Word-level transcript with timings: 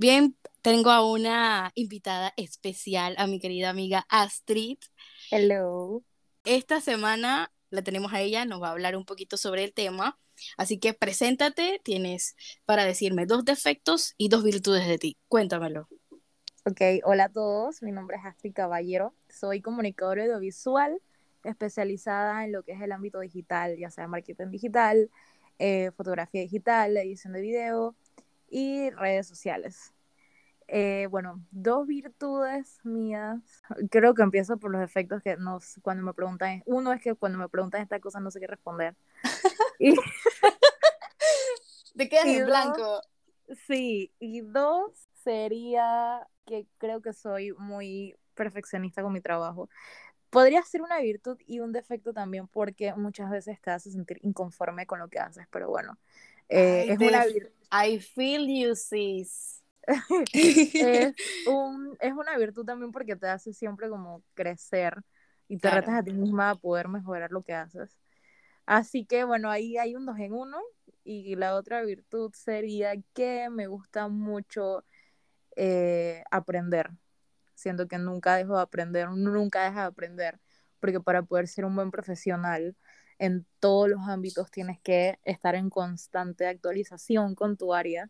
Bien, 0.00 0.34
tengo 0.62 0.88
a 0.88 1.06
una 1.06 1.72
invitada 1.74 2.32
especial, 2.38 3.14
a 3.18 3.26
mi 3.26 3.38
querida 3.38 3.68
amiga 3.68 4.06
Astrid. 4.08 4.78
Hello. 5.30 6.02
Esta 6.46 6.80
semana 6.80 7.52
la 7.68 7.82
tenemos 7.82 8.14
a 8.14 8.22
ella, 8.22 8.46
nos 8.46 8.62
va 8.62 8.68
a 8.68 8.70
hablar 8.70 8.96
un 8.96 9.04
poquito 9.04 9.36
sobre 9.36 9.62
el 9.62 9.74
tema. 9.74 10.18
Así 10.56 10.78
que 10.78 10.94
preséntate, 10.94 11.82
tienes 11.84 12.34
para 12.64 12.86
decirme 12.86 13.26
dos 13.26 13.44
defectos 13.44 14.14
y 14.16 14.30
dos 14.30 14.42
virtudes 14.42 14.88
de 14.88 14.96
ti. 14.96 15.18
Cuéntamelo. 15.28 15.86
Ok, 16.64 16.80
hola 17.04 17.24
a 17.24 17.28
todos, 17.28 17.82
mi 17.82 17.92
nombre 17.92 18.16
es 18.16 18.24
Astrid 18.24 18.54
Caballero, 18.54 19.14
soy 19.28 19.60
comunicadora 19.60 20.24
audiovisual 20.24 20.98
especializada 21.44 22.46
en 22.46 22.52
lo 22.52 22.62
que 22.62 22.72
es 22.72 22.80
el 22.80 22.92
ámbito 22.92 23.20
digital, 23.20 23.76
ya 23.76 23.90
sea 23.90 24.08
marketing 24.08 24.48
digital, 24.48 25.10
eh, 25.58 25.90
fotografía 25.94 26.40
digital, 26.40 26.96
edición 26.96 27.34
de 27.34 27.42
video 27.42 27.94
y 28.50 28.90
redes 28.90 29.26
sociales. 29.26 29.92
Eh, 30.72 31.08
bueno, 31.10 31.44
dos 31.50 31.84
virtudes 31.84 32.78
mías. 32.84 33.40
Creo 33.90 34.14
que 34.14 34.22
empiezo 34.22 34.56
por 34.56 34.70
los 34.70 34.80
efectos 34.80 35.20
que 35.20 35.36
nos, 35.36 35.80
cuando 35.82 36.04
me 36.04 36.14
preguntan, 36.14 36.62
uno 36.64 36.92
es 36.92 37.02
que 37.02 37.16
cuando 37.16 37.38
me 37.38 37.48
preguntan 37.48 37.82
esta 37.82 37.98
cosa 37.98 38.20
no 38.20 38.30
sé 38.30 38.38
qué 38.38 38.46
responder. 38.46 38.94
y, 39.80 39.96
Te 41.96 42.08
quedas 42.08 42.26
en 42.26 42.46
blanco. 42.46 43.00
Sí, 43.66 44.12
y 44.20 44.42
dos 44.42 45.08
sería 45.24 46.24
que 46.46 46.68
creo 46.78 47.02
que 47.02 47.14
soy 47.14 47.52
muy 47.58 48.16
perfeccionista 48.34 49.02
con 49.02 49.12
mi 49.12 49.20
trabajo. 49.20 49.68
Podría 50.30 50.62
ser 50.62 50.82
una 50.82 51.00
virtud 51.00 51.36
y 51.46 51.58
un 51.58 51.72
defecto 51.72 52.12
también 52.12 52.46
porque 52.46 52.94
muchas 52.94 53.28
veces 53.28 53.60
te 53.60 53.72
hace 53.72 53.90
sentir 53.90 54.20
inconforme 54.22 54.86
con 54.86 55.00
lo 55.00 55.08
que 55.08 55.18
haces, 55.18 55.48
pero 55.50 55.68
bueno, 55.68 55.98
eh, 56.48 56.86
es 56.90 56.98
una 57.00 57.26
virtud. 57.26 57.50
I 57.72 57.98
feel 57.98 58.46
you, 58.46 58.76
sis. 58.76 59.59
Es, 59.86 61.14
un, 61.46 61.96
es 62.00 62.12
una 62.12 62.36
virtud 62.38 62.64
también 62.64 62.92
porque 62.92 63.16
te 63.16 63.28
hace 63.28 63.52
siempre 63.52 63.88
como 63.88 64.22
crecer 64.34 65.02
y 65.48 65.58
te 65.58 65.70
retas 65.70 65.94
a 65.94 66.02
ti 66.02 66.12
misma 66.12 66.50
a 66.50 66.54
poder 66.54 66.88
mejorar 66.88 67.30
lo 67.32 67.42
que 67.42 67.54
haces. 67.54 67.98
Así 68.66 69.04
que 69.04 69.24
bueno, 69.24 69.50
ahí 69.50 69.78
hay 69.78 69.96
un 69.96 70.06
dos 70.06 70.18
en 70.18 70.32
uno 70.32 70.58
y 71.02 71.34
la 71.34 71.56
otra 71.56 71.82
virtud 71.82 72.32
sería 72.34 72.92
que 73.14 73.48
me 73.50 73.66
gusta 73.66 74.08
mucho 74.08 74.84
eh, 75.56 76.22
aprender. 76.30 76.90
Siento 77.54 77.88
que 77.88 77.98
nunca 77.98 78.36
dejo 78.36 78.56
de 78.56 78.62
aprender, 78.62 79.10
nunca 79.10 79.64
deja 79.64 79.82
de 79.82 79.86
aprender, 79.88 80.40
porque 80.78 81.00
para 81.00 81.22
poder 81.22 81.48
ser 81.48 81.64
un 81.64 81.74
buen 81.74 81.90
profesional 81.90 82.76
en 83.18 83.46
todos 83.58 83.88
los 83.88 84.00
ámbitos 84.08 84.50
tienes 84.50 84.80
que 84.80 85.18
estar 85.24 85.54
en 85.54 85.68
constante 85.68 86.46
actualización 86.46 87.34
con 87.34 87.56
tu 87.56 87.74
área 87.74 88.08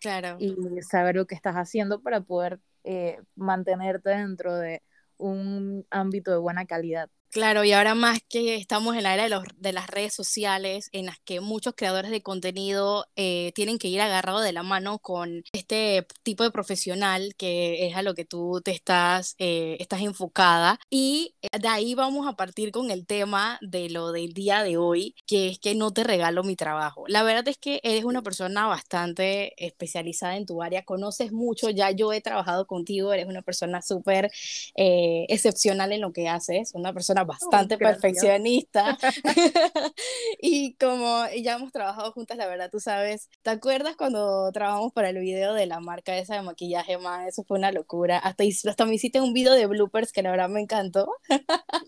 Claro. 0.00 0.36
Y 0.38 0.54
saber 0.82 1.16
lo 1.16 1.26
que 1.26 1.34
estás 1.34 1.54
haciendo 1.56 2.00
para 2.00 2.20
poder 2.20 2.60
eh, 2.84 3.20
mantenerte 3.34 4.10
dentro 4.10 4.54
de 4.54 4.82
un 5.16 5.86
ámbito 5.90 6.30
de 6.30 6.38
buena 6.38 6.66
calidad. 6.66 7.10
Claro, 7.36 7.64
y 7.64 7.72
ahora 7.72 7.94
más 7.94 8.20
que 8.26 8.54
estamos 8.54 8.96
en 8.96 9.02
la 9.02 9.12
era 9.12 9.28
de, 9.58 9.72
las 9.74 9.88
redes 9.88 10.14
sociales, 10.14 10.88
en 10.92 11.04
las 11.04 11.18
que 11.18 11.40
muchos 11.40 11.74
creadores 11.76 12.10
de 12.10 12.22
contenido 12.22 13.08
eh, 13.14 13.52
tienen 13.54 13.76
que 13.76 13.88
ir 13.88 14.00
agarrados 14.00 14.42
de 14.42 14.54
la 14.54 14.62
mano 14.62 14.98
con 15.00 15.44
este 15.52 16.06
tipo 16.22 16.44
de 16.44 16.50
profesional 16.50 17.34
que 17.36 17.88
es 17.88 17.94
a 17.94 18.00
lo 18.00 18.14
que 18.14 18.24
tú 18.24 18.62
te 18.64 18.70
estás, 18.70 19.34
eh, 19.36 19.76
estás 19.80 20.00
enfocada. 20.00 20.80
Y 20.88 21.34
de 21.42 21.68
ahí 21.68 21.94
vamos 21.94 22.26
a 22.26 22.36
partir 22.36 22.72
con 22.72 22.90
el 22.90 23.04
tema 23.04 23.58
de 23.60 23.90
lo 23.90 24.12
del 24.12 24.32
día 24.32 24.62
de 24.62 24.78
hoy, 24.78 25.14
que 25.26 25.50
es 25.50 25.58
que 25.58 25.74
no 25.74 25.90
te 25.92 26.04
regalo 26.04 26.42
mi 26.42 26.56
trabajo. 26.56 27.04
La 27.06 27.22
verdad 27.22 27.46
es 27.48 27.58
que 27.58 27.80
eres 27.82 28.04
una 28.04 28.22
persona 28.22 28.66
bastante 28.66 29.52
especializada 29.62 30.38
en 30.38 30.46
tu 30.46 30.62
área, 30.62 30.86
conoces 30.86 31.32
mucho, 31.32 31.68
ya 31.68 31.90
yo 31.90 32.14
he 32.14 32.22
trabajado 32.22 32.66
contigo, 32.66 33.12
eres 33.12 33.26
una 33.26 33.42
persona 33.42 33.82
súper 33.82 34.30
eh, 34.74 35.26
excepcional 35.28 35.92
en 35.92 36.00
lo 36.00 36.14
que 36.14 36.30
haces, 36.30 36.70
una 36.72 36.94
persona 36.94 37.25
bastante 37.26 37.78
perfeccionista. 37.78 38.96
y 40.40 40.74
como 40.76 41.24
ya 41.42 41.56
hemos 41.56 41.72
trabajado 41.72 42.12
juntas, 42.12 42.36
la 42.36 42.46
verdad, 42.46 42.70
tú 42.70 42.80
sabes, 42.80 43.28
¿te 43.42 43.50
acuerdas 43.50 43.96
cuando 43.96 44.50
trabajamos 44.52 44.92
para 44.92 45.10
el 45.10 45.18
video 45.18 45.54
de 45.54 45.66
la 45.66 45.80
marca 45.80 46.16
esa 46.16 46.36
de 46.36 46.42
maquillaje, 46.42 46.98
más 46.98 47.28
Eso 47.28 47.44
fue 47.44 47.58
una 47.58 47.72
locura. 47.72 48.18
Hasta, 48.18 48.44
hasta 48.68 48.86
me 48.86 48.94
hiciste 48.94 49.20
un 49.20 49.32
video 49.32 49.52
de 49.52 49.66
bloopers 49.66 50.12
que 50.12 50.22
la 50.22 50.30
verdad 50.30 50.48
me 50.48 50.60
encantó. 50.60 51.08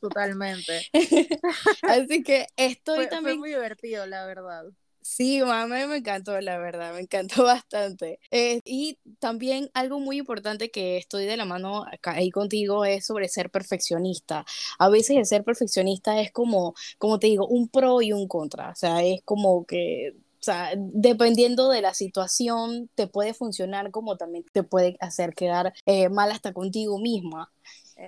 Totalmente. 0.00 0.82
Así 1.82 2.22
que 2.22 2.47
estoy 2.56 3.09
también... 3.09 3.37
Fue 3.37 3.49
muy 3.49 3.50
divertido, 3.50 4.06
la 4.06 4.26
verdad. 4.26 4.65
Sí, 5.11 5.41
mami, 5.43 5.87
me 5.87 5.97
encantó, 5.97 6.39
la 6.41 6.59
verdad, 6.59 6.93
me 6.93 7.01
encantó 7.01 7.43
bastante. 7.45 8.21
Eh, 8.31 8.61
y 8.65 8.99
también 9.19 9.71
algo 9.73 10.01
muy 10.01 10.19
importante 10.19 10.71
que 10.71 10.99
estoy 10.99 11.25
de 11.25 11.37
la 11.39 11.47
mano 11.47 11.85
acá, 11.91 12.13
ahí 12.13 12.31
contigo 12.31 12.85
es 12.85 13.07
sobre 13.07 13.29
ser 13.29 13.51
perfeccionista. 13.51 14.45
A 14.79 14.89
veces 14.91 15.17
el 15.17 15.25
ser 15.27 15.45
perfeccionista 15.45 16.21
es 16.21 16.31
como, 16.31 16.75
como 16.99 17.19
te 17.19 17.29
digo, 17.29 17.47
un 17.49 17.69
pro 17.69 18.03
y 18.03 18.13
un 18.13 18.29
contra. 18.29 18.71
O 18.71 18.75
sea, 18.77 19.03
es 19.03 19.23
como 19.25 19.65
que 19.67 20.13
o 20.41 20.45
sea, 20.49 20.71
dependiendo 20.77 21.69
de 21.71 21.83
la 21.83 21.95
situación, 21.95 22.89
te 22.95 23.09
puede 23.09 23.35
funcionar 23.35 23.91
como 23.91 24.17
también 24.17 24.45
te 24.53 24.63
puede 24.63 24.97
hacer 25.01 25.35
quedar 25.35 25.73
eh, 25.85 26.09
mal 26.11 26.31
hasta 26.31 26.53
contigo 26.53 26.99
misma. 27.01 27.51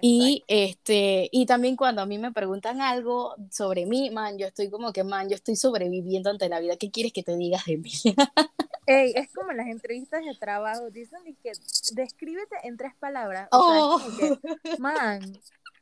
Y, 0.00 0.44
este, 0.46 1.28
y 1.32 1.46
también 1.46 1.76
cuando 1.76 2.02
a 2.02 2.06
mí 2.06 2.18
me 2.18 2.32
preguntan 2.32 2.80
algo 2.80 3.34
sobre 3.50 3.86
mí, 3.86 4.10
man, 4.10 4.38
yo 4.38 4.46
estoy 4.46 4.70
como 4.70 4.92
que, 4.92 5.02
man, 5.02 5.28
yo 5.28 5.34
estoy 5.34 5.56
sobreviviendo 5.56 6.30
ante 6.30 6.48
la 6.48 6.60
vida. 6.60 6.76
¿Qué 6.76 6.90
quieres 6.90 7.12
que 7.12 7.22
te 7.22 7.36
digas 7.36 7.64
de 7.64 7.78
mí? 7.78 7.92
Ey, 8.86 9.12
es 9.14 9.32
como 9.32 9.52
las 9.52 9.66
entrevistas 9.66 10.24
de 10.24 10.34
trabajo, 10.34 10.90
dicen 10.90 11.20
que 11.42 11.52
descríbete 11.92 12.56
en 12.64 12.76
tres 12.76 12.94
palabras. 12.98 13.48
O 13.52 13.98
sea, 13.98 14.18
que, 14.18 14.32
oh. 14.32 14.78
man, 14.78 15.20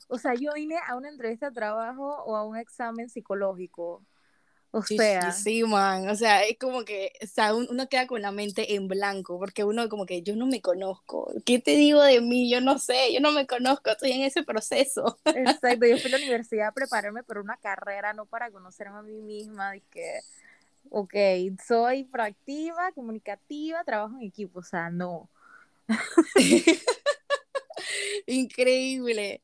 o 0.08 0.18
sea, 0.18 0.34
yo 0.34 0.52
vine 0.54 0.76
a 0.86 0.96
una 0.96 1.08
entrevista 1.08 1.50
de 1.50 1.54
trabajo 1.54 2.22
o 2.24 2.36
a 2.36 2.44
un 2.44 2.56
examen 2.56 3.08
psicológico. 3.08 4.02
O 4.70 4.82
sea. 4.82 5.32
Sí, 5.32 5.64
man. 5.64 6.08
O 6.08 6.14
sea, 6.14 6.44
es 6.44 6.58
como 6.58 6.84
que, 6.84 7.12
o 7.22 7.26
sea, 7.26 7.54
uno 7.54 7.88
queda 7.88 8.06
con 8.06 8.20
la 8.20 8.32
mente 8.32 8.74
en 8.74 8.86
blanco, 8.86 9.38
porque 9.38 9.64
uno 9.64 9.88
como 9.88 10.04
que 10.04 10.22
yo 10.22 10.36
no 10.36 10.46
me 10.46 10.60
conozco. 10.60 11.32
¿Qué 11.46 11.58
te 11.58 11.72
digo 11.72 12.02
de 12.02 12.20
mí? 12.20 12.50
Yo 12.50 12.60
no 12.60 12.78
sé, 12.78 13.12
yo 13.12 13.20
no 13.20 13.32
me 13.32 13.46
conozco, 13.46 13.90
estoy 13.90 14.12
en 14.12 14.22
ese 14.22 14.42
proceso. 14.42 15.18
Exacto, 15.24 15.86
yo 15.86 15.96
fui 15.98 16.12
a 16.12 16.18
la 16.18 16.22
universidad 16.24 16.68
a 16.68 16.72
prepararme 16.72 17.22
para 17.22 17.40
una 17.40 17.56
carrera, 17.56 18.12
no 18.12 18.26
para 18.26 18.50
conocerme 18.50 18.98
a 18.98 19.02
mí 19.02 19.22
misma. 19.22 19.76
Y 19.76 19.80
que, 19.90 20.20
ok, 20.90 21.14
soy 21.66 22.04
proactiva, 22.04 22.92
comunicativa, 22.92 23.84
trabajo 23.84 24.16
en 24.16 24.22
equipo, 24.22 24.60
o 24.60 24.64
sea, 24.64 24.90
no. 24.90 25.30
Increíble. 28.26 29.42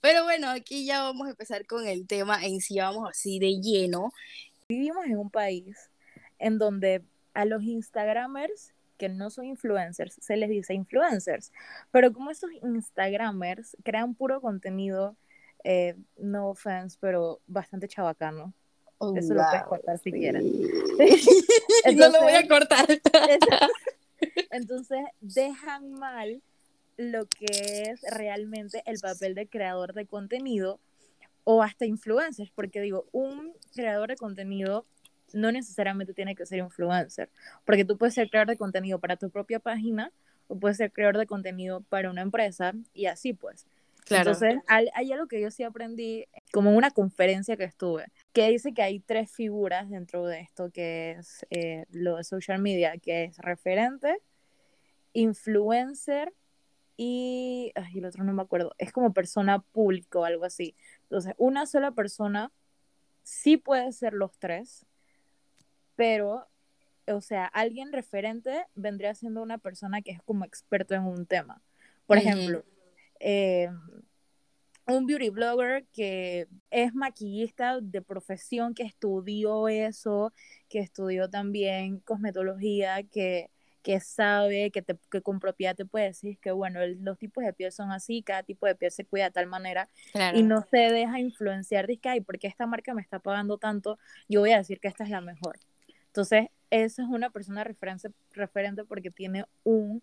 Pero 0.00 0.24
bueno, 0.24 0.48
aquí 0.50 0.84
ya 0.86 1.02
vamos 1.02 1.26
a 1.26 1.30
empezar 1.30 1.66
con 1.66 1.86
el 1.86 2.06
tema 2.06 2.44
en 2.44 2.60
sí, 2.60 2.78
vamos 2.78 3.08
así 3.10 3.38
de 3.38 3.60
lleno. 3.60 4.12
Vivimos 4.70 5.06
en 5.06 5.16
un 5.16 5.30
país 5.30 5.90
en 6.38 6.58
donde 6.58 7.02
a 7.32 7.46
los 7.46 7.62
Instagramers 7.62 8.74
que 8.98 9.08
no 9.08 9.30
son 9.30 9.46
influencers, 9.46 10.16
se 10.20 10.36
les 10.36 10.50
dice 10.50 10.74
influencers, 10.74 11.52
pero 11.90 12.12
como 12.12 12.30
estos 12.30 12.50
Instagramers 12.62 13.78
crean 13.82 14.14
puro 14.14 14.42
contenido, 14.42 15.16
eh, 15.64 15.96
no 16.18 16.50
offense, 16.50 16.98
pero 17.00 17.40
bastante 17.46 17.88
chabacano. 17.88 18.52
Oh, 18.98 19.16
Eso 19.16 19.32
lo 19.32 19.42
puedes 19.48 19.64
cortar 19.64 19.98
si 20.00 20.12
quieres. 20.12 20.44
no 21.96 22.08
lo 22.10 22.20
voy 22.20 22.34
a 22.34 22.46
cortar. 22.46 22.86
entonces 24.50 25.00
dejan 25.22 25.92
mal 25.92 26.42
lo 26.98 27.24
que 27.24 27.84
es 27.86 28.02
realmente 28.10 28.82
el 28.84 28.98
papel 28.98 29.34
de 29.34 29.48
creador 29.48 29.94
de 29.94 30.04
contenido 30.04 30.78
o 31.50 31.62
hasta 31.62 31.86
influencers, 31.86 32.50
porque 32.50 32.78
digo, 32.82 33.06
un 33.10 33.54
creador 33.74 34.10
de 34.10 34.16
contenido 34.16 34.84
no 35.32 35.50
necesariamente 35.50 36.12
tiene 36.12 36.34
que 36.34 36.44
ser 36.44 36.58
influencer, 36.58 37.30
porque 37.64 37.86
tú 37.86 37.96
puedes 37.96 38.12
ser 38.12 38.28
creador 38.28 38.48
de 38.48 38.58
contenido 38.58 38.98
para 38.98 39.16
tu 39.16 39.30
propia 39.30 39.58
página 39.58 40.12
o 40.46 40.58
puedes 40.58 40.76
ser 40.76 40.92
creador 40.92 41.16
de 41.16 41.26
contenido 41.26 41.80
para 41.88 42.10
una 42.10 42.20
empresa 42.20 42.74
y 42.92 43.06
así 43.06 43.32
pues. 43.32 43.66
Claro. 44.04 44.32
Entonces, 44.32 44.60
hay, 44.66 45.10
algo 45.10 45.26
que 45.26 45.40
yo 45.40 45.50
sí 45.50 45.62
aprendí 45.62 46.26
como 46.52 46.68
en 46.68 46.76
una 46.76 46.90
conferencia 46.90 47.56
que 47.56 47.64
estuve, 47.64 48.04
que 48.34 48.50
dice 48.50 48.74
que 48.74 48.82
hay 48.82 49.00
tres 49.00 49.30
figuras 49.30 49.88
dentro 49.88 50.26
de 50.26 50.40
esto, 50.40 50.70
que 50.70 51.12
es 51.12 51.46
eh, 51.48 51.86
lo 51.92 52.16
de 52.16 52.24
social 52.24 52.60
media, 52.60 52.98
que 52.98 53.24
es 53.24 53.38
referente, 53.38 54.18
influencer 55.14 56.30
y, 57.00 57.70
ay, 57.76 57.98
el 57.98 58.04
otro 58.06 58.24
no 58.24 58.32
me 58.32 58.42
acuerdo, 58.42 58.74
es 58.76 58.92
como 58.92 59.14
persona 59.14 59.60
pública 59.60 60.18
o 60.18 60.24
algo 60.24 60.44
así. 60.44 60.74
Entonces, 61.02 61.32
una 61.38 61.64
sola 61.64 61.92
persona 61.92 62.50
sí 63.22 63.56
puede 63.56 63.92
ser 63.92 64.14
los 64.14 64.36
tres, 64.38 64.84
pero, 65.94 66.48
o 67.06 67.20
sea, 67.20 67.46
alguien 67.46 67.92
referente 67.92 68.66
vendría 68.74 69.14
siendo 69.14 69.40
una 69.42 69.58
persona 69.58 70.02
que 70.02 70.10
es 70.10 70.20
como 70.22 70.44
experto 70.44 70.94
en 70.94 71.04
un 71.04 71.24
tema. 71.24 71.62
Por 72.06 72.18
ejemplo, 72.18 72.64
eh, 73.20 73.70
un 74.88 75.06
beauty 75.06 75.30
blogger 75.30 75.86
que 75.92 76.48
es 76.70 76.94
maquillista 76.94 77.80
de 77.80 78.02
profesión, 78.02 78.74
que 78.74 78.82
estudió 78.82 79.68
eso, 79.68 80.32
que 80.68 80.80
estudió 80.80 81.30
también 81.30 82.00
cosmetología, 82.00 83.04
que, 83.04 83.50
que 83.88 84.00
sabe, 84.00 84.70
que, 84.70 84.82
te, 84.82 84.98
que 85.10 85.22
con 85.22 85.40
propiedad 85.40 85.74
te 85.74 85.86
puede 85.86 86.08
decir 86.08 86.36
que, 86.40 86.50
bueno, 86.50 86.80
los 87.00 87.16
tipos 87.16 87.42
de 87.42 87.54
piel 87.54 87.72
son 87.72 87.90
así, 87.90 88.22
cada 88.22 88.42
tipo 88.42 88.66
de 88.66 88.74
piel 88.74 88.90
se 88.90 89.06
cuida 89.06 89.24
de 89.24 89.30
tal 89.30 89.46
manera 89.46 89.88
y 90.34 90.42
no 90.42 90.60
se 90.70 90.76
deja 90.76 91.18
influenciar 91.20 91.86
que, 91.86 92.06
ay, 92.10 92.20
porque 92.20 92.48
esta 92.48 92.66
marca 92.66 92.92
me 92.92 93.00
está 93.00 93.18
pagando 93.18 93.56
tanto, 93.56 93.98
yo 94.28 94.40
voy 94.40 94.52
a 94.52 94.58
decir 94.58 94.78
que 94.78 94.88
esta 94.88 95.04
es 95.04 95.08
la 95.08 95.22
mejor. 95.22 95.58
Entonces, 96.08 96.48
esa 96.68 97.02
es 97.02 97.08
una 97.08 97.30
persona 97.30 97.64
referente, 97.64 98.10
referente 98.32 98.84
porque 98.84 99.10
tiene 99.10 99.46
un 99.64 100.02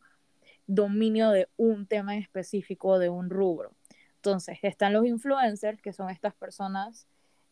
dominio 0.65 1.29
de 1.29 1.47
un 1.55 1.85
tema 1.85 2.15
en 2.15 2.23
específico, 2.23 2.97
de 2.97 3.09
un 3.09 3.29
rubro. 3.29 3.71
Entonces, 4.15 4.57
están 4.63 4.93
los 4.93 5.05
influencers, 5.05 5.79
que 5.79 5.93
son 5.93 6.09
estas 6.09 6.33
personas, 6.33 7.05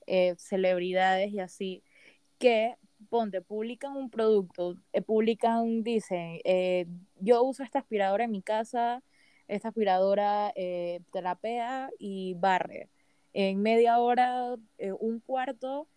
eh, 0.07 0.33
celebridades 0.39 1.31
y 1.31 1.39
así, 1.41 1.83
que 2.39 2.75
ponte, 3.03 3.41
publican 3.41 3.95
un 3.95 4.09
producto, 4.09 4.75
eh, 4.93 5.01
publican, 5.01 5.83
dicen, 5.83 6.39
eh, 6.43 6.87
yo 7.19 7.43
uso 7.43 7.63
esta 7.63 7.79
aspiradora 7.79 8.25
en 8.25 8.31
mi 8.31 8.41
casa, 8.41 9.03
esta 9.47 9.69
aspiradora 9.69 10.51
eh, 10.55 11.01
terapea 11.11 11.89
y 11.99 12.35
barre. 12.35 12.89
En 13.33 13.61
media 13.61 13.99
hora, 13.99 14.55
un 14.99 15.19
cuarto, 15.19 15.87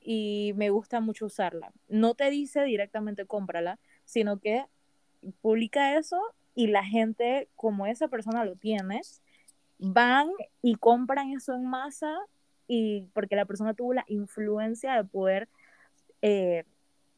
y 0.00 0.52
me 0.56 0.70
gusta 0.70 1.00
mucho 1.00 1.26
usarla. 1.26 1.72
No 1.88 2.14
te 2.14 2.30
dice 2.30 2.64
directamente 2.64 3.26
cómprala, 3.26 3.78
sino 4.04 4.38
que 4.38 4.64
publica 5.42 5.98
eso 5.98 6.18
y 6.54 6.68
la 6.68 6.84
gente, 6.84 7.48
como 7.54 7.86
esa 7.86 8.08
persona 8.08 8.44
lo 8.44 8.56
tiene, 8.56 9.02
van 9.78 10.30
y 10.62 10.76
compran 10.76 11.32
eso 11.32 11.54
en 11.54 11.64
masa 11.66 12.16
y 12.66 13.02
porque 13.12 13.36
la 13.36 13.46
persona 13.46 13.74
tuvo 13.74 13.94
la 13.94 14.04
influencia 14.08 14.94
de 14.94 15.04
poder 15.04 15.48
eh, 16.22 16.64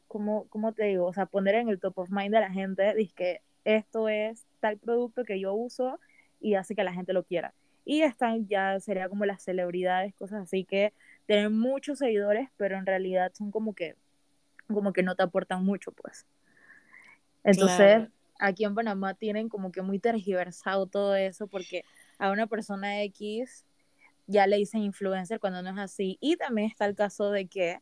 ¿cómo, 0.07 0.73
te 0.75 0.85
digo? 0.85 1.05
O 1.05 1.13
sea, 1.13 1.25
poner 1.25 1.55
en 1.55 1.69
el 1.69 1.79
top 1.79 1.99
of 1.99 2.09
mind 2.09 2.33
de 2.33 2.39
la 2.39 2.51
gente, 2.51 2.93
dice 2.95 3.13
que 3.15 3.41
esto 3.65 4.09
es 4.09 4.45
tal 4.59 4.77
producto 4.77 5.23
que 5.23 5.39
yo 5.39 5.53
uso 5.53 5.99
y 6.39 6.55
hace 6.55 6.75
que 6.75 6.83
la 6.83 6.93
gente 6.93 7.13
lo 7.13 7.23
quiera. 7.23 7.53
Y 7.85 8.01
están 8.01 8.47
ya, 8.47 8.79
sería 8.79 9.09
como 9.09 9.25
las 9.25 9.43
celebridades, 9.43 10.13
cosas 10.15 10.43
así 10.43 10.63
que 10.63 10.93
tienen 11.25 11.57
muchos 11.57 11.99
seguidores, 11.99 12.49
pero 12.57 12.77
en 12.77 12.85
realidad 12.85 13.31
son 13.33 13.51
como 13.51 13.73
que, 13.73 13.95
como 14.67 14.93
que 14.93 15.03
no 15.03 15.15
te 15.15 15.23
aportan 15.23 15.65
mucho, 15.65 15.91
pues. 15.91 16.25
Entonces, 17.43 18.07
aquí 18.39 18.63
en 18.63 18.75
Panamá 18.75 19.13
tienen 19.15 19.49
como 19.49 19.71
que 19.71 19.81
muy 19.81 19.99
tergiversado 19.99 20.85
todo 20.85 21.15
eso 21.15 21.47
porque 21.47 21.83
a 22.17 22.31
una 22.31 22.47
persona 22.47 23.01
X 23.03 23.65
ya 24.27 24.47
le 24.47 24.57
dicen 24.57 24.81
influencer 24.81 25.39
cuando 25.39 25.61
no 25.61 25.71
es 25.71 25.77
así. 25.77 26.17
Y 26.21 26.37
también 26.37 26.69
está 26.69 26.85
el 26.85 26.95
caso 26.95 27.31
de 27.31 27.47
que 27.47 27.79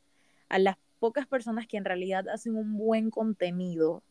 a 0.49 0.59
las 0.59 0.77
pocas 1.01 1.25
personas 1.25 1.65
que 1.65 1.77
en 1.77 1.83
realidad 1.83 2.29
hacen 2.29 2.55
un 2.55 2.77
buen 2.77 3.09
contenido, 3.09 4.03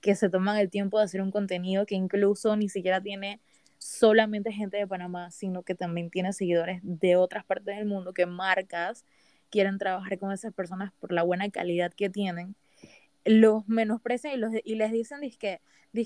que 0.00 0.16
se 0.16 0.30
toman 0.30 0.56
el 0.56 0.70
tiempo 0.70 0.98
de 0.98 1.04
hacer 1.04 1.20
un 1.20 1.30
contenido 1.30 1.84
que 1.84 1.94
incluso 1.94 2.56
ni 2.56 2.70
siquiera 2.70 3.02
tiene 3.02 3.42
solamente 3.76 4.50
gente 4.50 4.78
de 4.78 4.86
Panamá, 4.86 5.30
sino 5.30 5.62
que 5.62 5.74
también 5.74 6.08
tiene 6.08 6.32
seguidores 6.32 6.80
de 6.82 7.16
otras 7.16 7.44
partes 7.44 7.76
del 7.76 7.84
mundo, 7.84 8.14
que 8.14 8.24
marcas 8.24 9.04
quieren 9.50 9.76
trabajar 9.76 10.18
con 10.18 10.32
esas 10.32 10.54
personas 10.54 10.90
por 10.98 11.12
la 11.12 11.22
buena 11.22 11.50
calidad 11.50 11.92
que 11.92 12.08
tienen, 12.08 12.56
los 13.26 13.68
menosprecian 13.68 14.32
y, 14.32 14.36
los, 14.38 14.52
y 14.64 14.74
les 14.76 14.90
dicen, 14.90 15.20
que 15.38 15.60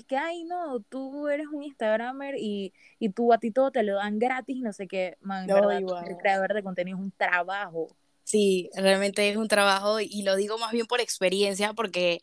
que 0.07 0.17
ay, 0.17 0.43
no, 0.43 0.81
tú 0.81 1.29
eres 1.29 1.47
un 1.47 1.63
Instagramer 1.63 2.35
y, 2.37 2.73
y 2.99 3.09
tú 3.09 3.31
a 3.31 3.37
ti 3.37 3.51
todo 3.51 3.71
te 3.71 3.83
lo 3.83 3.95
dan 3.95 4.19
gratis, 4.19 4.61
no 4.61 4.73
sé 4.73 4.87
qué, 4.87 5.17
man, 5.21 5.47
verdad, 5.47 5.77
el 5.77 6.17
creador 6.17 6.53
de 6.53 6.63
contenido 6.63 6.97
es 6.97 7.03
un 7.03 7.11
trabajo. 7.11 7.87
Sí, 8.23 8.69
realmente 8.75 9.29
es 9.29 9.37
un 9.37 9.47
trabajo 9.47 9.99
y 9.99 10.23
lo 10.23 10.35
digo 10.35 10.57
más 10.57 10.71
bien 10.71 10.85
por 10.87 11.01
experiencia 11.01 11.73
porque 11.73 12.21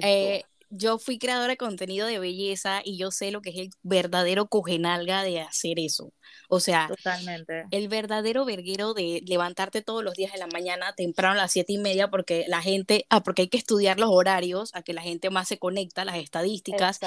eh, 0.00 0.44
yo 0.76 0.98
fui 0.98 1.18
creadora 1.18 1.52
de 1.52 1.56
contenido 1.56 2.06
de 2.06 2.18
belleza 2.18 2.82
y 2.84 2.98
yo 2.98 3.10
sé 3.10 3.30
lo 3.30 3.40
que 3.40 3.50
es 3.50 3.56
el 3.56 3.70
verdadero 3.82 4.48
cogenalga 4.48 5.22
de 5.22 5.40
hacer 5.40 5.78
eso. 5.78 6.12
O 6.48 6.60
sea, 6.60 6.88
Totalmente. 6.88 7.64
el 7.70 7.88
verdadero 7.88 8.44
verguero 8.44 8.92
de 8.92 9.22
levantarte 9.26 9.82
todos 9.82 10.02
los 10.02 10.14
días 10.14 10.32
de 10.32 10.38
la 10.38 10.46
mañana 10.48 10.92
temprano 10.94 11.34
a 11.34 11.42
las 11.42 11.52
siete 11.52 11.72
y 11.72 11.78
media 11.78 12.08
porque 12.08 12.44
la 12.48 12.60
gente, 12.60 13.06
ah, 13.08 13.22
porque 13.22 13.42
hay 13.42 13.48
que 13.48 13.56
estudiar 13.56 13.98
los 13.98 14.10
horarios, 14.10 14.70
a 14.74 14.82
que 14.82 14.92
la 14.92 15.02
gente 15.02 15.30
más 15.30 15.48
se 15.48 15.58
conecta, 15.58 16.04
las 16.04 16.16
estadísticas, 16.16 16.98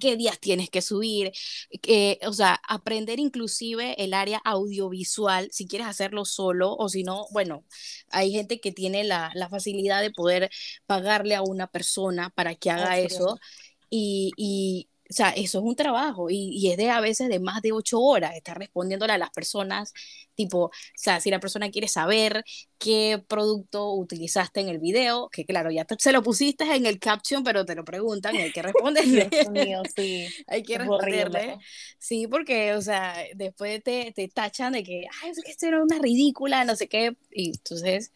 qué 0.00 0.16
días 0.16 0.38
tienes 0.40 0.68
que 0.68 0.82
subir, 0.82 1.32
que, 1.80 2.18
o 2.26 2.32
sea, 2.32 2.60
aprender 2.68 3.20
inclusive 3.20 4.02
el 4.02 4.14
área 4.14 4.40
audiovisual, 4.44 5.48
si 5.52 5.66
quieres 5.66 5.86
hacerlo 5.86 6.24
solo 6.24 6.74
o 6.74 6.88
si 6.88 7.04
no, 7.04 7.26
bueno, 7.30 7.64
hay 8.10 8.32
gente 8.32 8.60
que 8.60 8.72
tiene 8.72 9.04
la, 9.04 9.30
la 9.34 9.48
facilidad 9.48 10.00
de 10.00 10.10
poder 10.10 10.50
pagarle 10.86 11.34
a 11.34 11.42
una 11.42 11.66
persona 11.66 12.30
para 12.30 12.54
que 12.54 12.70
haga 12.70 12.98
eso. 12.98 13.11
Y, 13.90 14.32
y, 14.36 14.88
o 15.12 15.14
sea, 15.14 15.28
eso 15.30 15.58
es 15.58 15.64
un 15.64 15.76
trabajo 15.76 16.30
y, 16.30 16.70
es 16.70 16.78
de 16.78 16.88
a 16.88 17.00
veces 17.00 17.28
de 17.28 17.38
más 17.38 17.60
de 17.60 17.72
ocho 17.72 18.00
horas, 18.00 18.34
estar 18.34 18.58
respondiéndole 18.58 19.12
a 19.12 19.18
las 19.18 19.28
personas, 19.28 19.92
tipo, 20.34 20.64
o 20.64 20.70
sea, 20.96 21.20
si 21.20 21.30
la 21.30 21.38
persona 21.38 21.70
quiere 21.70 21.86
saber 21.86 22.42
qué 22.78 23.22
producto 23.28 23.92
utilizaste 23.92 24.60
en 24.60 24.70
el 24.70 24.78
video, 24.78 25.28
que 25.28 25.44
claro, 25.44 25.70
ya 25.70 25.84
se 25.98 26.12
lo 26.12 26.22
pusiste 26.22 26.64
en 26.64 26.86
el 26.86 26.98
caption, 26.98 27.44
pero 27.44 27.66
te 27.66 27.74
lo 27.74 27.84
preguntan 27.84 28.34
y 28.36 28.38
hay 28.38 28.52
que 28.52 28.62
responderle. 28.72 29.28
sí. 29.94 30.28
hay 30.46 30.62
que 30.62 30.78
responderle. 30.78 31.58
Sí, 31.98 32.26
porque, 32.26 32.72
o 32.72 32.80
sea, 32.80 33.14
después 33.34 33.82
te, 33.84 34.12
te 34.12 34.28
tachan 34.28 34.72
de 34.72 34.82
que, 34.82 35.04
ay, 35.22 35.30
es 35.30 35.42
que 35.44 35.50
esto 35.50 35.66
era 35.66 35.82
una 35.82 35.98
ridícula, 35.98 36.64
no 36.64 36.74
sé 36.74 36.88
qué, 36.88 37.14
y 37.30 37.50
entonces 37.50 38.12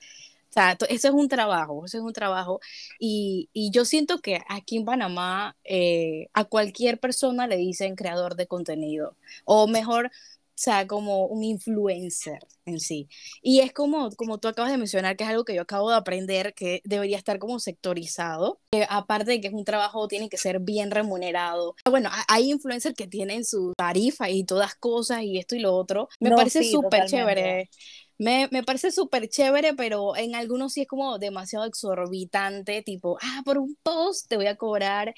sea, 0.60 0.76
eso 0.88 1.08
es 1.08 1.14
un 1.14 1.28
trabajo, 1.28 1.84
eso 1.84 1.98
es 1.98 2.04
un 2.04 2.12
trabajo. 2.12 2.60
Y, 2.98 3.48
y 3.52 3.70
yo 3.70 3.84
siento 3.84 4.20
que 4.20 4.40
aquí 4.48 4.76
en 4.76 4.84
Panamá 4.84 5.56
eh, 5.64 6.28
a 6.32 6.44
cualquier 6.44 6.98
persona 6.98 7.46
le 7.46 7.56
dicen 7.56 7.96
creador 7.96 8.36
de 8.36 8.46
contenido, 8.46 9.16
o 9.44 9.66
mejor, 9.66 10.06
o 10.06 10.58
sea, 10.58 10.86
como 10.86 11.26
un 11.26 11.44
influencer 11.44 12.38
en 12.64 12.80
sí. 12.80 13.08
Y 13.42 13.60
es 13.60 13.72
como, 13.74 14.10
como 14.12 14.38
tú 14.38 14.48
acabas 14.48 14.72
de 14.72 14.78
mencionar, 14.78 15.14
que 15.14 15.24
es 15.24 15.30
algo 15.30 15.44
que 15.44 15.54
yo 15.54 15.60
acabo 15.60 15.90
de 15.90 15.96
aprender, 15.96 16.54
que 16.54 16.80
debería 16.84 17.18
estar 17.18 17.38
como 17.38 17.60
sectorizado. 17.60 18.58
aparte 18.88 19.32
de 19.32 19.40
que 19.42 19.48
es 19.48 19.54
un 19.54 19.64
trabajo, 19.64 20.08
tiene 20.08 20.30
que 20.30 20.38
ser 20.38 20.60
bien 20.60 20.90
remunerado. 20.90 21.76
Bueno, 21.84 22.10
hay 22.28 22.50
influencers 22.50 22.94
que 22.94 23.06
tienen 23.06 23.44
su 23.44 23.74
tarifa 23.76 24.30
y 24.30 24.44
todas 24.44 24.74
cosas 24.74 25.22
y 25.22 25.36
esto 25.36 25.54
y 25.54 25.60
lo 25.60 25.74
otro. 25.74 26.08
Me 26.20 26.30
parece 26.30 26.64
súper 26.64 27.04
chévere. 27.06 27.68
Me, 28.18 28.48
me 28.50 28.62
parece 28.62 28.90
súper 28.90 29.28
chévere, 29.28 29.74
pero 29.74 30.16
en 30.16 30.34
algunos 30.34 30.72
sí 30.72 30.82
es 30.82 30.88
como 30.88 31.18
demasiado 31.18 31.66
exorbitante, 31.66 32.82
tipo, 32.82 33.18
ah, 33.20 33.42
por 33.44 33.58
un 33.58 33.76
post 33.82 34.28
te 34.28 34.36
voy 34.36 34.46
a 34.46 34.56
cobrar 34.56 35.14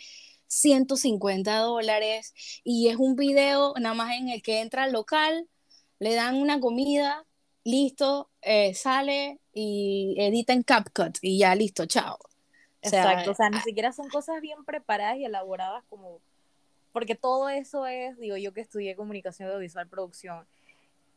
150 0.49 1.59
dólares 1.59 2.35
y 2.65 2.89
es 2.89 2.97
un 2.97 3.15
video 3.15 3.75
nada 3.79 3.95
más 3.95 4.17
en 4.17 4.31
el 4.31 4.43
que 4.43 4.61
entra 4.61 4.85
al 4.85 4.93
local, 4.93 5.47
le 6.01 6.15
dan 6.15 6.37
una 6.37 6.59
comida, 6.59 7.25
listo, 7.65 8.31
eh, 8.43 8.75
sale 8.75 9.39
y 9.53 10.15
edita 10.19 10.53
en 10.53 10.63
CapCut 10.63 11.19
y 11.23 11.39
ya 11.39 11.55
listo, 11.55 11.87
chao. 11.87 12.19
Exacto, 12.83 13.33
o 13.33 13.35
sea, 13.35 13.51
ni 13.51 13.61
siquiera 13.61 13.93
son 13.93 14.09
cosas 14.09 14.41
bien 14.41 14.65
preparadas 14.65 15.19
y 15.19 15.25
elaboradas 15.25 15.85
como, 15.89 16.21
porque 16.93 17.15
todo 17.15 17.49
eso 17.49 17.87
es, 17.87 18.19
digo 18.19 18.37
yo 18.37 18.53
que 18.53 18.61
estudié 18.61 18.97
comunicación 18.97 19.49
audiovisual, 19.49 19.89
producción, 19.89 20.47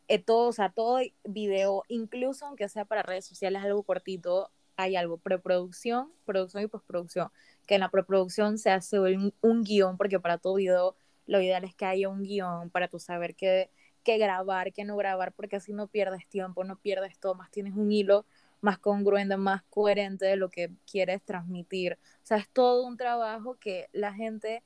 eh, 0.08 0.20
todo, 0.20 0.50
o 0.50 0.52
sea, 0.54 0.70
todo 0.70 1.00
video, 1.24 1.84
incluso 1.88 2.46
aunque 2.46 2.70
sea 2.70 2.86
para 2.86 3.04
redes 3.04 3.26
sociales, 3.26 3.64
algo 3.64 3.84
cortito, 3.84 4.52
hay 4.78 4.96
algo, 4.96 5.18
preproducción, 5.18 6.12
producción 6.26 6.64
y 6.64 6.68
postproducción, 6.68 7.30
que 7.68 7.76
en 7.76 7.82
la 7.82 7.90
preproducción 7.90 8.58
se 8.58 8.72
hace 8.72 9.00
un, 9.00 9.64
guion, 9.64 9.98
porque 9.98 10.20
para 10.20 10.38
todo 10.38 10.56
video 10.56 10.96
lo 11.28 11.42
ideal 11.42 11.64
es 11.64 11.76
que 11.76 11.86
haya 11.86 12.10
un 12.10 12.24
guion 12.24 12.70
para 12.72 12.88
tú 12.88 13.00
saber 13.00 13.36
qué, 13.36 13.70
qué 14.04 14.18
grabar, 14.18 14.74
qué 14.74 14.84
no 14.84 14.98
grabar, 14.98 15.34
porque 15.34 15.58
así 15.58 15.74
no 15.74 15.88
pierdes 15.88 16.28
tiempo, 16.28 16.64
no 16.64 16.78
pierdes 16.78 17.20
todo, 17.20 17.36
más 17.36 17.52
tienes 17.52 17.74
un 17.76 17.92
hilo 17.92 18.26
más 18.62 18.78
congruente, 18.78 19.38
más 19.38 19.64
coherente 19.64 20.26
de 20.26 20.36
lo 20.36 20.50
que 20.50 20.72
quieres 20.90 21.22
transmitir. 21.24 21.98
O 22.24 22.26
sea, 22.26 22.38
es 22.38 22.48
todo 22.50 22.86
un 22.86 22.96
trabajo 22.96 23.58
que 23.60 23.90
la 23.92 24.14
gente, 24.14 24.64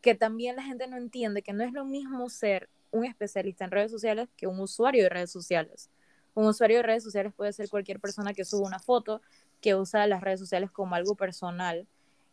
que 0.00 0.14
también 0.14 0.56
la 0.56 0.62
gente 0.62 0.88
no 0.88 0.96
entiende, 0.96 1.42
que 1.42 1.52
no 1.52 1.62
es 1.62 1.72
lo 1.72 1.84
mismo 1.84 2.28
ser 2.30 2.70
un 2.94 3.04
especialista 3.04 3.64
en 3.64 3.72
redes 3.72 3.90
sociales 3.90 4.28
que 4.36 4.46
un 4.46 4.60
usuario 4.60 5.02
de 5.02 5.08
redes 5.08 5.30
sociales. 5.32 5.90
Un 6.34 6.46
usuario 6.46 6.78
de 6.78 6.84
redes 6.84 7.02
sociales 7.02 7.32
puede 7.34 7.52
ser 7.52 7.68
cualquier 7.68 8.00
persona 8.00 8.32
que 8.32 8.44
suba 8.44 8.66
una 8.66 8.78
foto, 8.78 9.20
que 9.60 9.74
usa 9.74 10.06
las 10.06 10.22
redes 10.22 10.40
sociales 10.40 10.70
como 10.70 10.94
algo 10.94 11.16
personal. 11.16 11.86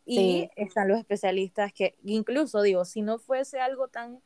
Y 0.06 0.50
están 0.56 0.88
los 0.88 1.00
especialistas 1.00 1.74
que, 1.74 1.96
incluso 2.04 2.62
digo, 2.62 2.86
si 2.86 3.02
no 3.02 3.18
fuese 3.18 3.60
algo 3.60 3.88
tan, 3.88 4.20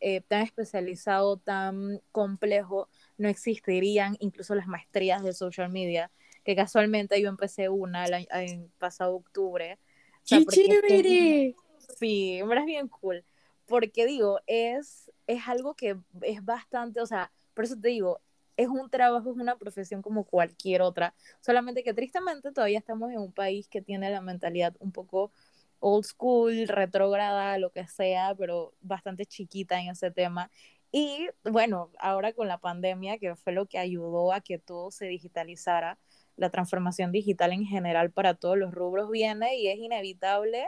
eh, 0.00 0.20
tan 0.22 0.42
especializado, 0.42 1.36
tan 1.38 2.00
complejo, 2.12 2.88
no 3.16 3.28
existirían 3.28 4.16
incluso 4.20 4.54
las 4.54 4.66
maestrías 4.66 5.22
de 5.22 5.32
social 5.32 5.70
media, 5.70 6.10
que 6.44 6.56
casualmente 6.56 7.20
yo 7.20 7.28
empecé 7.28 7.68
una 7.68 8.06
en 8.06 8.70
pasado 8.78 9.14
octubre. 9.14 9.78
¡Qué 10.26 10.44
chévere! 10.44 11.54
Sí, 11.98 12.38
es 12.40 12.64
bien 12.66 12.88
cool. 12.88 13.24
Porque 13.66 14.06
digo, 14.06 14.40
es 14.46 15.09
es 15.30 15.48
algo 15.48 15.74
que 15.74 15.96
es 16.22 16.44
bastante, 16.44 17.00
o 17.00 17.06
sea, 17.06 17.30
por 17.54 17.64
eso 17.64 17.76
te 17.78 17.88
digo, 17.88 18.20
es 18.56 18.68
un 18.68 18.90
trabajo, 18.90 19.30
es 19.30 19.36
una 19.36 19.56
profesión 19.56 20.02
como 20.02 20.24
cualquier 20.24 20.82
otra, 20.82 21.14
solamente 21.40 21.82
que 21.82 21.94
tristemente 21.94 22.52
todavía 22.52 22.78
estamos 22.78 23.10
en 23.12 23.18
un 23.18 23.32
país 23.32 23.68
que 23.68 23.80
tiene 23.80 24.10
la 24.10 24.20
mentalidad 24.20 24.74
un 24.80 24.92
poco 24.92 25.32
old 25.78 26.04
school, 26.04 26.68
retrógrada, 26.68 27.58
lo 27.58 27.70
que 27.70 27.86
sea, 27.86 28.34
pero 28.36 28.74
bastante 28.80 29.24
chiquita 29.24 29.80
en 29.80 29.90
ese 29.90 30.10
tema. 30.10 30.50
Y 30.92 31.28
bueno, 31.44 31.90
ahora 31.98 32.32
con 32.32 32.48
la 32.48 32.58
pandemia, 32.58 33.18
que 33.18 33.36
fue 33.36 33.52
lo 33.52 33.66
que 33.66 33.78
ayudó 33.78 34.32
a 34.32 34.40
que 34.40 34.58
todo 34.58 34.90
se 34.90 35.06
digitalizara, 35.06 35.98
la 36.36 36.50
transformación 36.50 37.12
digital 37.12 37.52
en 37.52 37.64
general 37.64 38.10
para 38.10 38.34
todos 38.34 38.58
los 38.58 38.72
rubros 38.74 39.10
viene 39.10 39.56
y 39.56 39.68
es 39.68 39.78
inevitable 39.78 40.66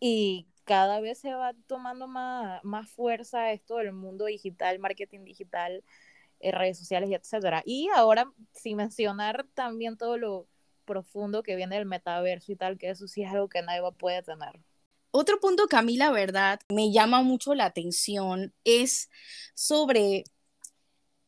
y 0.00 0.46
cada 0.64 1.00
vez 1.00 1.18
se 1.18 1.34
va 1.34 1.54
tomando 1.66 2.06
más, 2.06 2.62
más 2.64 2.90
fuerza 2.90 3.52
esto 3.52 3.76
del 3.76 3.92
mundo 3.92 4.26
digital, 4.26 4.78
marketing 4.78 5.24
digital, 5.24 5.84
eh, 6.40 6.52
redes 6.52 6.78
sociales 6.78 7.10
y 7.10 7.14
etcétera. 7.14 7.62
Y 7.64 7.88
ahora, 7.94 8.30
sin 8.52 8.76
mencionar 8.76 9.46
también 9.54 9.96
todo 9.96 10.16
lo 10.16 10.46
profundo 10.84 11.42
que 11.42 11.56
viene 11.56 11.76
del 11.76 11.86
metaverso 11.86 12.52
y 12.52 12.56
tal, 12.56 12.78
que 12.78 12.90
eso 12.90 13.06
sí 13.06 13.22
es 13.22 13.30
algo 13.30 13.48
que 13.48 13.62
nadie 13.62 13.80
puede 13.98 14.22
tener. 14.22 14.60
Otro 15.10 15.38
punto 15.40 15.66
que 15.66 15.76
a 15.76 15.82
mí 15.82 15.96
la 15.96 16.10
verdad 16.10 16.60
me 16.68 16.90
llama 16.90 17.22
mucho 17.22 17.54
la 17.54 17.66
atención 17.66 18.54
es 18.64 19.10
sobre 19.54 20.24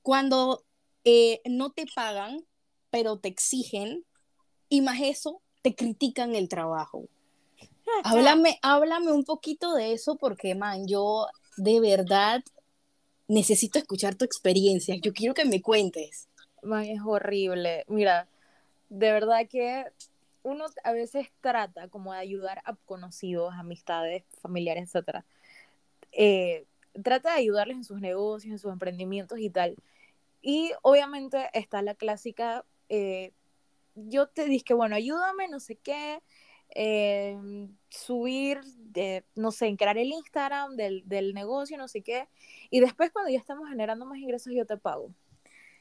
cuando 0.03 0.65
eh, 1.05 1.41
no 1.45 1.71
te 1.71 1.87
pagan, 1.95 2.45
pero 2.91 3.19
te 3.19 3.29
exigen, 3.29 4.05
y 4.69 4.81
más 4.81 5.01
eso, 5.01 5.43
te 5.63 5.75
critican 5.75 6.35
el 6.35 6.49
trabajo. 6.49 7.09
háblame, 8.05 8.59
háblame 8.63 9.13
un 9.13 9.25
poquito 9.25 9.75
de 9.75 9.93
eso 9.93 10.17
porque, 10.17 10.55
man, 10.55 10.87
yo 10.87 11.27
de 11.57 11.81
verdad 11.81 12.43
necesito 13.29 13.79
escuchar 13.79 14.15
tu 14.15 14.25
experiencia. 14.25 14.97
Yo 14.97 15.13
quiero 15.13 15.35
que 15.35 15.45
me 15.45 15.63
cuentes. 15.63 16.29
Man, 16.63 16.85
es 16.85 17.01
horrible. 17.05 17.85
Mira, 17.89 18.29
de 18.89 19.13
verdad 19.13 19.47
que 19.49 19.85
uno 20.43 20.67
a 20.85 20.93
veces 20.93 21.29
trata 21.41 21.89
como 21.89 22.13
de 22.13 22.19
ayudar 22.19 22.63
a 22.65 22.77
conocidos, 22.85 23.55
amistades, 23.55 24.25
familiares, 24.41 24.95
etc. 24.95 25.25
Eh, 26.13 26.67
trata 27.03 27.33
de 27.33 27.39
ayudarles 27.39 27.79
en 27.79 27.85
sus 27.85 28.01
negocios, 28.01 28.53
en 28.53 28.59
sus 28.59 28.73
emprendimientos 28.73 29.39
y 29.39 29.51
tal. 29.51 29.77
Y 30.43 30.73
obviamente 30.83 31.49
está 31.55 31.81
la 31.81 31.95
clásica, 31.95 32.65
eh, 32.91 33.33
yo 33.95 34.27
te 34.29 34.45
dije, 34.45 34.75
bueno, 34.75 34.97
ayúdame, 34.97 35.49
no 35.49 35.59
sé 35.61 35.77
qué, 35.77 36.21
eh, 36.71 37.69
subir, 37.89 38.61
de, 38.65 39.25
no 39.35 39.51
sé, 39.53 39.75
crear 39.77 39.99
el 39.99 40.09
Instagram 40.09 40.77
del, 40.77 41.03
del, 41.07 41.35
negocio, 41.35 41.79
no 41.79 41.89
sé 41.89 42.03
qué. 42.03 42.29
Y 42.71 42.81
después 42.81 43.11
cuando 43.13 43.31
ya 43.31 43.39
estamos 43.39 43.69
generando 43.69 44.07
más 44.07 44.19
ingresos, 44.19 44.53
yo 44.53 44.67
te 44.67 44.77
pago. 44.77 45.11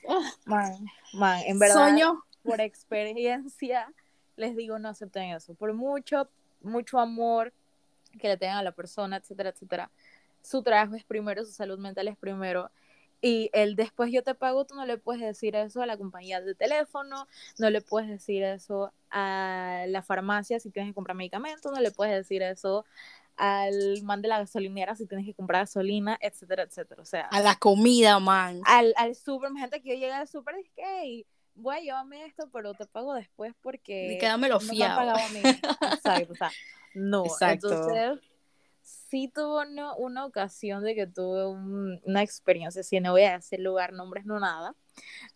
Ah. 0.07 0.31
man, 0.45 0.85
man, 1.13 1.41
en 1.45 1.59
verdad, 1.59 1.75
Sueño. 1.75 2.23
por 2.43 2.59
experiencia, 2.61 3.91
les 4.35 4.55
digo, 4.55 4.79
no 4.79 4.89
acepten 4.89 5.31
eso. 5.31 5.53
Por 5.53 5.73
mucho, 5.73 6.29
mucho 6.61 6.99
amor 6.99 7.53
que 8.19 8.27
le 8.27 8.37
tengan 8.37 8.57
a 8.57 8.63
la 8.63 8.71
persona, 8.71 9.17
etcétera, 9.17 9.49
etcétera. 9.49 9.89
Su 10.41 10.61
trabajo 10.61 10.95
es 10.95 11.03
primero, 11.03 11.45
su 11.45 11.51
salud 11.51 11.79
mental 11.79 12.07
es 12.07 12.17
primero. 12.17 12.69
Y 13.25 13.49
el 13.53 13.77
después 13.77 14.11
yo 14.11 14.21
te 14.21 14.35
pago, 14.35 14.65
tú 14.65 14.75
no 14.75 14.85
le 14.85 14.97
puedes 14.97 15.21
decir 15.21 15.55
eso 15.55 15.81
a 15.81 15.85
la 15.85 15.95
compañía 15.95 16.41
de 16.41 16.55
teléfono, 16.55 17.25
no 17.57 17.69
le 17.69 17.79
puedes 17.79 18.09
decir 18.09 18.43
eso 18.43 18.91
a 19.09 19.85
la 19.87 20.01
farmacia 20.01 20.59
si 20.59 20.71
tienes 20.71 20.91
que 20.91 20.93
comprar 20.95 21.15
medicamentos, 21.15 21.71
no 21.71 21.79
le 21.79 21.91
puedes 21.91 22.13
decir 22.13 22.41
eso 22.41 22.83
al 23.37 24.03
man 24.03 24.21
de 24.21 24.27
la 24.27 24.39
gasolinera 24.39 24.95
si 24.95 25.07
tienes 25.07 25.25
que 25.25 25.33
comprar 25.33 25.61
gasolina, 25.61 26.17
etcétera, 26.19 26.63
etcétera. 26.63 27.01
O 27.01 27.05
sea, 27.05 27.27
a 27.27 27.39
la 27.39 27.55
comida, 27.55 28.19
man. 28.19 28.59
Al, 28.65 28.93
al 28.97 29.15
súper, 29.15 29.53
gente 29.53 29.81
que 29.81 29.91
yo 29.91 29.95
llegué 29.95 30.11
al 30.11 30.27
súper 30.27 30.55
y 30.59 30.69
que, 30.75 31.25
voy 31.55 31.77
a 31.77 31.79
llevarme 31.79 32.25
esto, 32.25 32.49
pero 32.51 32.73
te 32.73 32.85
pago 32.87 33.13
después 33.13 33.53
porque... 33.61 34.17
quédame 34.19 34.49
lo 34.49 34.59
fiado. 34.59 35.01
No 35.05 35.15
a 35.15 35.29
mí. 35.29 35.39
Exacto, 35.93 36.33
o 36.33 36.35
sea, 36.35 36.51
no. 36.93 37.25
Exacto. 37.25 37.71
Entonces, 37.71 38.32
sí 39.13 39.27
tuve 39.27 39.67
una, 39.67 39.93
una 39.95 40.25
ocasión 40.25 40.83
de 40.83 40.95
que 40.95 41.05
tuve 41.05 41.45
una 41.45 42.23
experiencia, 42.23 42.81
si 42.81 42.99
no 42.99 43.11
voy 43.11 43.21
a 43.21 43.33
decir 43.33 43.59
lugar, 43.59 43.93
nombres, 43.93 44.25
no 44.25 44.39
nada, 44.39 44.75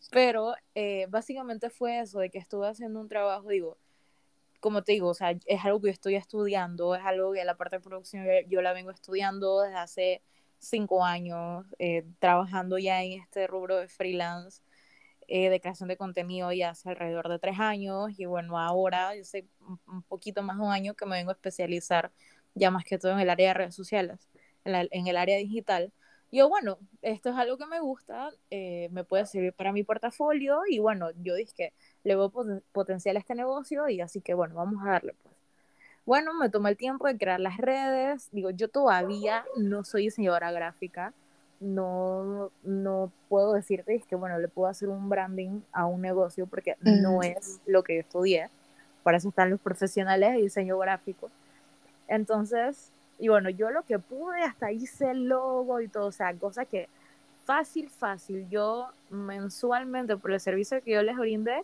pero 0.10 0.56
eh, 0.74 1.06
básicamente 1.10 1.70
fue 1.70 2.00
eso, 2.00 2.18
de 2.18 2.32
que 2.32 2.40
estuve 2.40 2.68
haciendo 2.68 3.00
un 3.00 3.08
trabajo, 3.08 3.50
digo, 3.50 3.78
como 4.60 4.82
te 4.82 4.94
digo, 4.94 5.10
o 5.10 5.14
sea, 5.14 5.36
es 5.46 5.64
algo 5.64 5.80
que 5.80 5.90
yo 5.90 5.94
estoy 5.94 6.16
estudiando, 6.16 6.96
es 6.96 7.06
algo 7.06 7.34
que 7.34 7.46
la 7.46 7.56
parte 7.56 7.76
de 7.76 7.84
producción 7.84 8.26
yo 8.50 8.64
la 8.64 8.74
vengo 8.74 8.90
estudiando 8.90 9.62
desde 9.62 9.78
hace 9.78 10.22
cinco 10.58 11.06
años, 11.06 11.68
eh, 11.78 12.04
trabajando 12.18 12.80
ya 12.80 13.04
en 13.04 13.22
este 13.22 13.46
rubro 13.46 13.78
de 13.78 13.90
freelance. 13.90 14.64
Eh, 15.30 15.50
de 15.50 15.60
creación 15.60 15.90
de 15.90 15.98
contenido 15.98 16.54
ya 16.54 16.70
hace 16.70 16.88
alrededor 16.88 17.28
de 17.28 17.38
tres 17.38 17.60
años 17.60 18.18
y 18.18 18.24
bueno, 18.26 18.58
ahora 18.58 19.14
yo 19.14 19.26
sé 19.26 19.46
un 19.86 20.02
poquito 20.04 20.42
más 20.42 20.56
de 20.58 20.64
un 20.64 20.72
año 20.72 20.94
que 20.94 21.06
me 21.06 21.18
vengo 21.18 21.32
a 21.32 21.34
especializar 21.34 22.14
ya 22.58 22.72
más 22.72 22.84
que 22.84 22.98
todo 22.98 23.14
en 23.14 23.20
el 23.20 23.30
área 23.30 23.50
de 23.50 23.54
redes 23.54 23.76
sociales, 23.76 24.20
en, 24.66 25.08
el 25.08 25.18
área 25.18 25.38
digital. 25.38 25.92
Yo, 26.32 26.50
bueno, 26.50 26.78
esto 27.02 27.30
es 27.30 27.36
algo 27.38 27.58
que 27.58 27.66
me 27.66 27.80
gusta, 27.80 28.32
eh, 28.52 28.90
me 28.92 29.04
puede 29.04 29.26
servir 29.26 29.54
para 29.54 29.72
mi 29.72 29.84
portafolio 29.84 30.62
y 30.70 30.80
bueno, 30.80 31.12
yo 31.24 31.36
dije 31.36 31.54
que 31.56 31.74
le 32.04 32.16
veo 32.16 32.32
potencial 32.74 33.16
a 33.16 33.20
este 33.20 33.36
negocio 33.36 33.88
y 33.88 34.02
así 34.02 34.20
que 34.22 34.34
bueno, 34.34 34.56
vamos 34.56 34.84
a 34.86 34.92
darle 34.92 35.14
pues. 35.24 35.36
Bueno, 36.06 36.34
me 36.34 36.50
tomé 36.50 36.70
el 36.70 36.78
tiempo 36.78 37.06
de 37.06 37.18
crear 37.18 37.40
las 37.40 37.58
redes, 37.58 38.30
digo, 38.32 38.50
yo 38.50 38.70
todavía 38.70 39.44
no 39.58 39.84
soy 39.84 40.04
diseñadora 40.04 40.52
gráfica, 40.54 41.14
no, 41.60 42.52
no 42.64 43.12
puedo 43.30 43.54
decirte 43.54 44.02
que, 44.08 44.16
bueno, 44.16 44.38
le 44.40 44.48
puedo 44.48 44.70
hacer 44.70 44.90
un 44.90 45.10
branding 45.10 45.62
a 45.72 45.86
un 45.86 46.02
negocio 46.02 46.48
porque 46.48 46.76
no 46.82 47.24
es 47.24 47.60
lo 47.66 47.84
que 47.84 47.96
yo 47.96 48.02
estudié. 48.02 48.50
Para 49.04 49.18
eso 49.18 49.30
están 49.30 49.50
los 49.50 49.60
profesionales 49.60 50.34
de 50.34 50.42
diseño 50.42 50.78
gráfico. 50.78 51.30
Entonces, 52.08 52.92
y 53.20 53.28
bueno, 53.30 53.50
yo 53.50 53.72
lo 53.72 53.84
que 53.84 54.00
pude, 54.00 54.44
hasta 54.44 54.72
hice 54.72 55.12
el 55.12 55.26
logo 55.26 55.82
y 55.82 55.88
todo, 55.88 56.08
o 56.08 56.12
sea, 56.12 56.34
cosa 56.34 56.66
que 56.66 56.88
fácil, 57.46 57.90
fácil. 57.90 58.48
Yo 58.50 58.90
mensualmente 59.10 60.18
por 60.18 60.32
el 60.32 60.40
servicio 60.40 60.82
que 60.84 60.92
yo 60.92 61.02
les 61.02 61.18
brindé, 61.18 61.64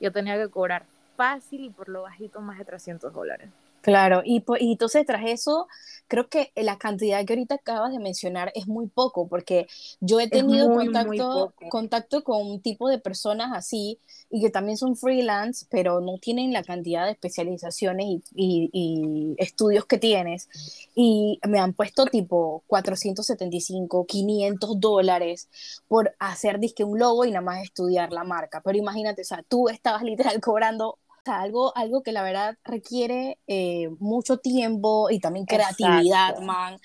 yo 0.00 0.10
tenía 0.12 0.36
que 0.36 0.48
cobrar 0.48 0.84
fácil 1.16 1.64
y 1.64 1.70
por 1.70 1.88
lo 1.88 2.02
bajito 2.02 2.40
más 2.40 2.58
de 2.58 2.64
300 2.64 3.12
dólares. 3.12 3.50
Claro, 3.88 4.20
y, 4.22 4.44
y 4.60 4.72
entonces 4.72 5.06
tras 5.06 5.24
eso, 5.24 5.66
creo 6.08 6.28
que 6.28 6.52
la 6.56 6.76
cantidad 6.76 7.24
que 7.24 7.32
ahorita 7.32 7.54
acabas 7.54 7.90
de 7.90 7.98
mencionar 7.98 8.52
es 8.54 8.66
muy 8.68 8.86
poco, 8.86 9.28
porque 9.28 9.66
yo 10.00 10.20
he 10.20 10.28
tenido 10.28 10.70
contacto, 10.74 11.54
contacto 11.70 12.22
con 12.22 12.46
un 12.46 12.60
tipo 12.60 12.90
de 12.90 12.98
personas 12.98 13.50
así 13.54 13.98
y 14.28 14.42
que 14.42 14.50
también 14.50 14.76
son 14.76 14.94
freelance, 14.94 15.64
pero 15.70 16.02
no 16.02 16.18
tienen 16.18 16.52
la 16.52 16.62
cantidad 16.62 17.06
de 17.06 17.12
especializaciones 17.12 18.06
y, 18.34 18.68
y, 18.74 19.34
estudios 19.38 19.86
que 19.86 19.96
tienes. 19.96 20.50
Y 20.94 21.40
me 21.48 21.58
han 21.58 21.72
puesto 21.72 22.04
tipo 22.04 22.64
475, 22.66 24.04
500 24.04 24.80
dólares 24.80 25.48
por 25.88 26.14
hacer 26.18 26.58
disque 26.58 26.84
un 26.84 26.98
logo 26.98 27.24
y 27.24 27.30
nada 27.30 27.40
más 27.40 27.62
estudiar 27.62 28.12
la 28.12 28.24
marca. 28.24 28.60
Pero 28.62 28.76
imagínate, 28.76 29.22
o 29.22 29.24
sea, 29.24 29.42
tú 29.48 29.70
estabas 29.70 30.02
literal 30.02 30.38
cobrando 30.42 30.98
algo, 31.24 31.76
algo 31.76 32.02
que 32.02 32.12
la 32.12 32.22
verdad 32.22 32.56
requiere 32.64 33.38
eh, 33.46 33.88
mucho 33.98 34.38
tiempo 34.38 35.10
y 35.10 35.20
también 35.20 35.46
creatividad, 35.46 36.38
man, 36.40 36.78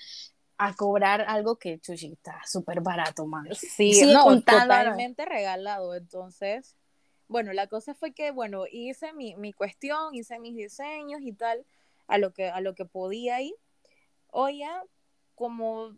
a 0.58 0.74
cobrar 0.74 1.22
algo 1.22 1.56
que 1.56 1.78
chuchi, 1.80 2.12
está 2.12 2.40
súper 2.46 2.80
barato, 2.80 3.26
man. 3.26 3.46
Sí, 3.54 4.00
no, 4.12 4.40
totalmente 4.42 5.24
regalado. 5.24 5.94
Entonces, 5.94 6.76
bueno, 7.28 7.52
la 7.52 7.66
cosa 7.66 7.94
fue 7.94 8.12
que, 8.12 8.30
bueno, 8.30 8.64
hice 8.70 9.12
mi, 9.12 9.36
mi 9.36 9.52
cuestión, 9.52 10.14
hice 10.14 10.38
mis 10.38 10.54
diseños 10.54 11.20
y 11.22 11.32
tal, 11.32 11.64
a 12.06 12.18
lo 12.18 12.32
que, 12.32 12.48
a 12.48 12.60
lo 12.60 12.74
que 12.74 12.84
podía 12.84 13.40
ir. 13.40 13.54
Oye, 14.28 14.68
como 15.34 15.96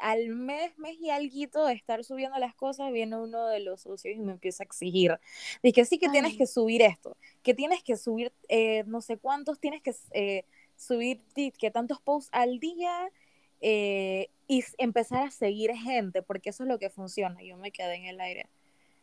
al 0.00 0.28
mes, 0.28 0.76
mes 0.78 0.96
y 1.00 1.10
algo 1.10 1.66
de 1.66 1.74
estar 1.74 2.04
subiendo 2.04 2.38
las 2.38 2.54
cosas, 2.54 2.92
viene 2.92 3.16
uno 3.16 3.46
de 3.46 3.60
los 3.60 3.82
socios 3.82 4.16
y 4.16 4.20
me 4.20 4.32
empieza 4.32 4.62
a 4.62 4.66
exigir. 4.66 5.18
Dije, 5.62 5.84
sí 5.84 5.98
que 5.98 6.08
tienes 6.08 6.36
que 6.36 6.46
subir 6.46 6.82
esto, 6.82 7.16
que 7.42 7.54
tienes 7.54 7.82
que 7.82 7.96
subir 7.96 8.32
eh, 8.48 8.84
no 8.86 9.00
sé 9.00 9.16
cuántos, 9.16 9.58
tienes 9.58 9.82
que 9.82 9.94
eh, 10.12 10.44
subir 10.76 11.22
que 11.34 11.70
tantos 11.70 12.00
posts 12.00 12.30
al 12.32 12.58
día 12.58 13.10
eh, 13.60 14.30
y 14.46 14.64
empezar 14.78 15.22
a 15.24 15.30
seguir 15.30 15.72
gente, 15.74 16.22
porque 16.22 16.50
eso 16.50 16.64
es 16.64 16.68
lo 16.68 16.78
que 16.78 16.90
funciona. 16.90 17.42
Yo 17.42 17.56
me 17.56 17.72
quedé 17.72 17.94
en 17.94 18.06
el 18.06 18.20
aire. 18.20 18.48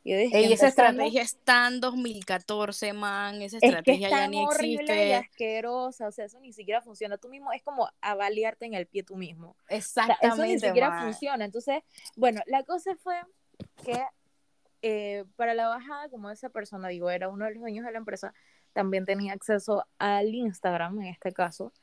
Y 0.07 0.53
esa 0.53 0.69
estrategia 0.69 1.21
está 1.21 1.67
en 1.67 1.81
2014, 1.81 2.93
man, 2.93 3.41
esa 3.41 3.57
estrategia 3.57 4.09
ya 4.09 4.27
ni 4.29 4.41
existe. 4.41 5.09
Y 5.09 5.11
asquerosa, 5.11 6.07
o 6.07 6.11
sea, 6.13 6.25
eso 6.25 6.39
ni 6.39 6.53
siquiera 6.53 6.81
funciona. 6.81 7.17
Tú 7.17 7.27
mismo 7.27 7.51
es 7.51 7.61
como 7.61 7.89
avaliarte 7.99 8.65
en 8.65 8.73
el 8.73 8.87
pie 8.87 9.03
tú 9.03 9.17
mismo. 9.17 9.57
Exactamente. 9.67 10.27
eso 10.27 10.45
ni 10.45 10.59
siquiera 10.59 11.01
funciona. 11.01 11.43
Entonces, 11.43 11.83
bueno, 12.15 12.41
la 12.45 12.63
cosa 12.63 12.95
fue 12.95 13.21
que 13.83 14.01
eh, 14.81 15.25
para 15.35 15.53
la 15.53 15.67
bajada, 15.67 16.07
como 16.07 16.29
esa 16.29 16.49
persona, 16.49 16.87
digo, 16.87 17.09
era 17.09 17.27
uno 17.27 17.43
de 17.43 17.51
los 17.51 17.59
dueños 17.59 17.85
de 17.85 17.91
la 17.91 17.97
empresa, 17.97 18.33
también 18.71 19.05
tenía 19.05 19.33
acceso 19.33 19.85
al 19.97 20.33
Instagram, 20.33 21.01
en 21.01 21.07
este 21.07 21.33
caso. 21.33 21.73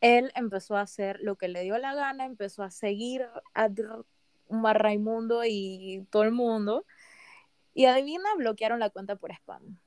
Él 0.00 0.32
empezó 0.34 0.76
a 0.76 0.82
hacer 0.82 1.18
lo 1.20 1.36
que 1.36 1.48
le 1.48 1.64
dio 1.64 1.76
la 1.76 1.94
gana, 1.94 2.24
empezó 2.24 2.62
a 2.62 2.70
seguir 2.70 3.26
a 3.52 3.68
Raimundo 4.48 5.42
y 5.44 6.06
todo 6.10 6.22
el 6.22 6.32
mundo 6.32 6.86
y 7.76 7.84
adivina, 7.84 8.34
bloquearon 8.38 8.80
la 8.80 8.88
cuenta 8.88 9.16
por 9.16 9.30
spam. 9.32 9.78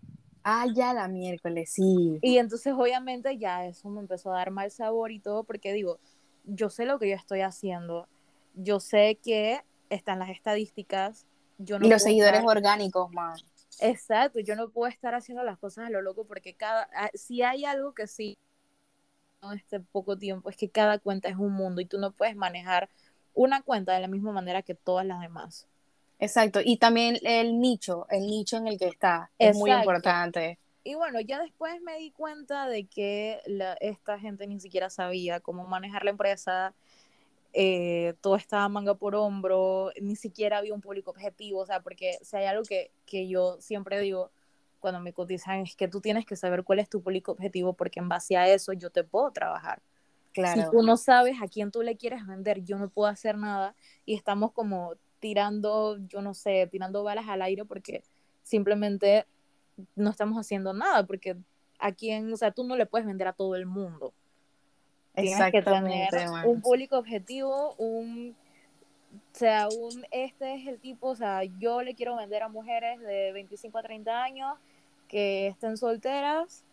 Ah, 0.44 0.68
ya 0.72 0.94
la 0.94 1.08
miércoles, 1.08 1.72
sí. 1.72 2.20
Y 2.22 2.38
entonces 2.38 2.74
obviamente 2.78 3.36
ya 3.40 3.66
eso 3.66 3.90
me 3.90 4.00
empezó 4.00 4.32
a 4.32 4.38
dar 4.38 4.52
mal 4.52 4.70
sabor 4.70 5.12
y 5.12 5.20
todo 5.20 5.44
porque 5.44 5.74
digo, 5.74 6.00
yo 6.46 6.70
sé 6.70 6.86
lo 6.86 7.00
que 7.00 7.10
yo 7.10 7.16
estoy 7.16 7.42
haciendo, 7.42 8.08
yo 8.54 8.80
sé 8.80 9.18
que 9.24 9.62
están 9.90 10.20
las 10.20 10.30
estadísticas, 10.30 11.26
yo 11.58 11.80
no 11.80 11.88
y 11.88 11.90
los 11.90 12.04
seguidores 12.04 12.44
orgánicos, 12.46 13.12
man. 13.12 13.36
Exacto, 13.80 14.40
yo 14.40 14.56
no 14.56 14.70
puedo 14.70 14.88
estar 14.88 15.16
haciendo 15.16 15.44
las 15.44 15.58
cosas 15.58 15.88
a 15.88 15.90
lo 15.90 16.04
loco 16.04 16.26
porque 16.26 16.54
cada, 16.54 16.88
ah, 16.94 17.10
si 17.16 17.42
hay 17.42 17.66
algo 17.66 17.96
que 17.96 18.06
sí, 18.06 18.38
en 19.42 19.54
este 19.54 19.80
poco 19.80 20.16
tiempo, 20.16 20.52
es 20.52 20.58
que 20.58 20.70
cada 20.70 21.00
cuenta 21.00 21.28
es 21.28 21.38
un 21.38 21.54
mundo 21.54 21.82
y 21.82 21.86
tú 21.86 21.98
no 21.98 22.12
puedes 22.12 22.36
manejar 22.36 22.88
una 23.34 23.64
cuenta 23.64 23.94
de 23.94 24.02
la 24.02 24.08
misma 24.08 24.32
manera 24.32 24.62
que 24.62 24.76
todas 24.76 25.08
las 25.08 25.22
demás. 25.22 25.68
Exacto, 26.20 26.60
y 26.64 26.78
también 26.78 27.18
el 27.24 27.60
nicho, 27.60 28.06
el 28.10 28.28
nicho 28.28 28.58
en 28.58 28.68
el 28.68 28.78
que 28.78 28.88
está, 28.88 29.32
es 29.40 29.56
muy 29.56 29.72
importante. 29.72 30.60
Y 30.84 30.96
bueno, 30.96 31.20
ya 31.22 31.40
después 31.40 31.82
me 31.82 31.98
di 31.98 32.12
cuenta 32.12 32.68
de 32.68 32.86
que 32.86 33.40
esta 33.80 34.20
gente 34.20 34.46
ni 34.48 34.60
siquiera 34.60 34.90
sabía 34.90 35.40
cómo 35.40 35.66
manejar 35.66 36.04
la 36.04 36.12
empresa, 36.12 36.74
eh, 37.54 38.16
todo 38.22 38.36
estaba 38.36 38.68
manga 38.70 38.96
por 38.96 39.16
hombro, 39.16 39.92
ni 40.02 40.16
siquiera 40.16 40.58
había 40.58 40.74
un 40.74 40.82
público 40.82 41.12
objetivo, 41.12 41.62
o 41.62 41.66
sea, 41.66 41.82
porque 41.82 42.18
si 42.22 42.36
hay 42.38 42.46
algo 42.46 42.64
que, 42.64 42.92
que 43.06 43.28
yo 43.28 43.58
siempre 43.60 44.00
digo 44.00 44.32
cuando 44.80 45.00
me 45.00 45.14
cotizan 45.14 45.60
es 45.60 45.76
que 45.76 45.88
tú 45.88 46.02
tienes 46.02 46.26
que 46.26 46.36
saber 46.36 46.64
cuál 46.64 46.80
es 46.80 46.90
tu 46.90 47.02
público 47.02 47.34
objetivo 47.34 47.74
porque 47.74 48.00
en 48.00 48.10
base 48.10 48.38
a 48.38 48.48
eso 48.48 48.74
yo 48.74 48.90
te 48.90 49.04
puedo 49.04 49.32
trabajar. 49.32 49.82
Claro. 50.34 50.62
Si 50.62 50.70
tú 50.70 50.84
no 50.84 50.96
sabes 50.96 51.42
a 51.42 51.48
quién 51.48 51.72
tú 51.72 51.82
le 51.82 51.98
quieres 51.98 52.26
vender, 52.26 52.64
yo 52.64 52.78
no 52.78 52.90
puedo 52.90 53.10
hacer 53.10 53.38
nada 53.38 53.76
y 54.06 54.16
estamos 54.16 54.52
como 54.52 54.94
tirando, 55.20 55.98
yo 56.08 56.22
no 56.22 56.34
sé, 56.34 56.68
tirando 56.72 57.04
balas 57.04 57.28
al 57.28 57.42
aire 57.42 57.66
porque 57.66 58.04
simplemente 58.44 59.26
no 59.96 60.10
estamos 60.10 60.38
haciendo 60.38 60.74
nada, 60.74 61.06
porque 61.06 61.38
a 61.80 61.92
quién, 61.92 62.32
o 62.34 62.38
sea, 62.38 62.52
tú 62.52 62.64
no 62.64 62.76
le 62.76 62.86
puedes 62.86 63.08
vender 63.08 63.28
a 63.28 63.34
todo 63.34 63.56
el 63.56 63.66
mundo. 63.66 64.14
Tienes 65.16 65.52
que 65.52 65.62
tener 65.62 66.10
un 66.46 66.62
público 66.62 66.98
objetivo, 66.98 67.76
un, 67.78 68.36
o 69.12 69.38
sea, 69.38 69.68
un, 69.68 70.06
este 70.12 70.56
es 70.56 70.68
el 70.68 70.80
tipo, 70.80 71.08
o 71.10 71.16
sea, 71.16 71.44
yo 71.44 71.82
le 71.82 71.96
quiero 71.96 72.16
vender 72.16 72.44
a 72.44 72.48
mujeres 72.48 73.00
de 73.02 73.32
25 73.34 73.78
a 73.78 73.84
30 73.84 74.24
años 74.24 74.58
que 75.08 75.48
estén 75.48 75.78
solteras 75.78 76.64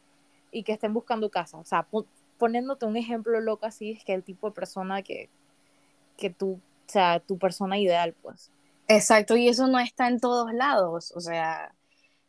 y 0.53 0.62
que 0.62 0.73
estén 0.73 0.93
buscando 0.93 1.31
casa, 1.31 1.59
o 1.59 1.65
sea, 1.65 1.87
poniéndote 2.38 2.87
un 2.87 2.97
ejemplo 2.97 3.41
loco 3.41 3.67
así, 3.67 3.93
es 3.93 4.05
que 4.05 4.15
el 4.15 4.23
tipo 4.23 4.49
de 4.49 4.55
persona 4.55 5.03
que, 5.03 5.29
que 6.17 6.31
tú 6.31 6.61
o 6.87 6.93
sea, 6.93 7.21
tu 7.21 7.38
persona 7.38 7.78
ideal, 7.78 8.14
pues. 8.23 8.50
Exacto, 8.88 9.37
y 9.37 9.49
eso 9.49 9.66
no 9.66 9.78
está 9.78 10.09
en 10.09 10.21
todos 10.21 10.52
lados, 10.52 11.12
o 11.16 11.21
sea, 11.21 11.75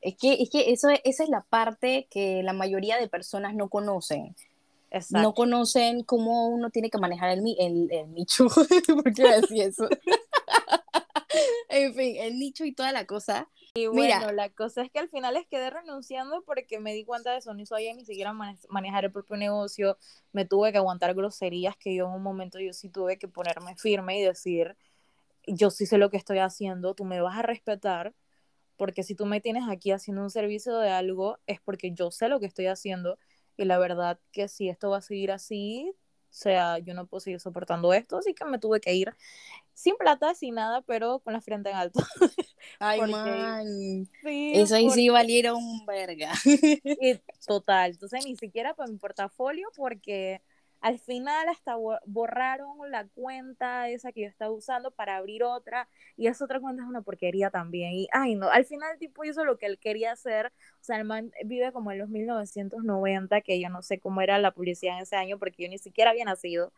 es 0.01 0.15
que, 0.15 0.33
es 0.41 0.49
que 0.49 0.71
eso, 0.71 0.89
esa 1.03 1.23
es 1.23 1.29
la 1.29 1.41
parte 1.41 2.07
que 2.09 2.41
la 2.43 2.53
mayoría 2.53 2.97
de 2.97 3.07
personas 3.07 3.55
no 3.55 3.69
conocen. 3.69 4.35
Exacto. 4.89 5.21
No 5.21 5.33
conocen 5.33 6.03
cómo 6.03 6.47
uno 6.47 6.69
tiene 6.69 6.89
que 6.89 6.97
manejar 6.97 7.31
el, 7.31 7.43
el, 7.59 7.89
el 7.91 8.13
nicho, 8.13 8.47
¿por 8.87 9.13
qué 9.13 9.41
decir 9.41 9.63
eso? 9.63 9.87
en 11.69 11.93
fin, 11.93 12.15
el 12.17 12.39
nicho 12.39 12.65
y 12.65 12.73
toda 12.73 12.91
la 12.91 13.05
cosa. 13.05 13.49
Y 13.77 13.87
bueno, 13.87 14.31
la 14.31 14.49
cosa 14.49 14.81
es 14.81 14.89
que 14.89 14.97
al 14.97 15.09
final 15.09 15.35
les 15.35 15.45
quedé 15.45 15.69
renunciando 15.69 16.43
porque 16.43 16.79
me 16.79 16.93
di 16.93 17.05
cuenta 17.05 17.31
de 17.31 17.37
eso, 17.37 17.53
no 17.53 17.65
sabía 17.65 17.93
ni 17.93 18.05
siquiera 18.05 18.33
manejar 18.33 19.05
el 19.05 19.11
propio 19.11 19.37
negocio, 19.37 19.97
me 20.31 20.45
tuve 20.45 20.71
que 20.71 20.79
aguantar 20.79 21.13
groserías 21.13 21.77
que 21.77 21.93
yo 21.93 22.07
en 22.07 22.13
un 22.13 22.23
momento 22.23 22.59
yo 22.59 22.73
sí 22.73 22.89
tuve 22.89 23.19
que 23.19 23.27
ponerme 23.27 23.75
firme 23.75 24.19
y 24.19 24.23
decir, 24.23 24.75
yo 25.45 25.69
sí 25.69 25.85
sé 25.85 25.99
lo 25.99 26.09
que 26.09 26.17
estoy 26.17 26.39
haciendo, 26.39 26.95
tú 26.95 27.05
me 27.05 27.21
vas 27.21 27.37
a 27.37 27.43
respetar, 27.43 28.15
porque 28.77 29.03
si 29.03 29.13
tú 29.13 29.27
me 29.27 29.41
tienes 29.41 29.63
aquí 29.69 29.91
haciendo 29.91 30.23
un 30.23 30.31
servicio 30.31 30.77
de 30.79 30.89
algo, 30.89 31.37
es 31.45 31.61
porque 31.61 31.91
yo 31.91 32.09
sé 32.09 32.29
lo 32.29 32.39
que 32.39 32.47
estoy 32.47 32.65
haciendo 32.65 33.19
y 33.57 33.65
la 33.65 33.77
verdad 33.77 34.19
que 34.31 34.47
si 34.47 34.69
esto 34.69 34.89
va 34.89 34.97
a 34.97 35.01
seguir 35.01 35.31
así, 35.31 35.93
o 36.29 36.33
sea, 36.33 36.79
yo 36.79 36.93
no 36.93 37.05
puedo 37.05 37.21
seguir 37.21 37.39
soportando 37.39 37.93
esto, 37.93 38.17
así 38.17 38.33
que 38.33 38.45
me 38.45 38.59
tuve 38.59 38.79
que 38.79 38.93
ir 38.93 39.15
sin 39.73 39.95
plata, 39.95 40.33
sin 40.33 40.55
nada, 40.55 40.81
pero 40.81 41.19
con 41.19 41.33
la 41.33 41.41
frente 41.41 41.69
en 41.69 41.75
alto. 41.75 41.99
Ay, 42.79 43.01
man. 43.01 44.07
Eso 44.23 44.75
ahí 44.75 44.89
sí 44.89 45.09
valieron 45.09 45.85
verga. 45.85 46.31
y, 46.45 47.19
total, 47.47 47.91
entonces 47.91 48.25
ni 48.25 48.35
siquiera 48.35 48.73
para 48.73 48.91
mi 48.91 48.97
portafolio 48.97 49.69
porque 49.75 50.41
al 50.81 50.99
final 50.99 51.49
hasta 51.49 51.75
borraron 52.05 52.91
la 52.91 53.07
cuenta 53.07 53.89
esa 53.89 54.11
que 54.11 54.21
yo 54.21 54.27
estaba 54.27 54.51
usando 54.51 54.91
para 54.91 55.17
abrir 55.17 55.43
otra 55.43 55.89
y 56.15 56.27
esa 56.27 56.45
otra 56.45 56.59
cuenta 56.59 56.83
es 56.83 56.87
una 56.87 57.01
porquería 57.01 57.49
también 57.49 57.93
y 57.93 58.07
ay 58.11 58.35
no, 58.35 58.49
al 58.49 58.65
final 58.65 58.93
el 58.93 58.99
tipo 58.99 59.23
hizo 59.25 59.43
lo 59.43 59.57
que 59.57 59.65
él 59.65 59.79
quería 59.79 60.11
hacer, 60.11 60.47
o 60.79 60.83
sea, 60.83 60.97
el 60.97 61.05
man 61.05 61.31
vive 61.45 61.71
como 61.71 61.91
en 61.91 61.99
los 61.99 62.09
1990 62.09 63.41
que 63.41 63.59
yo 63.59 63.69
no 63.69 63.81
sé 63.81 63.99
cómo 63.99 64.21
era 64.21 64.37
la 64.37 64.51
publicidad 64.51 64.97
en 64.97 65.03
ese 65.03 65.15
año 65.15 65.39
porque 65.39 65.63
yo 65.63 65.69
ni 65.69 65.79
siquiera 65.79 66.11
había 66.11 66.25
nacido, 66.25 66.71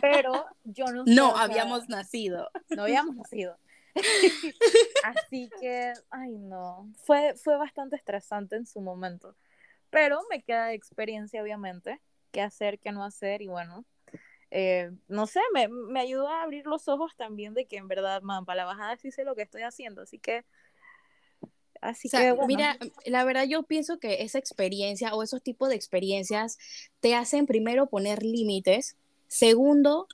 pero 0.00 0.46
yo 0.64 0.86
no 0.86 1.04
sé, 1.04 1.14
No 1.14 1.36
habíamos 1.36 1.88
nacido. 1.88 2.50
No 2.70 2.82
habíamos 2.82 3.16
nacido. 3.16 3.56
Así 5.04 5.50
que, 5.60 5.92
ay 6.10 6.38
no, 6.38 6.90
fue, 7.04 7.34
fue 7.36 7.56
bastante 7.56 7.96
estresante 7.96 8.56
en 8.56 8.66
su 8.66 8.80
momento, 8.80 9.36
pero 9.90 10.20
me 10.30 10.42
queda 10.42 10.72
experiencia 10.72 11.42
obviamente, 11.42 12.00
qué 12.30 12.42
hacer, 12.42 12.78
qué 12.78 12.92
no 12.92 13.04
hacer 13.04 13.42
y 13.42 13.48
bueno, 13.48 13.84
eh, 14.50 14.90
no 15.08 15.26
sé, 15.26 15.40
me, 15.52 15.68
me, 15.68 16.00
ayudó 16.00 16.28
a 16.28 16.42
abrir 16.42 16.66
los 16.66 16.88
ojos 16.88 17.14
también 17.16 17.54
de 17.54 17.66
que 17.66 17.76
en 17.76 17.88
verdad, 17.88 18.22
man, 18.22 18.44
para 18.44 18.58
la 18.58 18.64
bajada 18.64 18.96
sí 18.96 19.10
sé 19.10 19.24
lo 19.24 19.34
que 19.34 19.42
estoy 19.42 19.62
haciendo, 19.62 20.02
así 20.02 20.18
que... 20.18 20.44
Así 21.80 22.08
que, 22.08 22.34
mira, 22.48 22.76
la 23.04 23.24
verdad 23.24 23.44
yo 23.44 23.62
pienso 23.62 24.00
que 24.00 24.22
esa 24.24 24.38
experiencia 24.38 25.14
o 25.14 25.22
esos 25.22 25.42
tipos 25.42 25.68
de 25.68 25.76
experiencias 25.76 26.58
te 26.98 27.14
hacen 27.14 27.46
primero 27.46 27.86
poner 27.86 28.24
límites, 28.24 28.96
segundo, 29.28 30.08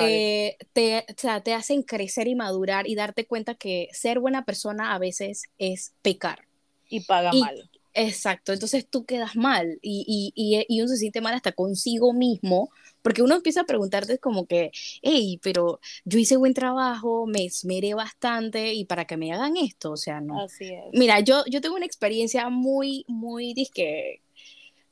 eh, 0.00 0.56
te, 0.72 1.06
te 1.42 1.54
hacen 1.54 1.82
crecer 1.82 2.28
y 2.28 2.34
madurar 2.34 2.88
y 2.88 2.94
darte 2.94 3.26
cuenta 3.26 3.54
que 3.54 3.88
ser 3.92 4.20
buena 4.20 4.44
persona 4.44 4.94
a 4.94 4.98
veces 4.98 5.44
es 5.58 5.94
pecar. 6.02 6.46
Y 6.88 7.00
paga 7.00 7.32
mal. 7.32 7.68
Exacto, 8.00 8.52
entonces 8.52 8.86
tú 8.88 9.04
quedas 9.04 9.34
mal 9.34 9.80
y, 9.82 10.32
y, 10.36 10.64
y, 10.68 10.80
uno 10.80 10.88
se 10.88 10.98
siente 10.98 11.20
mal 11.20 11.34
hasta 11.34 11.50
consigo 11.50 12.12
mismo, 12.12 12.70
porque 13.02 13.22
uno 13.22 13.34
empieza 13.34 13.62
a 13.62 13.66
preguntarte 13.66 14.18
como 14.18 14.46
que, 14.46 14.70
hey, 15.02 15.40
pero 15.42 15.80
yo 16.04 16.20
hice 16.20 16.36
buen 16.36 16.54
trabajo, 16.54 17.26
me 17.26 17.44
esmeré 17.44 17.94
bastante 17.94 18.72
y 18.74 18.84
para 18.84 19.04
que 19.04 19.16
me 19.16 19.32
hagan 19.32 19.56
esto, 19.56 19.90
o 19.90 19.96
sea, 19.96 20.20
no. 20.20 20.40
Así 20.40 20.66
es. 20.66 20.84
Mira, 20.92 21.18
yo, 21.20 21.42
yo 21.50 21.60
tengo 21.60 21.74
una 21.74 21.86
experiencia 21.86 22.48
muy, 22.50 23.04
muy, 23.08 23.52
disque, 23.52 24.20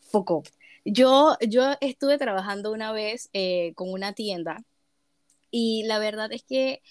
foco. 0.00 0.42
Yo, 0.84 1.36
yo 1.46 1.74
estuve 1.80 2.18
trabajando 2.18 2.72
una 2.72 2.90
vez 2.90 3.28
eh, 3.32 3.72
con 3.76 3.92
una 3.92 4.14
tienda 4.14 4.64
y 5.50 5.84
la 5.84 5.98
verdad 5.98 6.32
es 6.32 6.42
que 6.44 6.82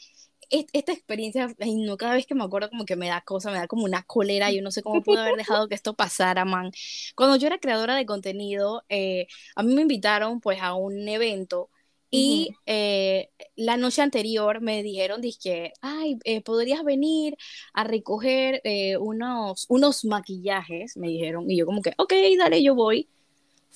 esta 0.50 0.91
experiencia, 0.94 1.48
no, 1.60 1.98
cada 1.98 2.13
vez 2.13 2.26
que 2.26 2.36
me 2.36 2.44
acuerdo 2.44 2.70
como 2.70 2.86
que 2.86 2.96
me 2.96 3.08
da 3.08 3.22
cosa, 3.22 3.52
me 3.52 3.58
da 3.58 3.68
como 3.68 3.84
una 3.84 4.04
cólera, 4.04 4.52
yo 4.52 4.62
no 4.62 4.72
sé 4.72 4.84
cómo 4.84 5.02
pude 5.02 5.20
haber 5.22 5.36
dejado 5.36 5.68
que 5.68 5.76
esto 5.76 5.96
pasara, 5.96 6.46
man. 6.46 6.72
Cuando 7.15 7.36
yo 7.38 7.48
era 7.48 7.58
creadora 7.60 7.96
de 7.96 8.06
contenido, 8.06 8.84
eh, 8.89 9.28
a 9.56 9.63
mí 9.63 9.74
me 9.74 9.82
invitaron 9.82 10.41
pues 10.41 10.62
a 10.62 10.74
un 10.76 11.08
evento 11.08 11.70
y 12.12 12.52
eh, 12.65 13.30
la 13.56 13.78
noche 13.78 14.02
anterior 14.02 14.62
me 14.62 14.84
dijeron, 14.84 15.20
dije, 15.22 15.74
ay, 15.82 16.18
eh, 16.24 16.41
podrías 16.41 16.84
venir 16.84 17.36
a 17.74 17.84
recoger 17.84 18.62
unos, 19.00 19.65
unos 19.70 20.06
maquillajes, 20.06 20.96
me 20.98 21.08
dijeron, 21.08 21.50
y 21.50 21.58
yo 21.58 21.65
como 21.65 21.82
que, 21.82 21.94
ok, 21.98 22.13
dale, 22.38 22.63
yo 22.63 22.76
voy. 22.76 23.10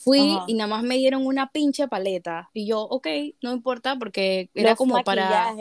Fui 0.04 0.38
y 0.48 0.54
nada 0.54 0.68
más 0.68 0.84
me 0.84 0.98
dieron 0.98 1.26
una 1.26 1.52
pinche 1.52 1.88
paleta. 1.88 2.50
Y 2.54 2.66
yo, 2.66 2.82
ok, 2.82 3.08
no 3.42 3.52
importa, 3.52 3.98
porque 3.98 4.50
era 4.54 4.76
como 4.76 5.04
para. 5.04 5.56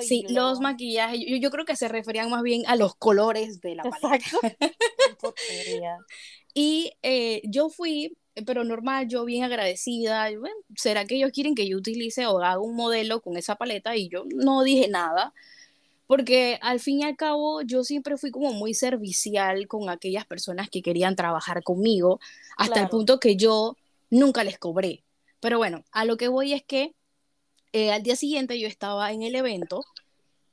sí, 0.00 0.26
los 0.28 0.60
maquillajes. 0.60 1.20
Yo, 1.26 1.36
yo, 1.36 1.50
creo 1.50 1.64
que 1.64 1.76
se 1.76 1.88
referían 1.88 2.30
más 2.30 2.42
bien 2.42 2.64
a 2.66 2.76
los 2.76 2.94
colores 2.96 3.60
de 3.60 3.76
la 3.76 3.84
paleta. 3.84 4.24
y 6.54 6.92
eh, 7.02 7.40
yo 7.44 7.68
fui, 7.68 8.16
pero 8.46 8.64
normal, 8.64 9.06
yo 9.08 9.24
bien 9.24 9.44
agradecida. 9.44 10.28
Bueno, 10.38 10.56
¿será 10.74 11.04
que 11.04 11.14
ellos 11.14 11.30
quieren 11.32 11.54
que 11.54 11.68
yo 11.68 11.76
utilice 11.76 12.26
o 12.26 12.38
haga 12.38 12.58
un 12.58 12.74
modelo 12.74 13.20
con 13.20 13.36
esa 13.36 13.56
paleta? 13.56 13.96
Y 13.96 14.08
yo 14.08 14.24
no 14.34 14.62
dije 14.62 14.88
nada 14.88 15.32
porque 16.08 16.58
al 16.62 16.80
fin 16.80 17.00
y 17.00 17.04
al 17.04 17.16
cabo 17.16 17.60
yo 17.60 17.84
siempre 17.84 18.16
fui 18.16 18.30
como 18.30 18.52
muy 18.54 18.72
servicial 18.72 19.68
con 19.68 19.90
aquellas 19.90 20.24
personas 20.26 20.70
que 20.70 20.80
querían 20.80 21.14
trabajar 21.14 21.62
conmigo, 21.62 22.18
hasta 22.56 22.80
el 22.80 22.88
punto 22.88 23.20
que 23.20 23.36
yo 23.36 23.76
nunca 24.10 24.42
les 24.42 24.58
cobré. 24.58 25.04
Pero 25.38 25.58
bueno, 25.58 25.84
a 25.92 26.06
lo 26.06 26.16
que 26.16 26.28
voy 26.28 26.54
es 26.54 26.64
que 26.64 26.94
eh, 27.74 27.92
al 27.92 28.02
día 28.02 28.16
siguiente 28.16 28.58
yo 28.58 28.66
estaba 28.66 29.12
en 29.12 29.22
el 29.22 29.34
evento 29.34 29.84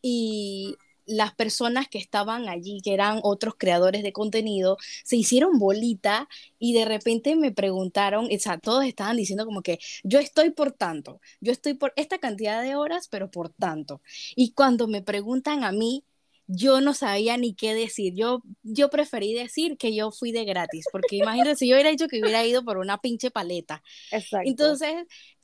y 0.01 0.75
las 1.05 1.33
personas 1.35 1.87
que 1.87 1.97
estaban 1.97 2.49
allí, 2.49 2.79
que 2.83 2.93
eran 2.93 3.19
otros 3.23 3.55
creadores 3.57 4.03
de 4.03 4.13
contenido, 4.13 4.77
se 5.03 5.15
hicieron 5.15 5.59
bolita 5.59 6.27
y 6.59 6.73
de 6.73 6.85
repente 6.85 7.35
me 7.35 7.51
preguntaron, 7.51 8.25
o 8.25 8.39
sea, 8.39 8.57
todos 8.57 8.85
estaban 8.85 9.17
diciendo 9.17 9.45
como 9.45 9.61
que 9.61 9.79
yo 10.03 10.19
estoy 10.19 10.51
por 10.51 10.71
tanto, 10.71 11.21
yo 11.41 11.51
estoy 11.51 11.75
por 11.75 11.93
esta 11.95 12.19
cantidad 12.19 12.61
de 12.61 12.75
horas, 12.75 13.07
pero 13.09 13.29
por 13.31 13.49
tanto. 13.49 14.01
Y 14.35 14.51
cuando 14.53 14.87
me 14.87 15.01
preguntan 15.01 15.63
a 15.63 15.71
mí, 15.71 16.03
yo 16.47 16.81
no 16.81 16.93
sabía 16.93 17.37
ni 17.37 17.55
qué 17.55 17.73
decir. 17.73 18.13
Yo, 18.15 18.41
yo 18.63 18.89
preferí 18.89 19.33
decir 19.33 19.77
que 19.77 19.95
yo 19.95 20.11
fui 20.11 20.31
de 20.31 20.45
gratis, 20.45 20.85
porque 20.91 21.15
imagínate 21.17 21.55
si 21.55 21.67
yo 21.67 21.75
hubiera 21.75 21.89
dicho 21.89 22.07
que 22.07 22.21
hubiera 22.21 22.45
ido 22.45 22.63
por 22.63 22.77
una 22.77 22.99
pinche 22.99 23.31
paleta. 23.31 23.81
Exacto. 24.11 24.47
Entonces, 24.47 24.93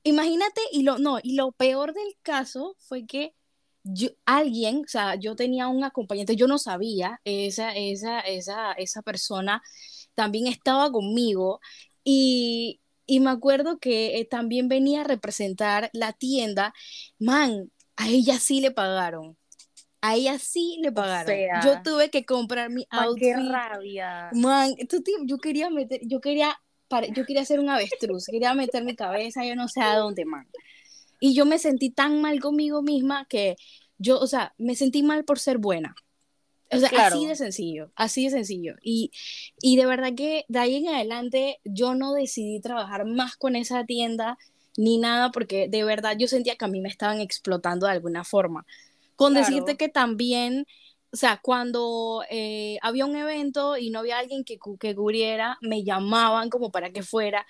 imagínate, 0.04 0.62
y 0.72 0.84
lo, 0.84 1.00
no, 1.00 1.20
y 1.22 1.36
lo 1.36 1.52
peor 1.54 1.94
del 1.94 2.18
caso 2.22 2.76
fue 2.80 3.06
que 3.06 3.34
yo, 3.84 4.10
alguien, 4.26 4.84
o 4.86 4.88
sea, 4.88 5.16
yo 5.16 5.36
tenía 5.36 5.68
un 5.68 5.84
acompañante, 5.84 6.36
yo 6.36 6.48
no 6.48 6.58
sabía, 6.58 7.20
esa, 7.24 7.76
esa, 7.76 8.20
esa, 8.22 8.74
esa 8.74 9.02
persona 9.02 9.62
también 10.16 10.48
estaba 10.48 10.92
conmigo 10.92 11.60
y, 12.04 12.82
y 13.06 13.20
me 13.20 13.32
acuerdo 13.32 13.80
que 13.80 14.20
eh, 14.20 14.26
también 14.26 14.68
venía 14.68 15.02
a 15.02 15.06
representar 15.06 15.90
la 15.94 16.14
tienda, 16.14 16.74
man, 17.20 17.72
a 17.96 18.10
ella 18.10 18.40
sí 18.40 18.62
le 18.62 18.72
pagaron 18.72 19.38
a 20.02 20.16
ella 20.16 20.40
sí 20.40 20.80
le 20.82 20.92
pagaron. 20.92 21.36
yo 21.64 21.82
tuve 21.84 22.10
que 22.10 22.26
comprar 22.26 22.70
mi 22.70 22.86
outfit. 22.90 23.24
¡Qué 23.24 23.36
rabia! 23.36 24.30
Man, 24.34 24.74
yo 25.26 25.38
quería 25.38 25.70
meter, 25.70 26.02
yo 26.04 26.20
quería, 26.20 26.60
yo 27.14 27.26
quería 27.26 27.44
hacer 27.44 27.60
un 27.60 27.70
avestruz, 27.70 28.26
quería 28.26 28.54
meter 28.54 28.84
mi 28.84 28.96
cabeza, 28.96 29.46
yo 29.46 29.56
no 29.56 29.68
sé 29.68 29.82
a 29.82 29.96
dónde, 29.96 30.26
man. 30.26 30.48
Y 31.22 31.36
yo 31.36 31.46
me 31.46 31.60
sentí 31.60 31.92
tan 31.92 32.20
mal 32.20 32.42
conmigo 32.42 32.82
misma 32.82 33.26
que 33.30 33.56
yo, 34.00 34.20
o 34.20 34.26
sea, 34.26 34.56
me 34.58 34.76
sentí 34.76 35.04
mal 35.04 35.24
por 35.24 35.40
ser 35.40 35.60
buena. 35.60 35.96
O 36.74 36.78
sea, 36.80 36.90
así 37.08 37.28
de 37.28 37.36
sencillo, 37.36 37.92
así 37.96 38.24
de 38.26 38.32
sencillo. 38.32 38.76
Y, 38.82 39.12
y 39.62 39.76
de 39.76 39.86
verdad 39.86 40.14
que 40.16 40.46
de 40.48 40.60
ahí 40.60 40.78
en 40.78 40.88
adelante 40.88 41.60
yo 41.64 41.94
no 41.94 42.14
decidí 42.14 42.60
trabajar 42.60 43.06
más 43.06 43.36
con 43.36 43.56
esa 43.56 43.86
tienda 43.86 44.38
ni 44.78 44.98
nada 44.98 45.32
porque 45.32 45.68
de 45.70 45.84
verdad 45.84 46.16
yo 46.18 46.28
sentía 46.28 46.56
que 46.56 46.66
a 46.66 46.70
mí 46.70 46.82
me 46.82 46.90
estaban 46.90 47.20
explotando 47.20 47.86
de 47.86 47.92
alguna 47.92 48.24
forma. 48.24 48.66
Con 49.16 49.36
decirte 49.36 49.78
que 49.78 49.90
también, 49.90 50.66
o 51.14 51.18
sea, 51.18 51.40
cuando 51.44 52.24
eh, 52.32 52.80
había 52.82 53.06
un 53.06 53.16
evento 53.16 53.78
y 53.78 53.92
no 53.92 54.00
había 54.00 54.18
alguien 54.18 54.44
que, 54.44 54.58
que 54.80 54.96
cubriera, 54.96 55.60
me 55.62 55.84
llamaban 55.84 56.50
como 56.50 56.72
para 56.72 56.92
que 56.92 57.04
fuera, 57.04 57.46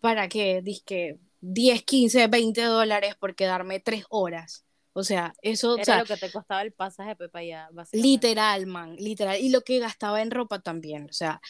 para 0.00 0.28
que, 0.28 0.60
disque, 0.60 1.18
10, 1.46 1.82
15, 1.82 2.26
20 2.28 2.62
dólares 2.62 3.14
por 3.16 3.34
quedarme 3.34 3.80
tres 3.80 4.04
horas. 4.08 4.64
O 4.94 5.02
sea, 5.02 5.34
eso. 5.42 5.76
Era 5.76 5.98
lo 5.98 6.04
que 6.04 6.16
te 6.16 6.30
costaba 6.30 6.62
el 6.62 6.72
pasaje, 6.72 7.16
Pepa, 7.16 7.42
ya. 7.42 7.68
Literal, 7.92 8.66
man, 8.66 8.96
literal. 8.96 9.40
Y 9.40 9.50
lo 9.50 9.62
que 9.62 9.78
gastaba 9.78 10.22
en 10.22 10.30
ropa 10.30 10.60
también. 10.60 11.06
O 11.10 11.12
sea, 11.12 11.40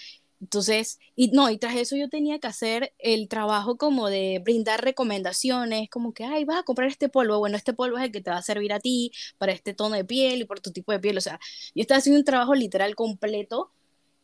entonces, 0.40 0.98
y 1.14 1.28
no, 1.28 1.48
y 1.48 1.58
tras 1.58 1.76
eso 1.76 1.96
yo 1.96 2.08
tenía 2.08 2.38
que 2.38 2.48
hacer 2.48 2.92
el 2.98 3.28
trabajo 3.28 3.76
como 3.76 4.10
de 4.10 4.40
brindar 4.42 4.82
recomendaciones, 4.82 5.88
como 5.88 6.12
que, 6.12 6.24
ay, 6.24 6.44
vas 6.44 6.58
a 6.58 6.62
comprar 6.64 6.88
este 6.88 7.08
polvo, 7.08 7.38
bueno, 7.38 7.56
este 7.56 7.72
polvo 7.72 7.96
es 7.98 8.04
el 8.04 8.12
que 8.12 8.20
te 8.20 8.30
va 8.30 8.38
a 8.38 8.42
servir 8.42 8.72
a 8.72 8.80
ti 8.80 9.12
para 9.38 9.52
este 9.52 9.74
tono 9.74 9.94
de 9.94 10.04
piel 10.04 10.42
y 10.42 10.44
por 10.44 10.60
tu 10.60 10.70
tipo 10.70 10.92
de 10.92 10.98
piel, 10.98 11.16
o 11.16 11.20
sea, 11.22 11.40
yo 11.74 11.80
estaba 11.80 11.98
haciendo 11.98 12.18
un 12.18 12.26
trabajo 12.26 12.54
literal 12.54 12.94
completo 12.94 13.70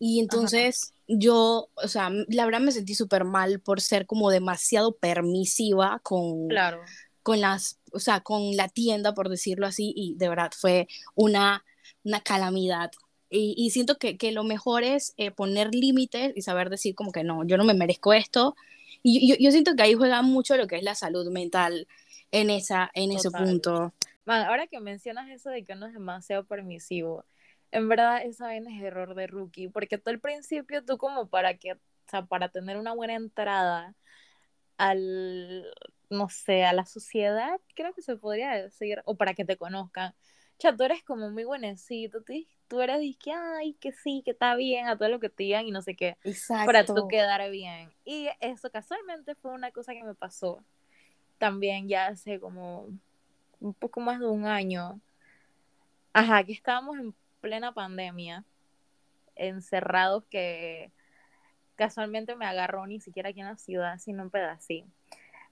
y 0.00 0.18
entonces 0.18 0.92
yo, 1.06 1.68
o 1.74 1.88
sea, 1.88 2.10
la 2.28 2.44
verdad 2.46 2.60
me 2.60 2.72
sentí 2.72 2.94
súper 2.94 3.24
mal 3.24 3.60
por 3.60 3.80
ser 3.80 4.06
como 4.06 4.30
demasiado 4.30 4.96
permisiva 4.96 6.00
con, 6.02 6.48
claro. 6.48 6.80
con 7.22 7.40
las, 7.40 7.78
o 7.92 8.00
sea, 8.00 8.20
con 8.20 8.56
la 8.56 8.68
tienda, 8.68 9.14
por 9.14 9.28
decirlo 9.28 9.66
así, 9.66 9.92
y 9.94 10.14
de 10.16 10.28
verdad 10.28 10.50
fue 10.56 10.88
una, 11.14 11.64
una 12.02 12.20
calamidad 12.20 12.90
y, 13.32 13.70
siento 13.70 13.96
que, 13.96 14.16
que, 14.18 14.32
lo 14.32 14.42
mejor 14.42 14.82
es 14.82 15.14
eh, 15.16 15.30
poner 15.30 15.72
límites 15.72 16.32
y 16.34 16.42
saber 16.42 16.68
decir 16.68 16.96
como 16.96 17.12
que 17.12 17.22
no, 17.22 17.44
yo 17.44 17.56
no 17.56 17.64
me 17.64 17.74
merezco 17.74 18.12
esto. 18.12 18.56
Y 19.04 19.28
yo, 19.28 19.36
yo, 19.38 19.52
siento 19.52 19.76
que 19.76 19.82
ahí 19.84 19.94
juega 19.94 20.20
mucho 20.22 20.56
lo 20.56 20.66
que 20.66 20.76
es 20.76 20.82
la 20.82 20.96
salud 20.96 21.30
mental 21.30 21.86
en, 22.32 22.50
esa, 22.50 22.90
en 22.92 23.12
ese 23.12 23.30
punto. 23.30 23.94
ahora 24.26 24.66
que 24.66 24.80
mencionas 24.80 25.30
eso 25.30 25.48
de 25.48 25.64
que 25.64 25.76
no 25.76 25.86
es 25.86 25.92
demasiado 25.92 26.44
permisivo, 26.44 27.24
en 27.72 27.88
verdad 27.88 28.22
esa 28.24 28.56
es 28.56 28.66
error 28.66 29.14
de 29.14 29.26
rookie, 29.26 29.68
porque 29.68 29.98
todo 29.98 30.12
el 30.12 30.20
principio 30.20 30.84
tú 30.84 30.98
como 30.98 31.28
para 31.28 31.54
que, 31.54 31.72
o 31.74 31.78
sea, 32.06 32.24
para 32.26 32.48
tener 32.48 32.76
una 32.76 32.94
buena 32.94 33.14
entrada 33.14 33.94
al, 34.78 35.66
no 36.08 36.28
sé, 36.28 36.64
a 36.64 36.72
la 36.72 36.86
sociedad, 36.86 37.60
creo 37.74 37.92
que 37.94 38.02
se 38.02 38.16
podría 38.16 38.50
decir, 38.52 39.02
o 39.04 39.16
para 39.16 39.34
que 39.34 39.44
te 39.44 39.56
conozcan, 39.56 40.14
sea, 40.60 40.76
tú 40.76 40.84
eres 40.84 41.02
como 41.02 41.30
muy 41.30 41.44
buenecito, 41.44 42.22
tú, 42.22 42.34
tú 42.68 42.80
eres 42.80 43.00
de 43.00 43.16
que, 43.18 43.32
ay, 43.32 43.74
que 43.74 43.92
sí, 43.92 44.22
que 44.24 44.32
está 44.32 44.54
bien, 44.56 44.88
a 44.88 44.96
todo 44.96 45.08
lo 45.08 45.20
que 45.20 45.30
te 45.30 45.44
digan 45.44 45.66
y 45.66 45.70
no 45.70 45.82
sé 45.82 45.96
qué, 45.96 46.16
Exacto. 46.24 46.66
para 46.66 46.84
tú 46.84 47.08
quedar 47.08 47.48
bien. 47.50 47.90
Y 48.04 48.28
eso 48.40 48.70
casualmente 48.70 49.34
fue 49.34 49.52
una 49.52 49.70
cosa 49.70 49.92
que 49.92 50.04
me 50.04 50.14
pasó 50.14 50.62
también 51.38 51.88
ya 51.88 52.08
hace 52.08 52.38
como 52.38 52.88
un 53.60 53.74
poco 53.74 54.00
más 54.00 54.20
de 54.20 54.26
un 54.26 54.44
año. 54.44 55.00
Ajá, 56.12 56.44
que 56.44 56.52
estábamos 56.52 56.98
en 56.98 57.14
plena 57.40 57.72
pandemia, 57.72 58.44
encerrados 59.36 60.24
que 60.30 60.92
casualmente 61.76 62.36
me 62.36 62.46
agarró 62.46 62.86
ni 62.86 63.00
siquiera 63.00 63.30
aquí 63.30 63.40
en 63.40 63.46
la 63.46 63.56
ciudad, 63.56 63.98
sino 63.98 64.22
en 64.22 64.30
pedacito. 64.30 64.88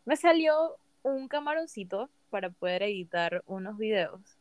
Me 0.05 0.16
salió 0.16 0.77
un 1.03 1.29
camaroncito 1.29 2.11
para 2.31 2.51
poder 2.51 2.83
editar 2.83 3.42
unos 3.46 3.79
videos 3.79 4.38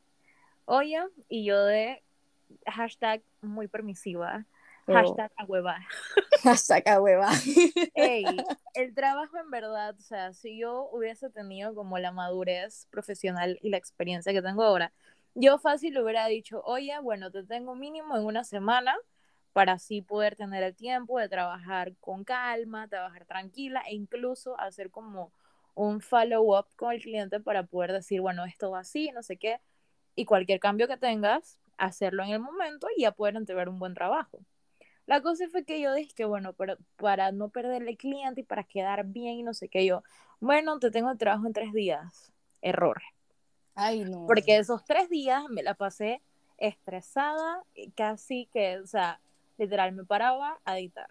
Oye, 0.69 0.99
y 1.29 1.45
yo 1.45 1.63
de 1.63 2.03
hashtag 2.65 3.21
muy 3.41 3.69
permisiva, 3.69 4.45
oh. 4.86 4.93
hashtag 4.93 5.31
a 5.38 5.45
hueva. 5.45 5.79
Hashtag 6.43 6.88
a 6.89 7.01
hueva. 7.01 7.31
Ey, 7.95 8.25
el 8.73 8.93
trabajo 8.93 9.38
en 9.38 9.49
verdad, 9.49 9.95
o 9.97 10.01
sea, 10.01 10.33
si 10.33 10.60
yo 10.60 10.89
hubiese 10.91 11.29
tenido 11.29 11.73
como 11.73 11.97
la 11.99 12.12
madurez 12.12 12.86
profesional 12.91 13.57
y 13.62 13.69
la 13.69 13.77
experiencia 13.77 14.33
que 14.33 14.41
tengo 14.41 14.62
ahora, 14.62 14.91
yo 15.39 15.60
fácil 15.60 15.93
le 15.93 16.02
hubiera 16.02 16.26
dicho, 16.28 16.62
oye, 16.65 16.97
bueno, 17.00 17.30
te 17.32 17.43
tengo 17.43 17.76
mínimo 17.76 18.17
en 18.17 18.26
una 18.26 18.43
semana 18.43 18.95
para 19.54 19.73
así 19.73 20.02
poder 20.02 20.36
tener 20.36 20.63
el 20.63 20.76
tiempo 20.76 21.19
de 21.19 21.30
trabajar 21.30 21.95
con 22.00 22.23
calma, 22.23 22.88
trabajar 22.88 23.26
tranquila 23.26 23.84
e 23.88 23.93
incluso 23.93 24.60
hacer 24.60 24.89
como 24.89 25.32
un 25.76 26.02
follow-up 26.02 26.65
con 26.76 26.91
el 26.91 27.02
cliente 27.02 27.39
para 27.39 27.63
poder 27.63 27.93
decir, 27.93 28.19
bueno, 28.19 28.45
esto 28.45 28.71
va 28.71 28.80
así, 28.80 29.12
no 29.12 29.21
sé 29.21 29.38
qué, 29.38 29.62
y 30.15 30.26
cualquier 30.26 30.60
cambio 30.60 30.88
que 30.88 30.97
tengas, 30.97 31.60
hacerlo 31.78 32.23
en 32.23 32.30
el 32.32 32.39
momento 32.39 32.88
y 32.95 33.04
ya 33.04 33.12
poder 33.12 33.36
entregar 33.36 33.69
un 33.69 33.78
buen 33.78 33.93
trabajo. 33.93 34.39
La 35.06 35.21
cosa 35.21 35.47
fue 35.50 35.65
que 35.65 35.80
yo 35.80 35.93
dije 35.93 36.13
que, 36.15 36.26
bueno, 36.26 36.54
para, 36.54 36.78
para 36.97 37.32
no 37.32 37.50
perderle 37.50 37.95
cliente 37.95 38.41
y 38.41 38.43
para 38.43 38.63
quedar 38.63 39.06
bien 39.06 39.36
y 39.36 39.43
no 39.43 39.54
sé 39.54 39.69
qué, 39.69 39.86
yo, 39.86 40.04
bueno, 40.39 40.80
te 40.80 40.91
tengo 40.91 41.12
el 41.12 41.17
trabajo 41.19 41.45
en 41.47 41.54
tres 41.54 41.73
días. 41.73 42.34
Error. 42.62 43.02
Ay, 43.79 44.03
no. 44.03 44.25
Porque 44.25 44.57
esos 44.57 44.83
tres 44.83 45.07
días 45.07 45.43
me 45.49 45.61
la 45.61 45.75
pasé 45.75 46.21
estresada, 46.57 47.63
casi 47.95 48.47
que, 48.51 48.79
o 48.79 48.87
sea, 48.87 49.19
literal, 49.59 49.91
me 49.91 50.03
paraba 50.03 50.59
a 50.65 50.79
editar. 50.79 51.07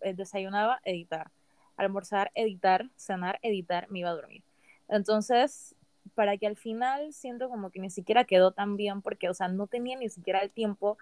Eh, 0.00 0.14
desayunaba, 0.14 0.80
editar. 0.84 1.30
Almorzar, 1.76 2.32
editar. 2.34 2.88
Cenar, 2.96 3.38
editar, 3.42 3.90
me 3.90 3.98
iba 3.98 4.08
a 4.08 4.14
dormir. 4.14 4.42
Entonces, 4.88 5.74
para 6.14 6.38
que 6.38 6.46
al 6.46 6.56
final 6.56 7.12
siento 7.12 7.50
como 7.50 7.70
que 7.70 7.80
ni 7.80 7.90
siquiera 7.90 8.24
quedó 8.24 8.52
tan 8.52 8.78
bien 8.78 9.02
porque, 9.02 9.28
o 9.28 9.34
sea, 9.34 9.48
no 9.48 9.66
tenía 9.66 9.98
ni 9.98 10.08
siquiera 10.08 10.40
el 10.40 10.50
tiempo 10.50 10.96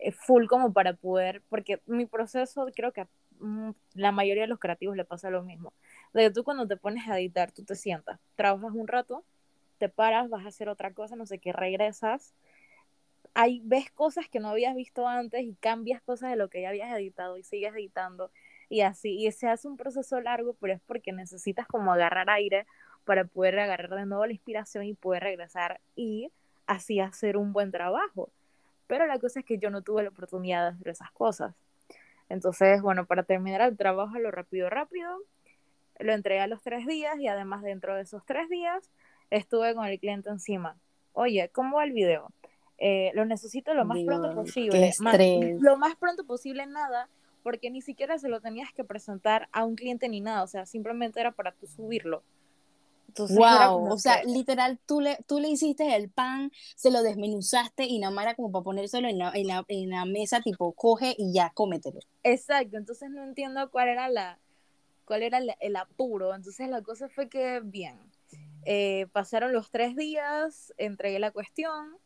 eh, 0.00 0.10
full 0.10 0.46
como 0.46 0.72
para 0.72 0.94
poder, 0.94 1.40
porque 1.48 1.80
mi 1.86 2.06
proceso 2.06 2.66
creo 2.74 2.92
que 2.92 3.06
mm, 3.38 3.70
la 3.94 4.10
mayoría 4.10 4.42
de 4.42 4.48
los 4.48 4.58
creativos 4.58 4.96
le 4.96 5.04
pasa 5.04 5.30
lo 5.30 5.44
mismo. 5.44 5.72
De 6.14 6.22
que 6.22 6.30
tú 6.30 6.42
cuando 6.42 6.66
te 6.66 6.76
pones 6.76 7.06
a 7.08 7.16
editar, 7.16 7.52
tú 7.52 7.62
te 7.62 7.76
sientas, 7.76 8.18
trabajas 8.34 8.72
un 8.74 8.88
rato, 8.88 9.24
te 9.80 9.88
paras, 9.88 10.28
vas 10.28 10.44
a 10.44 10.48
hacer 10.48 10.68
otra 10.68 10.92
cosa, 10.92 11.16
no 11.16 11.24
sé 11.24 11.38
qué, 11.38 11.52
regresas, 11.52 12.34
ahí 13.34 13.62
ves 13.64 13.90
cosas 13.90 14.28
que 14.28 14.38
no 14.38 14.50
habías 14.50 14.76
visto 14.76 15.08
antes 15.08 15.42
y 15.42 15.54
cambias 15.54 16.02
cosas 16.02 16.30
de 16.30 16.36
lo 16.36 16.48
que 16.48 16.60
ya 16.60 16.68
habías 16.68 16.94
editado 16.94 17.38
y 17.38 17.42
sigues 17.42 17.72
editando 17.72 18.30
y 18.68 18.82
así, 18.82 19.26
y 19.26 19.32
se 19.32 19.48
hace 19.48 19.66
un 19.66 19.78
proceso 19.78 20.20
largo, 20.20 20.54
pero 20.60 20.74
es 20.74 20.80
porque 20.86 21.12
necesitas 21.12 21.66
como 21.66 21.92
agarrar 21.92 22.28
aire 22.28 22.66
para 23.04 23.24
poder 23.24 23.58
agarrar 23.58 23.90
de 23.90 24.06
nuevo 24.06 24.26
la 24.26 24.32
inspiración 24.32 24.84
y 24.84 24.94
poder 24.94 25.22
regresar 25.22 25.80
y 25.96 26.30
así 26.66 27.00
hacer 27.00 27.38
un 27.38 27.52
buen 27.52 27.72
trabajo. 27.72 28.30
Pero 28.86 29.06
la 29.06 29.18
cosa 29.18 29.40
es 29.40 29.46
que 29.46 29.58
yo 29.58 29.70
no 29.70 29.82
tuve 29.82 30.02
la 30.02 30.10
oportunidad 30.10 30.62
de 30.62 30.76
hacer 30.76 30.88
esas 30.88 31.10
cosas. 31.12 31.54
Entonces, 32.28 32.82
bueno, 32.82 33.06
para 33.06 33.22
terminar 33.24 33.62
el 33.62 33.76
trabajo 33.76 34.18
lo 34.18 34.30
rápido, 34.30 34.68
rápido, 34.70 35.18
lo 35.98 36.12
entregué 36.12 36.40
a 36.40 36.46
los 36.46 36.62
tres 36.62 36.86
días 36.86 37.18
y 37.18 37.26
además 37.26 37.62
dentro 37.62 37.96
de 37.96 38.02
esos 38.02 38.24
tres 38.24 38.48
días 38.48 38.90
estuve 39.30 39.74
con 39.74 39.86
el 39.86 39.98
cliente 39.98 40.28
encima. 40.30 40.76
Oye, 41.12 41.48
¿cómo 41.52 41.78
va 41.78 41.84
el 41.84 41.92
video? 41.92 42.30
Eh, 42.78 43.10
lo 43.14 43.24
necesito 43.24 43.74
lo 43.74 43.84
más 43.84 43.98
pronto 44.04 44.34
posible. 44.34 44.92
lo 45.60 45.76
más 45.76 45.96
pronto 45.96 46.24
posible 46.24 46.66
nada, 46.66 47.08
porque 47.42 47.70
ni 47.70 47.82
siquiera 47.82 48.18
se 48.18 48.28
lo 48.28 48.40
tenías 48.40 48.72
que 48.72 48.84
presentar 48.84 49.48
a 49.52 49.64
un 49.64 49.76
cliente 49.76 50.08
ni 50.08 50.20
nada, 50.20 50.42
o 50.42 50.46
sea, 50.46 50.66
simplemente 50.66 51.20
era 51.20 51.32
para 51.32 51.52
tú 51.52 51.66
subirlo 51.66 52.22
wow, 53.28 53.92
o 53.92 53.98
sea, 53.98 54.22
literal, 54.24 54.78
tú 54.86 55.00
le, 55.00 55.18
tú 55.26 55.40
le 55.40 55.48
hiciste 55.48 55.94
el 55.96 56.10
pan, 56.10 56.52
se 56.76 56.90
lo 56.90 57.02
desmenuzaste 57.02 57.84
y 57.84 57.98
nada 57.98 58.12
más 58.12 58.24
era 58.24 58.34
como 58.34 58.50
para 58.50 58.62
ponérselo 58.62 59.08
en 59.08 59.18
la, 59.18 59.32
en 59.34 59.46
la, 59.46 59.64
en 59.68 59.90
la 59.90 60.04
mesa, 60.04 60.40
tipo, 60.40 60.72
coge 60.72 61.14
y 61.18 61.32
ya, 61.32 61.50
cómetelo. 61.54 62.00
Exacto, 62.22 62.76
entonces 62.76 63.10
no 63.10 63.22
entiendo 63.22 63.70
cuál 63.70 63.88
era 63.88 64.08
la, 64.08 64.38
cuál 65.04 65.22
era 65.22 65.38
el, 65.38 65.76
apuro. 65.76 66.34
Entonces 66.34 66.68
la 66.68 66.82
cosa 66.82 67.08
fue 67.08 67.28
que, 67.28 67.60
bien, 67.62 67.98
eh, 68.64 69.06
pasaron 69.12 69.52
los 69.52 69.70
tres 69.70 69.96
días, 69.96 70.72
entregué 70.76 71.18
la 71.18 71.30
cuestión 71.30 71.98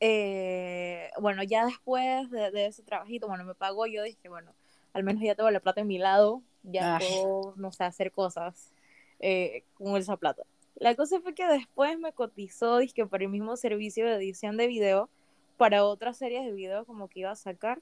eh, 0.00 1.10
bueno, 1.20 1.42
ya 1.42 1.64
después 1.64 2.30
de, 2.30 2.66
ese 2.66 2.82
trabajito, 2.82 3.28
bueno, 3.28 3.44
me 3.44 3.54
pagó, 3.54 3.86
yo 3.86 4.02
dije, 4.02 4.28
bueno, 4.28 4.54
al 4.92 5.02
menos 5.02 5.22
ya 5.22 5.34
tengo 5.34 5.50
la 5.50 5.60
plata 5.60 5.80
en 5.80 5.86
mi 5.86 5.98
lado, 5.98 6.42
ya 6.62 6.98
puedo, 6.98 7.54
no 7.56 7.72
sé, 7.72 7.84
hacer 7.84 8.12
cosas 8.12 8.72
eh, 9.20 9.64
con 9.74 9.96
esa 9.96 10.16
plata. 10.16 10.42
La 10.74 10.94
cosa 10.94 11.20
fue 11.20 11.34
que 11.34 11.46
después 11.46 11.98
me 11.98 12.12
cotizó, 12.12 12.78
dije, 12.78 13.06
para 13.06 13.24
el 13.24 13.30
mismo 13.30 13.56
servicio 13.56 14.06
de 14.06 14.16
edición 14.16 14.56
de 14.56 14.66
video, 14.66 15.08
para 15.56 15.84
otras 15.84 16.18
series 16.18 16.44
de 16.44 16.52
video 16.52 16.84
como 16.84 17.08
que 17.08 17.20
iba 17.20 17.30
a 17.30 17.36
sacar. 17.36 17.80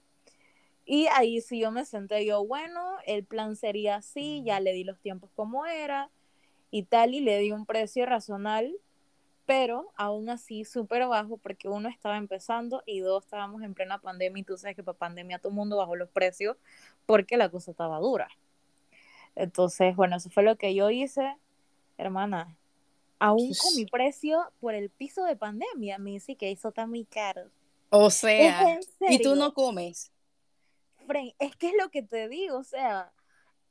Y 0.87 1.07
ahí 1.17 1.41
sí 1.41 1.61
yo 1.61 1.73
me 1.73 1.85
senté, 1.85 2.25
yo, 2.25 2.47
bueno, 2.47 2.99
el 3.07 3.25
plan 3.25 3.57
sería 3.57 3.97
así, 3.97 4.43
ya 4.45 4.61
le 4.61 4.73
di 4.73 4.85
los 4.85 5.01
tiempos 5.01 5.31
como 5.35 5.67
era 5.67 6.11
y 6.75 6.83
tal, 6.83 7.15
y 7.15 7.21
le 7.21 7.39
di 7.39 7.53
un 7.53 7.67
precio 7.67 8.05
razonable 8.05 8.77
pero 9.47 9.93
aún 9.97 10.31
así 10.31 10.65
súper 10.65 11.07
bajo 11.07 11.37
porque 11.37 11.69
uno 11.69 11.89
estaba 11.89 12.17
empezando 12.17 12.83
y 12.87 13.01
dos 13.01 13.25
estábamos 13.25 13.63
en 13.63 13.75
plena 13.75 14.01
pandemia 14.01 14.41
y 14.41 14.45
tú 14.45 14.57
sabes 14.57 14.77
que 14.77 14.83
para 14.83 14.97
pandemia 14.97 15.39
todo 15.39 15.51
el 15.51 15.57
mundo 15.57 15.77
bajó 15.77 15.97
los 15.97 16.09
precios 16.09 16.57
porque 17.07 17.37
la 17.37 17.51
cosa 17.51 17.71
estaba 17.71 17.99
dura. 17.99 18.29
Entonces, 19.35 19.95
bueno, 19.97 20.17
eso 20.17 20.31
fue 20.31 20.45
lo 20.45 20.57
que 20.57 20.75
yo 20.75 20.91
hice, 20.91 21.37
hermana. 21.99 22.57
Aún 23.19 23.53
con 23.55 23.77
mi 23.77 23.85
precio 23.87 24.51
por 24.61 24.75
el 24.75 24.91
piso 24.91 25.25
de 25.25 25.37
pandemia, 25.37 25.99
me 25.99 26.11
dice 26.11 26.37
que 26.37 26.51
eso 26.51 26.69
está 26.69 26.87
muy 26.87 27.05
caro. 27.05 27.51
O 27.91 28.11
sea, 28.11 28.79
y 29.09 29.19
tú 29.23 29.35
no 29.35 29.53
comes. 29.55 30.11
es 31.39 31.57
que 31.57 31.69
es 31.69 31.75
lo 31.81 31.91
que 31.91 32.03
te 32.03 32.29
digo, 32.29 32.59
o 32.59 32.65
sea, 32.65 33.13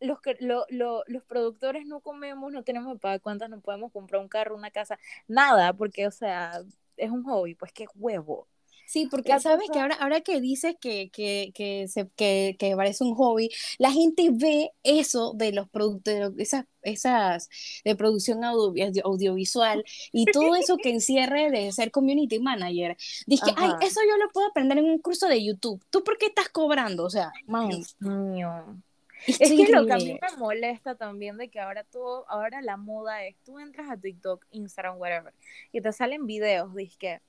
los, 0.04 0.20
lo, 0.40 0.66
lo, 0.70 1.04
los 1.08 1.24
productores 1.24 1.86
no 1.86 2.02
comemos, 2.02 2.52
no 2.52 2.64
tenemos 2.64 3.00
para 3.00 3.20
cuántas 3.20 3.50
no 3.50 3.62
podemos 3.62 3.92
comprar 3.92 4.22
un 4.22 4.28
carro, 4.28 4.56
una 4.56 4.72
casa, 4.72 5.00
nada, 5.28 5.74
porque, 5.74 6.08
o 6.08 6.12
sea, 6.12 6.62
es 6.98 7.10
un 7.10 7.24
hobby, 7.24 7.56
pues 7.56 7.72
qué 7.72 7.86
huevo. 7.96 8.48
Sí, 8.86 9.08
porque 9.10 9.40
sabes 9.40 9.70
que 9.72 9.80
ahora, 9.80 9.96
ahora 9.96 10.22
que 10.22 10.40
dices 10.42 10.76
que, 10.80 11.10
que, 11.10 11.52
que, 11.56 11.88
se, 11.88 12.10
que, 12.16 12.56
que, 12.60 12.76
parece 12.76 13.04
un 13.04 13.16
hobby, 13.16 13.50
la 13.80 13.92
gente 13.92 14.30
ve 14.32 14.72
eso 14.84 15.34
de 15.34 15.52
los 15.52 15.70
productos, 15.70 16.34
esas, 16.38 16.66
esas 16.82 17.50
de 17.84 17.96
producción 17.96 18.44
audiovisual 18.44 19.84
y 20.12 20.26
todo 20.26 20.56
eso 20.56 20.78
que 20.78 20.90
encierre 20.94 21.50
de 21.50 21.72
ser 21.72 21.92
community 21.92 22.40
manager. 22.40 22.98
Dice, 23.26 23.52
ay, 23.56 23.72
eso 23.82 24.02
yo 24.08 24.18
lo 24.18 24.30
puedo 24.32 24.48
aprender 24.48 24.78
en 24.78 24.86
un 24.86 25.00
curso 25.00 25.28
de 25.28 25.44
YouTube. 25.44 25.84
¿Tú 25.90 26.04
por 26.04 26.18
qué 26.18 26.28
estás 26.28 26.50
cobrando? 26.50 27.06
O 27.06 27.10
sea, 27.10 27.32
man. 27.48 27.72
mío. 28.00 28.84
Es, 29.28 29.38
que 29.38 29.72
lo 29.72 29.86
que 29.86 29.94
a 29.94 29.98
mí 29.98 30.20
me 30.20 30.38
molesta 30.38 30.96
también 30.96 31.38
de 31.38 31.50
que 31.50 31.60
ahora 31.60 31.84
todo, 31.84 32.30
ahora 32.30 32.62
la 32.62 32.78
moda 32.78 33.26
es, 33.26 33.36
tú 33.44 33.60
entras 33.60 33.90
a 33.90 33.98
TikTok, 33.98 34.46
Instagram, 34.52 34.98
whatever, 34.98 35.34
y 35.72 35.82
te 35.82 35.92
salen 35.92 36.26
videos, 36.26 36.72
que 36.98 37.22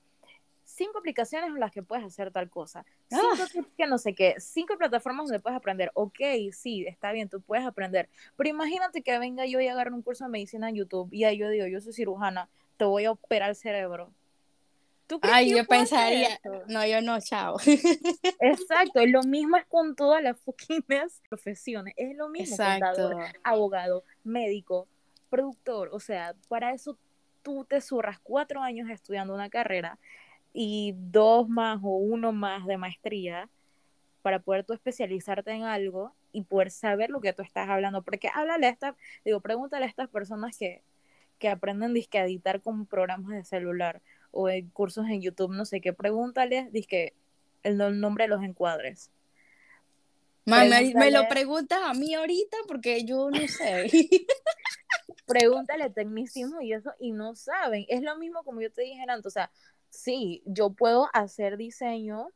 cinco 0.63 0.97
aplicaciones 0.99 1.49
en 1.49 1.59
las 1.59 1.71
que 1.71 1.83
puedes 1.83 2.03
hacer 2.03 2.31
tal 2.31 2.49
cosa, 2.49 2.85
cinco 3.07 3.27
ah. 3.39 3.67
que 3.77 3.87
no 3.87 3.97
sé 3.97 4.13
qué, 4.13 4.35
cinco 4.39 4.77
plataformas 4.77 5.27
donde 5.27 5.39
puedes 5.39 5.57
aprender, 5.57 5.91
ok, 5.93 6.19
sí, 6.51 6.85
está 6.85 7.11
bien, 7.11 7.29
tú 7.29 7.41
puedes 7.41 7.65
aprender, 7.65 8.09
pero 8.35 8.49
imagínate 8.49 9.01
que 9.01 9.17
venga 9.19 9.45
yo 9.45 9.59
y 9.59 9.67
agarre 9.67 9.91
un 9.91 10.01
curso 10.01 10.25
de 10.25 10.31
medicina 10.31 10.69
en 10.69 10.75
YouTube 10.75 11.13
y 11.13 11.23
ahí 11.23 11.37
yo 11.37 11.49
digo, 11.49 11.67
yo 11.67 11.79
soy 11.81 11.93
cirujana, 11.93 12.49
te 12.77 12.85
voy 12.85 13.05
a 13.05 13.11
operar 13.11 13.49
el 13.49 13.55
cerebro, 13.55 14.11
Ay, 15.21 15.51
yo, 15.51 15.65
pensaría, 15.65 16.39
no, 16.67 16.85
yo 16.85 17.01
no, 17.01 17.19
chao. 17.19 17.57
Exacto, 18.39 19.05
lo 19.05 19.23
mismo 19.23 19.57
es 19.57 19.65
con 19.65 19.95
todas 19.95 20.21
las 20.23 20.39
fucking 20.39 20.83
profesiones, 21.29 21.93
es 21.97 22.15
lo 22.15 22.29
mismo, 22.29 22.57
contador, 22.57 23.23
abogado, 23.43 24.03
médico, 24.23 24.87
productor, 25.29 25.89
o 25.91 25.99
sea, 25.99 26.35
para 26.47 26.73
eso 26.73 26.97
tú 27.43 27.65
te 27.65 27.81
zurras 27.81 28.19
cuatro 28.19 28.61
años 28.61 28.89
estudiando 28.89 29.33
una 29.33 29.49
carrera 29.49 29.99
y 30.53 30.95
dos 30.97 31.47
más 31.47 31.79
o 31.83 31.97
uno 31.97 32.31
más 32.31 32.65
de 32.65 32.77
maestría 32.77 33.49
para 34.23 34.39
poder 34.39 34.63
tú 34.63 34.73
especializarte 34.73 35.51
en 35.51 35.63
algo 35.63 36.15
y 36.31 36.41
poder 36.41 36.71
saber 36.71 37.11
lo 37.11 37.21
que 37.21 37.33
tú 37.33 37.43
estás 37.43 37.69
hablando, 37.69 38.01
porque 38.01 38.29
háblale 38.33 38.65
a 38.65 38.69
esta, 38.71 38.95
digo, 39.23 39.39
pregúntale 39.41 39.85
a 39.85 39.87
estas 39.87 40.09
personas 40.09 40.57
que, 40.57 40.81
que 41.37 41.49
aprenden 41.49 41.95
a 41.95 42.17
editar 42.23 42.61
con 42.61 42.87
programas 42.87 43.31
de 43.31 43.43
celular 43.43 44.01
o 44.35 44.49
en 44.49 44.69
cursos 44.69 45.07
en 45.07 45.21
YouTube, 45.21 45.53
no 45.53 45.65
sé 45.65 45.81
qué, 45.81 45.93
pregúntale, 45.93 46.69
que 46.87 47.13
el, 47.63 47.77
nombre 47.99 48.25
de 48.25 48.27
los 48.27 48.43
encuadres. 48.43 49.09
me 50.45 51.11
lo 51.11 51.27
preguntas 51.27 51.79
a 51.83 51.93
mí 51.93 52.13
ahorita 52.13 52.57
porque 52.67 53.03
yo 53.05 53.29
no 53.31 53.47
sé. 53.47 53.89
pregúntale 55.25 55.89
tecnicismo 55.89 56.61
y 56.61 56.73
eso, 56.73 56.93
y 56.99 57.11
no 57.11 57.35
saben. 57.35 57.85
Es 57.87 58.01
lo 58.01 58.17
mismo 58.17 58.43
como 58.43 58.61
yo 58.61 58.71
te 58.71 58.83
dije 58.83 59.03
antes, 59.07 59.25
o 59.25 59.29
sea, 59.29 59.51
sí, 59.89 60.43
yo 60.45 60.71
puedo 60.71 61.09
hacer 61.13 61.57
diseños 61.57 62.27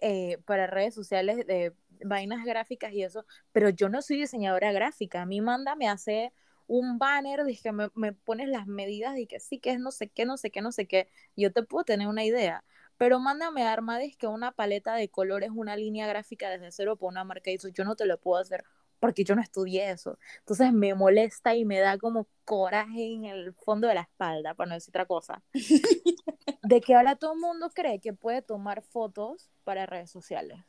eh, 0.00 0.38
para 0.46 0.66
redes 0.66 0.94
sociales 0.94 1.46
de 1.46 1.74
vainas 2.04 2.44
gráficas 2.44 2.92
y 2.92 3.04
eso, 3.04 3.24
pero 3.52 3.68
yo 3.68 3.88
no 3.88 4.02
soy 4.02 4.18
diseñadora 4.18 4.72
gráfica. 4.72 5.22
A 5.22 5.26
mí 5.26 5.40
mándame 5.40 5.88
a 5.88 5.92
hacer 5.92 6.32
un 6.72 6.98
banner, 6.98 7.44
dije, 7.44 7.70
me, 7.70 7.90
me 7.94 8.14
pones 8.14 8.48
las 8.48 8.66
medidas 8.66 9.18
y 9.18 9.26
que 9.26 9.40
sí, 9.40 9.58
que 9.58 9.72
es 9.72 9.78
no 9.78 9.90
sé 9.90 10.08
qué, 10.08 10.24
no 10.24 10.38
sé 10.38 10.50
qué, 10.50 10.62
no 10.62 10.72
sé 10.72 10.86
qué, 10.86 11.10
yo 11.36 11.52
te 11.52 11.62
puedo 11.62 11.84
tener 11.84 12.08
una 12.08 12.24
idea. 12.24 12.64
Pero 12.96 13.20
mándame 13.20 13.64
arma, 13.64 13.98
que 14.18 14.26
una 14.26 14.52
paleta 14.52 14.94
de 14.94 15.08
colores, 15.10 15.50
una 15.54 15.76
línea 15.76 16.06
gráfica 16.06 16.48
desde 16.48 16.72
cero 16.72 16.96
por 16.96 17.10
una 17.10 17.24
marca 17.24 17.50
y 17.50 17.54
eso 17.54 17.68
yo 17.68 17.84
no 17.84 17.94
te 17.94 18.06
lo 18.06 18.18
puedo 18.18 18.40
hacer 18.40 18.64
porque 19.00 19.24
yo 19.24 19.34
no 19.34 19.42
estudié 19.42 19.90
eso. 19.90 20.18
Entonces 20.38 20.72
me 20.72 20.94
molesta 20.94 21.54
y 21.54 21.64
me 21.66 21.78
da 21.78 21.98
como 21.98 22.28
coraje 22.44 23.12
en 23.12 23.24
el 23.26 23.52
fondo 23.52 23.88
de 23.88 23.94
la 23.94 24.02
espalda, 24.02 24.54
para 24.54 24.68
no 24.68 24.74
decir 24.74 24.92
otra 24.92 25.06
cosa. 25.06 25.42
de 26.62 26.80
que 26.80 26.94
ahora 26.94 27.16
todo 27.16 27.34
el 27.34 27.40
mundo 27.40 27.70
cree 27.74 28.00
que 28.00 28.14
puede 28.14 28.40
tomar 28.40 28.82
fotos 28.82 29.50
para 29.64 29.84
redes 29.84 30.10
sociales 30.10 30.64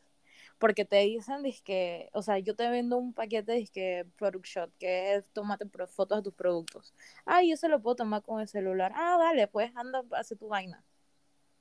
porque 0.63 0.85
te 0.85 0.95
dicen, 0.99 1.43
que, 1.65 2.09
o 2.13 2.21
sea, 2.21 2.39
yo 2.39 2.55
te 2.55 2.69
vendo 2.69 2.95
un 2.95 3.11
paquete 3.11 3.51
de 3.51 3.67
que 3.67 4.05
product 4.17 4.45
shot, 4.45 4.71
que 4.79 5.15
es 5.15 5.29
tomate 5.33 5.65
fotos 5.87 6.19
de 6.19 6.23
tus 6.23 6.33
productos. 6.33 6.93
Ah, 7.25 7.43
yo 7.43 7.57
se 7.57 7.67
lo 7.67 7.81
puedo 7.81 7.97
tomar 7.97 8.21
con 8.21 8.39
el 8.39 8.47
celular. 8.47 8.93
Ah, 8.95 9.17
dale, 9.19 9.49
pues 9.49 9.75
anda, 9.75 10.05
hace 10.11 10.37
tu 10.37 10.47
vaina. 10.47 10.81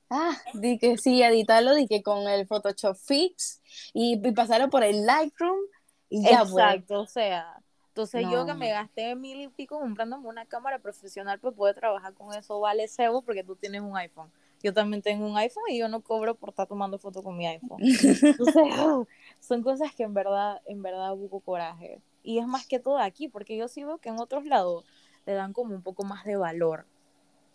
Ah, 0.09 0.37
di 0.53 0.77
que 0.77 0.97
sí, 0.97 1.21
editarlo, 1.21 1.75
di 1.75 1.85
que 1.85 2.01
con 2.01 2.29
el 2.29 2.47
Photoshop 2.47 2.95
Fix 2.95 3.61
y, 3.93 4.15
pasarlo 4.31 4.69
por 4.69 4.85
el 4.85 5.05
Lightroom 5.05 5.59
y 6.07 6.23
ya 6.23 6.45
pues. 6.45 6.51
Exacto, 6.51 7.01
o 7.01 7.05
sea, 7.05 7.61
entonces 7.89 8.25
yo 8.31 8.45
que 8.45 8.53
me 8.53 8.69
gasté 8.69 9.15
mil 9.15 9.41
y 9.41 9.49
pico 9.49 9.81
comprándome 9.81 10.29
una 10.29 10.45
cámara 10.45 10.79
profesional 10.79 11.41
pues 11.41 11.53
poder 11.53 11.75
trabajar 11.75 12.13
con 12.13 12.33
eso 12.33 12.57
vale 12.61 12.87
cebo 12.87 13.21
porque 13.21 13.43
tú 13.43 13.57
tienes 13.57 13.81
un 13.81 13.97
iPhone 13.97 14.31
yo 14.63 14.73
también 14.73 15.01
tengo 15.01 15.27
un 15.27 15.37
iPhone 15.37 15.63
y 15.69 15.77
yo 15.77 15.89
no 15.89 16.01
cobro 16.01 16.35
por 16.35 16.49
estar 16.49 16.67
tomando 16.67 16.97
fotos 16.97 17.21
con 17.21 17.37
mi 17.37 17.45
iPhone. 17.45 17.79
Entonces, 18.23 18.63
son 19.39 19.61
cosas 19.61 19.93
que 19.93 20.03
en 20.03 20.13
verdad, 20.13 20.61
en 20.65 20.81
verdad 20.81 21.13
busco 21.15 21.41
coraje. 21.41 22.01
Y 22.23 22.39
es 22.39 22.47
más 22.47 22.65
que 22.65 22.79
todo 22.79 22.97
aquí, 22.97 23.27
porque 23.27 23.57
yo 23.57 23.67
sí 23.67 23.83
veo 23.83 23.97
que 23.97 24.09
en 24.09 24.19
otros 24.19 24.45
lados 24.45 24.85
le 25.25 25.33
dan 25.33 25.51
como 25.51 25.75
un 25.75 25.83
poco 25.83 26.05
más 26.05 26.23
de 26.23 26.37
valor. 26.37 26.85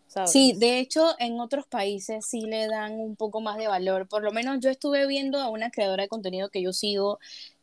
¿sabes? 0.07 0.31
Sí, 0.31 0.55
de 0.59 0.79
hecho, 0.79 1.15
en 1.19 1.41
otros 1.41 1.67
países 1.67 2.27
sí 2.27 2.43
le 2.43 2.67
dan 2.69 3.01
un 3.01 3.17
poco 3.17 3.41
más 3.41 3.57
de 3.57 3.69
valor. 3.69 4.07
Por 4.07 4.23
lo 4.23 4.31
menos 4.31 4.61
yo 4.61 4.69
estuve 4.69 5.07
viendo 5.07 5.41
a 5.41 5.49
una 5.49 5.71
creadora 5.71 6.03
de 6.03 6.09
contenido 6.09 6.51
que 6.51 6.63
yo 6.63 6.75
sigo 6.75 7.19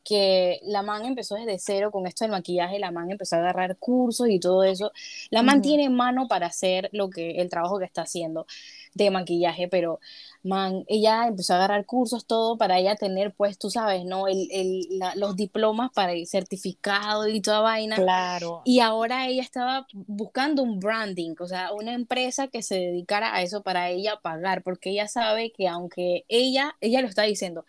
que 0.06 0.60
la 0.63 0.84
man 0.84 1.04
empezó 1.04 1.36
desde 1.36 1.60
cero 1.60 1.91
con 1.91 2.08
esto 2.08 2.24
del 2.24 2.32
maquillaje, 2.32 2.80
la 2.80 2.91
man 2.91 3.12
empezó 3.12 3.36
a 3.36 3.39
agarrar 3.39 3.78
cursos 3.78 4.30
y 4.30 4.39
todo 4.39 4.63
eso. 4.63 4.91
La 5.32 5.44
man 5.44 5.62
tiene 5.62 5.89
mano 5.89 6.28
para 6.30 6.48
hacer 6.48 6.89
lo 6.94 7.10
que 7.10 7.41
el 7.41 7.50
trabajo 7.50 7.80
que 7.80 7.86
está 7.86 8.04
haciendo 8.04 8.46
de 8.94 9.12
maquillaje, 9.12 9.68
pero 9.68 10.00
man, 10.44 10.86
ella 10.88 11.28
empezó 11.28 11.54
a 11.54 11.58
agarrar 11.58 11.86
cursos, 11.86 12.26
todo 12.28 12.58
para 12.58 12.78
ella 12.78 12.96
tener, 12.96 13.34
pues, 13.34 13.58
tú 13.58 13.70
sabes, 13.70 14.06
¿no? 14.06 14.28
El, 14.28 14.48
el, 14.52 14.88
los 15.15 15.36
diplomas 15.36 15.91
para 15.91 16.13
el 16.13 16.28
certificado 16.28 17.28
y 17.28 17.41
toda 17.41 17.62
vaina. 17.62 17.96
Claro. 17.96 18.62
Y 18.63 18.80
ahora 18.80 19.28
ella 19.28 19.41
estaba 19.41 19.88
buscando 19.94 20.63
un 20.63 20.80
branding, 20.80 21.34
o 21.39 21.48
sea, 21.48 21.74
una 21.74 21.94
empresa 21.94 22.48
que 22.48 22.62
se 22.62 22.76
dedicara 22.76 23.36
a 23.36 23.41
eso 23.41 23.63
para 23.63 23.89
ella 23.89 24.20
pagar, 24.22 24.63
porque 24.63 24.91
ella 24.91 25.08
sabe 25.08 25.52
que 25.52 25.68
aunque 25.68 26.26
ella, 26.30 26.76
ella 26.80 27.02
lo 27.02 27.08
está 27.08 27.24
diciendo, 27.24 27.65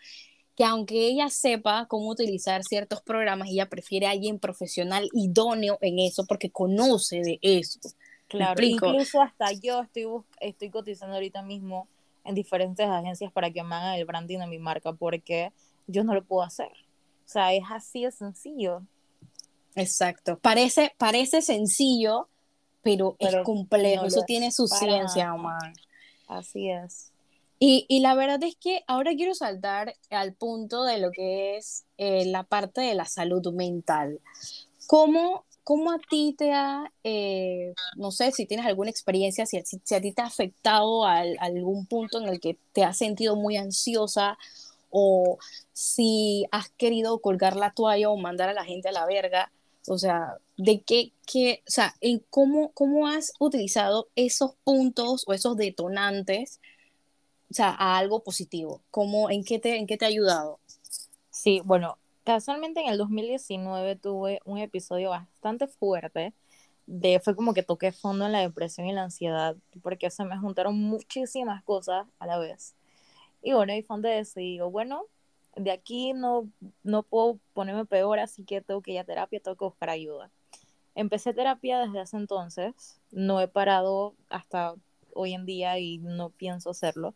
que 0.57 0.65
aunque 0.65 1.07
ella 1.07 1.29
sepa 1.29 1.85
cómo 1.87 2.09
utilizar 2.09 2.63
ciertos 2.63 3.03
programas, 3.03 3.49
ella 3.49 3.69
prefiere 3.69 4.07
a 4.07 4.11
alguien 4.11 4.39
profesional 4.39 5.07
idóneo 5.13 5.77
en 5.81 5.99
eso 5.99 6.25
porque 6.25 6.49
conoce 6.49 7.21
de 7.21 7.37
eso. 7.43 7.79
Claro, 8.27 8.61
incluso 8.65 9.21
hasta 9.21 9.51
yo 9.51 9.83
estoy, 9.83 10.07
estoy 10.41 10.71
cotizando 10.71 11.13
ahorita 11.13 11.43
mismo 11.43 11.87
en 12.25 12.33
diferentes 12.33 12.87
agencias 12.87 13.31
para 13.31 13.51
que 13.51 13.61
me 13.61 13.75
hagan 13.75 13.99
el 13.99 14.05
branding 14.05 14.39
de 14.39 14.47
mi 14.47 14.57
marca 14.57 14.93
porque 14.93 15.53
yo 15.85 16.03
no 16.03 16.15
lo 16.15 16.23
puedo 16.25 16.41
hacer. 16.41 16.71
O 16.71 17.29
sea, 17.29 17.53
es 17.53 17.63
así 17.69 18.05
de 18.05 18.11
sencillo. 18.11 18.81
Exacto. 19.75 20.39
Parece, 20.39 20.91
parece 20.97 21.43
sencillo, 21.43 22.29
pero, 22.81 23.15
es 23.19 23.35
complejo. 23.43 24.05
Eso 24.05 24.23
tiene 24.23 24.51
su 24.51 24.67
ciencia, 24.67 25.35
Omar. 25.35 25.73
Así 26.27 26.71
es. 26.71 27.11
Y, 27.59 27.99
la 28.01 28.13
verdad 28.13 28.43
es 28.43 28.55
que 28.55 28.83
ahora 28.87 29.15
quiero 29.15 29.33
saltar 29.33 29.95
al 30.11 30.33
punto 30.33 30.83
de 30.83 30.99
lo 30.99 31.11
que 31.11 31.57
es 31.57 31.85
eh, 31.97 32.25
la 32.25 32.43
parte 32.43 32.81
de 32.81 32.93
la 32.93 33.05
salud 33.05 33.51
mental. 33.51 34.19
¿Cómo, 34.85 35.45
¿cómo 35.63 35.91
a 35.91 35.97
ti 35.97 36.35
te 36.37 36.53
ha, 36.53 36.91
eh, 37.03 37.73
no 37.95 38.11
sé 38.11 38.31
si 38.31 38.45
tienes 38.45 38.67
alguna 38.67 38.91
experiencia, 38.91 39.45
si, 39.45 39.59
si, 39.65 39.95
a 39.95 40.01
ti 40.01 40.11
te 40.11 40.21
ha 40.21 40.25
afectado 40.25 41.03
a, 41.03 41.23
algún 41.39 41.87
punto 41.87 42.21
en 42.21 42.29
el 42.29 42.39
que 42.39 42.57
te 42.73 42.83
has 42.83 42.97
sentido 42.97 43.35
muy 43.35 43.57
ansiosa 43.57 44.37
o 44.91 45.39
si 45.73 46.45
has 46.51 46.69
querido 46.69 47.19
colgar 47.19 47.55
la 47.55 47.71
toalla 47.71 48.09
o 48.09 48.17
mandar 48.17 48.49
a 48.49 48.53
la 48.53 48.65
gente 48.65 48.89
a 48.89 48.93
la 48.93 49.05
verga? 49.07 49.51
O 49.87 49.97
sea, 49.97 50.37
de 50.57 50.81
qué, 50.81 51.11
qué 51.25 51.63
o 51.67 51.71
sea, 51.71 51.95
en 52.01 52.23
cómo, 52.29 52.71
cómo 52.73 53.07
has 53.07 53.33
utilizado 53.39 54.09
esos 54.15 54.53
puntos 54.63 55.23
o 55.27 55.33
esos 55.33 55.57
detonantes, 55.57 56.59
o 57.49 57.53
sea, 57.53 57.69
a 57.69 57.97
algo 57.97 58.23
positivo. 58.23 58.81
¿Cómo, 58.91 59.29
en, 59.29 59.43
qué 59.43 59.59
te, 59.59 59.77
¿En 59.77 59.87
qué 59.87 59.97
te 59.97 60.05
ha 60.05 60.09
ayudado? 60.09 60.59
Sí, 61.29 61.61
bueno, 61.63 61.97
casualmente 62.23 62.81
en 62.81 62.89
el 62.89 62.97
2019 62.97 63.95
tuve 63.95 64.41
un 64.45 64.57
episodio 64.57 65.11
bastante 65.11 65.67
fuerte. 65.67 66.33
De, 66.85 67.19
fue 67.19 67.35
como 67.35 67.53
que 67.53 67.63
toqué 67.63 67.91
fondo 67.91 68.25
en 68.25 68.31
la 68.31 68.39
depresión 68.39 68.87
y 68.87 68.93
la 68.93 69.03
ansiedad, 69.03 69.55
porque 69.81 70.09
se 70.09 70.23
me 70.23 70.37
juntaron 70.37 70.79
muchísimas 70.79 71.63
cosas 71.63 72.07
a 72.19 72.27
la 72.27 72.37
vez. 72.37 72.75
Y 73.41 73.53
bueno, 73.53 73.73
y 73.73 73.81
fue 73.81 73.95
donde 73.95 74.09
decidí, 74.09 74.59
bueno, 74.59 75.05
de 75.55 75.71
aquí 75.71 76.13
no, 76.13 76.49
no 76.83 77.03
puedo 77.03 77.39
ponerme 77.53 77.85
peor, 77.85 78.19
así 78.19 78.43
que 78.43 78.61
tengo 78.61 78.81
que 78.81 78.91
ir 78.91 78.99
a 78.99 79.03
terapia, 79.03 79.39
tengo 79.39 79.57
que 79.57 79.65
buscar 79.65 79.89
ayuda. 79.89 80.29
Empecé 80.95 81.33
terapia 81.33 81.79
desde 81.79 81.99
hace 81.99 82.17
entonces, 82.17 82.99
no 83.11 83.39
he 83.41 83.47
parado 83.47 84.15
hasta 84.29 84.75
hoy 85.13 85.33
en 85.33 85.45
día 85.45 85.77
y 85.79 85.99
no 85.99 86.29
pienso 86.29 86.69
hacerlo, 86.69 87.13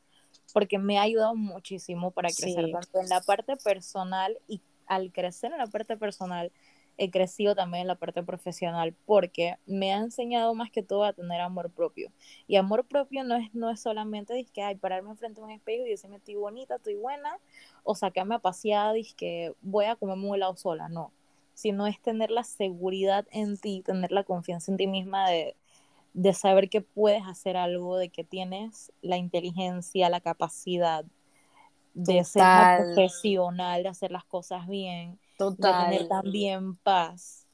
porque 0.51 0.77
me 0.77 0.97
ha 0.97 1.03
ayudado 1.03 1.35
muchísimo 1.35 2.11
para 2.11 2.29
crecer 2.29 2.71
tanto 2.71 2.99
en 2.99 3.09
la 3.09 3.21
parte 3.21 3.57
personal 3.57 4.37
y 4.47 4.61
al 4.85 5.11
crecer 5.11 5.51
en 5.51 5.59
la 5.59 5.67
parte 5.67 5.97
personal 5.97 6.51
he 6.97 7.09
crecido 7.09 7.55
también 7.55 7.81
en 7.81 7.87
la 7.87 7.95
parte 7.95 8.21
profesional 8.21 8.93
porque 9.05 9.55
me 9.65 9.93
ha 9.93 9.97
enseñado 9.97 10.53
más 10.53 10.69
que 10.69 10.83
todo 10.83 11.03
a 11.03 11.13
tener 11.13 11.41
amor 11.41 11.71
propio. 11.71 12.11
Y 12.47 12.57
amor 12.57 12.85
propio 12.85 13.23
no 13.23 13.35
es, 13.35 13.53
no 13.55 13.71
es 13.71 13.81
solamente 13.81 14.45
que 14.53 14.61
ay, 14.61 14.75
pararme 14.75 15.15
frente 15.15 15.41
a 15.41 15.43
un 15.43 15.51
espejo 15.51 15.85
y 15.85 15.89
decirme 15.89 16.17
estoy 16.17 16.35
bonita, 16.35 16.75
estoy 16.75 16.95
buena, 16.95 17.39
o 17.83 17.95
sacarme 17.95 18.35
a 18.35 18.39
pasear 18.39 18.95
que 19.17 19.53
voy 19.61 19.85
a 19.85 19.95
comerme 19.95 20.27
un 20.27 20.35
helado 20.35 20.55
sola, 20.57 20.89
no. 20.89 21.11
Sino 21.53 21.87
es 21.87 21.99
tener 22.01 22.29
la 22.31 22.43
seguridad 22.43 23.25
en 23.31 23.57
ti, 23.57 23.81
tener 23.83 24.11
la 24.11 24.23
confianza 24.23 24.71
en 24.71 24.77
ti 24.77 24.87
misma 24.87 25.29
de, 25.29 25.55
de 26.13 26.33
saber 26.33 26.69
que 26.69 26.81
puedes 26.81 27.23
hacer 27.23 27.57
algo, 27.57 27.97
de 27.97 28.09
que 28.09 28.23
tienes 28.23 28.91
la 29.01 29.17
inteligencia, 29.17 30.09
la 30.09 30.21
capacidad 30.21 31.05
de 31.93 32.23
ser 32.23 32.43
profesional, 32.95 33.83
de 33.83 33.89
hacer 33.89 34.11
las 34.11 34.25
cosas 34.25 34.67
bien, 34.67 35.19
de 35.39 35.55
tener 35.55 36.07
también 36.07 36.75
paz. 36.77 37.47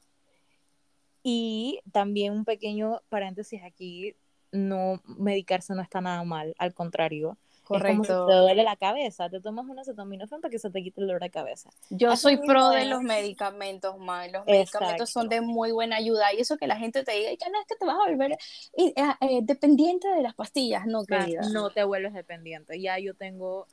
Y 1.22 1.80
también 1.92 2.32
un 2.32 2.44
pequeño 2.44 3.00
paréntesis 3.08 3.62
aquí, 3.62 4.14
no 4.52 5.02
medicarse 5.04 5.74
no 5.74 5.82
está 5.82 6.00
nada 6.00 6.24
mal, 6.24 6.54
al 6.58 6.72
contrario. 6.72 7.36
Correcto. 7.68 8.02
Es 8.02 8.08
como 8.08 8.26
si 8.26 8.32
te 8.32 8.38
duele 8.38 8.62
la 8.62 8.76
cabeza, 8.76 9.28
te 9.28 9.40
tomas 9.40 9.66
una 9.66 9.82
acetaminofén 9.82 10.40
para 10.40 10.50
que 10.50 10.58
se 10.58 10.70
te 10.70 10.82
quite 10.82 11.02
el 11.02 11.06
dolor 11.06 11.20
de 11.20 11.28
cabeza. 11.28 11.68
Yo 11.90 12.16
soy 12.16 12.38
pro 12.38 12.70
de 12.70 12.86
los 12.86 13.02
medicamentos, 13.02 13.98
man. 13.98 14.32
Los 14.32 14.46
medicamentos 14.46 15.10
son 15.10 15.28
de 15.28 15.42
muy 15.42 15.70
buena 15.70 15.96
ayuda. 15.96 16.32
Y 16.32 16.40
eso 16.40 16.56
que 16.56 16.66
la 16.66 16.76
gente 16.76 17.04
te 17.04 17.12
diga, 17.12 17.28
que 17.28 17.50
no 17.50 17.60
es 17.60 17.66
que 17.66 17.76
te 17.76 17.84
vas 17.84 17.96
a 17.96 18.08
volver 18.08 18.32
eh, 18.32 18.94
eh, 18.96 19.40
dependiente 19.42 20.08
de 20.08 20.22
las 20.22 20.34
pastillas, 20.34 20.86
no, 20.86 21.04
querida. 21.04 21.42
No 21.52 21.68
te 21.68 21.84
vuelves 21.84 22.14
dependiente. 22.14 22.80
Ya 22.80 22.98
yo 22.98 23.12
tengo 23.12 23.66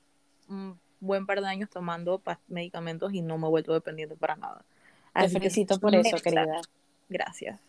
un 0.49 0.77
buen 0.99 1.25
par 1.25 1.39
de 1.39 1.47
años 1.47 1.69
tomando 1.69 2.21
medicamentos 2.49 3.13
y 3.13 3.21
no 3.21 3.37
me 3.37 3.47
he 3.47 3.49
vuelto 3.49 3.73
dependiente 3.73 4.17
para 4.17 4.35
nada. 4.35 4.65
Te 5.13 5.29
felicito 5.29 5.79
por 5.79 5.95
eso, 5.95 6.17
querida. 6.21 6.59
Gracias. 7.07 7.61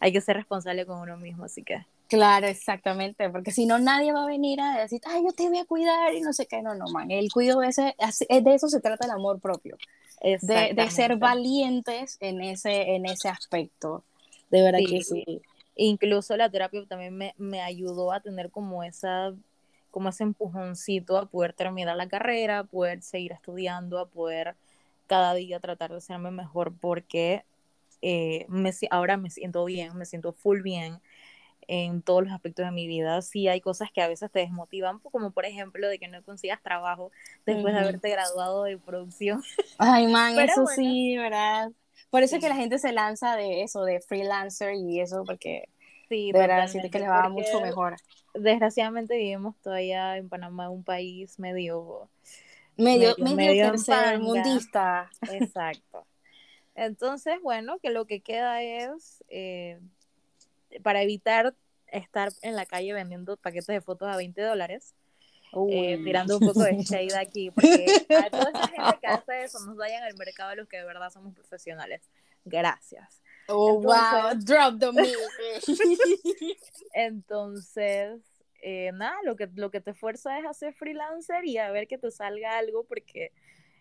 Hay 0.00 0.12
que 0.12 0.20
ser 0.20 0.36
responsable 0.36 0.84
con 0.84 0.98
uno 0.98 1.16
mismo, 1.16 1.44
así 1.44 1.62
que. 1.62 1.86
Claro, 2.12 2.46
exactamente, 2.46 3.30
porque 3.30 3.52
si 3.52 3.64
no 3.64 3.78
nadie 3.78 4.12
va 4.12 4.24
a 4.24 4.26
venir 4.26 4.60
a 4.60 4.82
decir, 4.82 5.00
ay, 5.06 5.22
yo 5.24 5.32
te 5.32 5.48
voy 5.48 5.56
a 5.56 5.64
cuidar 5.64 6.12
y 6.12 6.20
no 6.20 6.34
sé 6.34 6.44
qué, 6.44 6.60
no, 6.60 6.74
no, 6.74 6.84
man, 6.92 7.10
el 7.10 7.32
cuidado 7.32 7.62
ese, 7.62 7.94
de 8.28 8.54
eso 8.54 8.68
se 8.68 8.82
trata 8.82 9.06
el 9.06 9.12
amor 9.12 9.40
propio, 9.40 9.78
de, 10.20 10.74
de, 10.74 10.90
ser 10.90 11.16
valientes 11.16 12.18
en 12.20 12.42
ese, 12.42 12.96
en 12.96 13.06
ese 13.06 13.30
aspecto, 13.30 14.04
de 14.50 14.60
verdad 14.60 14.80
que 14.86 15.02
sí. 15.02 15.24
Incluso 15.74 16.36
la 16.36 16.50
terapia 16.50 16.84
también 16.86 17.16
me, 17.16 17.34
me 17.38 17.62
ayudó 17.62 18.12
a 18.12 18.20
tener 18.20 18.50
como 18.50 18.84
esa 18.84 19.32
como 19.90 20.10
ese 20.10 20.24
empujoncito 20.24 21.16
a 21.16 21.24
poder 21.24 21.54
terminar 21.54 21.96
la 21.96 22.08
carrera, 22.08 22.58
a 22.58 22.64
poder 22.64 23.00
seguir 23.00 23.32
estudiando, 23.32 23.98
a 23.98 24.06
poder 24.06 24.54
cada 25.06 25.32
día 25.32 25.60
tratar 25.60 25.94
de 25.94 26.02
serme 26.02 26.30
mejor 26.30 26.74
porque 26.78 27.42
eh, 28.02 28.44
me, 28.48 28.70
ahora 28.90 29.16
me 29.16 29.30
siento 29.30 29.64
bien, 29.64 29.96
me 29.96 30.04
siento 30.04 30.34
full 30.34 30.60
bien 30.60 31.00
en 31.68 32.02
todos 32.02 32.24
los 32.24 32.32
aspectos 32.32 32.64
de 32.64 32.72
mi 32.72 32.86
vida. 32.86 33.20
Sí 33.22 33.48
hay 33.48 33.60
cosas 33.60 33.90
que 33.92 34.02
a 34.02 34.08
veces 34.08 34.30
te 34.30 34.40
desmotivan, 34.40 34.98
como 34.98 35.30
por 35.30 35.44
ejemplo 35.44 35.88
de 35.88 35.98
que 35.98 36.08
no 36.08 36.22
consigas 36.22 36.62
trabajo 36.62 37.10
después 37.46 37.74
de 37.74 37.80
haberte 37.80 38.10
graduado 38.10 38.64
de 38.64 38.78
producción. 38.78 39.42
Ay, 39.78 40.06
man, 40.06 40.38
eso 40.38 40.66
sí, 40.66 41.16
¿verdad? 41.16 41.70
Por 42.10 42.22
eso 42.22 42.36
es 42.36 42.42
que 42.42 42.48
la 42.48 42.56
gente 42.56 42.78
se 42.78 42.92
lanza 42.92 43.36
de 43.36 43.62
eso, 43.62 43.84
de 43.84 44.00
freelancer 44.00 44.74
y 44.74 45.00
eso, 45.00 45.24
porque 45.24 45.68
Sí, 46.12 46.30
de 46.30 46.38
verdad, 46.38 46.68
siento 46.68 46.90
que 46.90 46.98
les 46.98 47.08
va 47.08 47.26
mucho 47.30 47.62
mejor. 47.62 47.96
Desgraciadamente 48.34 49.16
vivimos 49.16 49.56
todavía 49.62 50.18
en 50.18 50.28
Panamá, 50.28 50.68
un 50.68 50.84
país 50.84 51.38
medio... 51.38 52.10
Medio, 52.76 53.14
medio, 53.16 53.72
mundista. 54.20 55.10
Exacto. 55.30 56.06
Entonces, 56.74 57.36
bueno, 57.42 57.78
que 57.78 57.88
lo 57.88 58.04
que 58.04 58.20
queda 58.20 58.62
es, 58.62 59.24
eh, 59.28 59.80
para 60.82 61.02
evitar 61.02 61.54
estar 61.86 62.32
en 62.42 62.56
la 62.56 62.66
calle 62.66 62.92
vendiendo 62.92 63.36
paquetes 63.36 63.66
de 63.66 63.80
fotos 63.80 64.08
a 64.08 64.16
20 64.16 64.40
dólares, 64.40 64.94
eh, 65.70 66.00
tirando 66.02 66.38
un 66.38 66.46
poco 66.46 66.62
de 66.62 66.82
shade 66.82 67.14
aquí, 67.18 67.50
porque 67.50 68.06
a 68.08 68.30
toda 68.30 68.50
esa 68.50 68.68
gente 68.68 68.98
que 69.00 69.06
hace 69.06 69.44
eso 69.44 69.60
nos 69.66 69.76
vayan 69.76 70.02
al 70.02 70.16
mercado 70.16 70.50
a 70.50 70.54
los 70.54 70.68
que 70.68 70.78
de 70.78 70.84
verdad 70.84 71.10
somos 71.10 71.34
profesionales. 71.34 72.02
Gracias. 72.44 73.22
Oh, 73.48 73.80
wow, 73.80 74.34
drop 74.36 74.78
the 74.78 74.92
mic. 74.92 75.14
Entonces, 76.94 78.20
eh, 78.62 78.90
nada, 78.94 79.16
lo 79.24 79.36
que, 79.36 79.48
lo 79.54 79.70
que 79.70 79.80
te 79.80 79.92
fuerza 79.92 80.38
es 80.38 80.46
hacer 80.46 80.72
freelancer 80.74 81.44
y 81.44 81.58
a 81.58 81.70
ver 81.70 81.86
que 81.86 81.98
te 81.98 82.10
salga 82.10 82.56
algo, 82.56 82.84
porque 82.84 83.32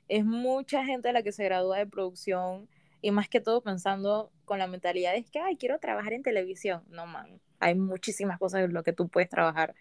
es 0.08 0.25
mucha 0.25 0.84
gente 0.84 1.13
la 1.13 1.23
que 1.23 1.32
se 1.32 1.45
gradúa 1.45 1.77
de 1.77 1.88
producción 1.88 2.67
y 3.01 3.11
más 3.11 3.27
que 3.27 3.41
todo 3.41 3.61
pensando 3.61 4.31
con 4.45 4.59
la 4.59 4.67
mentalidad 4.67 5.13
de 5.13 5.23
que, 5.23 5.39
ay, 5.39 5.57
quiero 5.57 5.79
trabajar 5.79 6.13
en 6.13 6.23
televisión. 6.23 6.83
No, 6.89 7.07
man, 7.07 7.41
hay 7.59 7.75
muchísimas 7.75 8.37
cosas 8.37 8.61
en 8.61 8.73
lo 8.73 8.83
que 8.83 8.93
tú 8.93 9.07
puedes 9.07 9.29
trabajar 9.29 9.75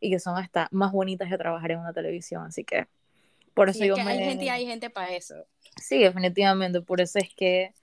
y 0.00 0.10
que 0.10 0.18
son 0.18 0.36
hasta 0.36 0.68
más 0.72 0.92
bonitas 0.92 1.28
que 1.28 1.38
trabajar 1.38 1.72
en 1.72 1.80
una 1.80 1.92
televisión, 1.92 2.44
así 2.44 2.64
que 2.64 2.88
por 3.54 3.68
eso 3.68 3.84
yo 3.84 3.96
me... 3.96 4.02
Hay 4.02 4.18
gente, 4.18 4.50
hay 4.50 4.66
gente 4.66 4.90
para 4.90 5.14
eso. 5.14 5.46
Sí, 5.80 5.98
definitivamente, 5.98 6.80
por 6.80 7.00
eso 7.00 7.18
es 7.18 7.32
que 7.34 7.74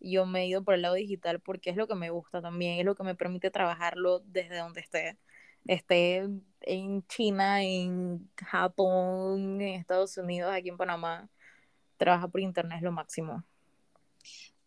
yo 0.00 0.26
me 0.26 0.42
he 0.42 0.46
ido 0.46 0.62
por 0.62 0.74
el 0.74 0.82
lado 0.82 0.94
digital 0.94 1.40
porque 1.40 1.70
es 1.70 1.76
lo 1.76 1.88
que 1.88 1.94
me 1.94 2.10
gusta 2.10 2.42
también, 2.42 2.78
es 2.78 2.84
lo 2.84 2.94
que 2.94 3.04
me 3.04 3.14
permite 3.14 3.50
trabajarlo 3.50 4.20
desde 4.20 4.58
donde 4.58 4.80
esté. 4.80 5.18
Esté 5.66 6.28
en 6.60 7.06
China, 7.06 7.62
en 7.62 8.30
Japón, 8.36 9.62
en 9.62 9.80
Estados 9.80 10.18
Unidos, 10.18 10.52
aquí 10.52 10.68
en 10.68 10.76
Panamá, 10.76 11.30
trabaja 11.96 12.28
por 12.28 12.40
internet 12.40 12.78
es 12.78 12.82
lo 12.82 12.92
máximo. 12.92 13.42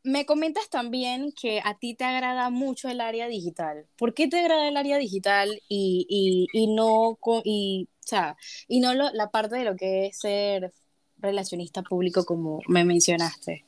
Me 0.04 0.26
comentas 0.26 0.70
también 0.70 1.34
que 1.34 1.60
a 1.64 1.78
ti 1.78 1.94
te 1.94 2.06
agrada 2.06 2.50
mucho 2.50 2.88
el 2.88 3.02
área 3.02 3.28
digital. 3.28 3.88
¿Por 3.98 4.14
qué 4.14 4.28
te 4.28 4.40
agrada 4.40 4.68
el 4.68 4.78
área 4.78 4.98
digital 4.98 5.62
y, 5.68 6.06
y, 6.10 6.48
y 6.54 6.74
no, 6.74 7.18
y, 7.44 7.90
o 7.92 8.08
sea, 8.08 8.38
y 8.68 8.80
no 8.80 8.94
lo, 8.94 9.12
la 9.12 9.30
parte 9.30 9.58
de 9.58 9.66
lo 9.66 9.76
que 9.76 10.08
es 10.08 10.20
ser 10.20 10.72
relacionista 11.18 11.82
público 11.82 12.26
como 12.26 12.62
me 12.68 12.86
mencionaste? 12.86 13.66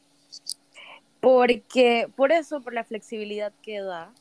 Porque, 1.19 2.08
por 2.15 2.32
eso, 2.32 2.62
por 2.62 2.73
la 2.73 2.86
flexibilidad 2.86 3.52
que 3.62 3.82
da, 3.82 4.13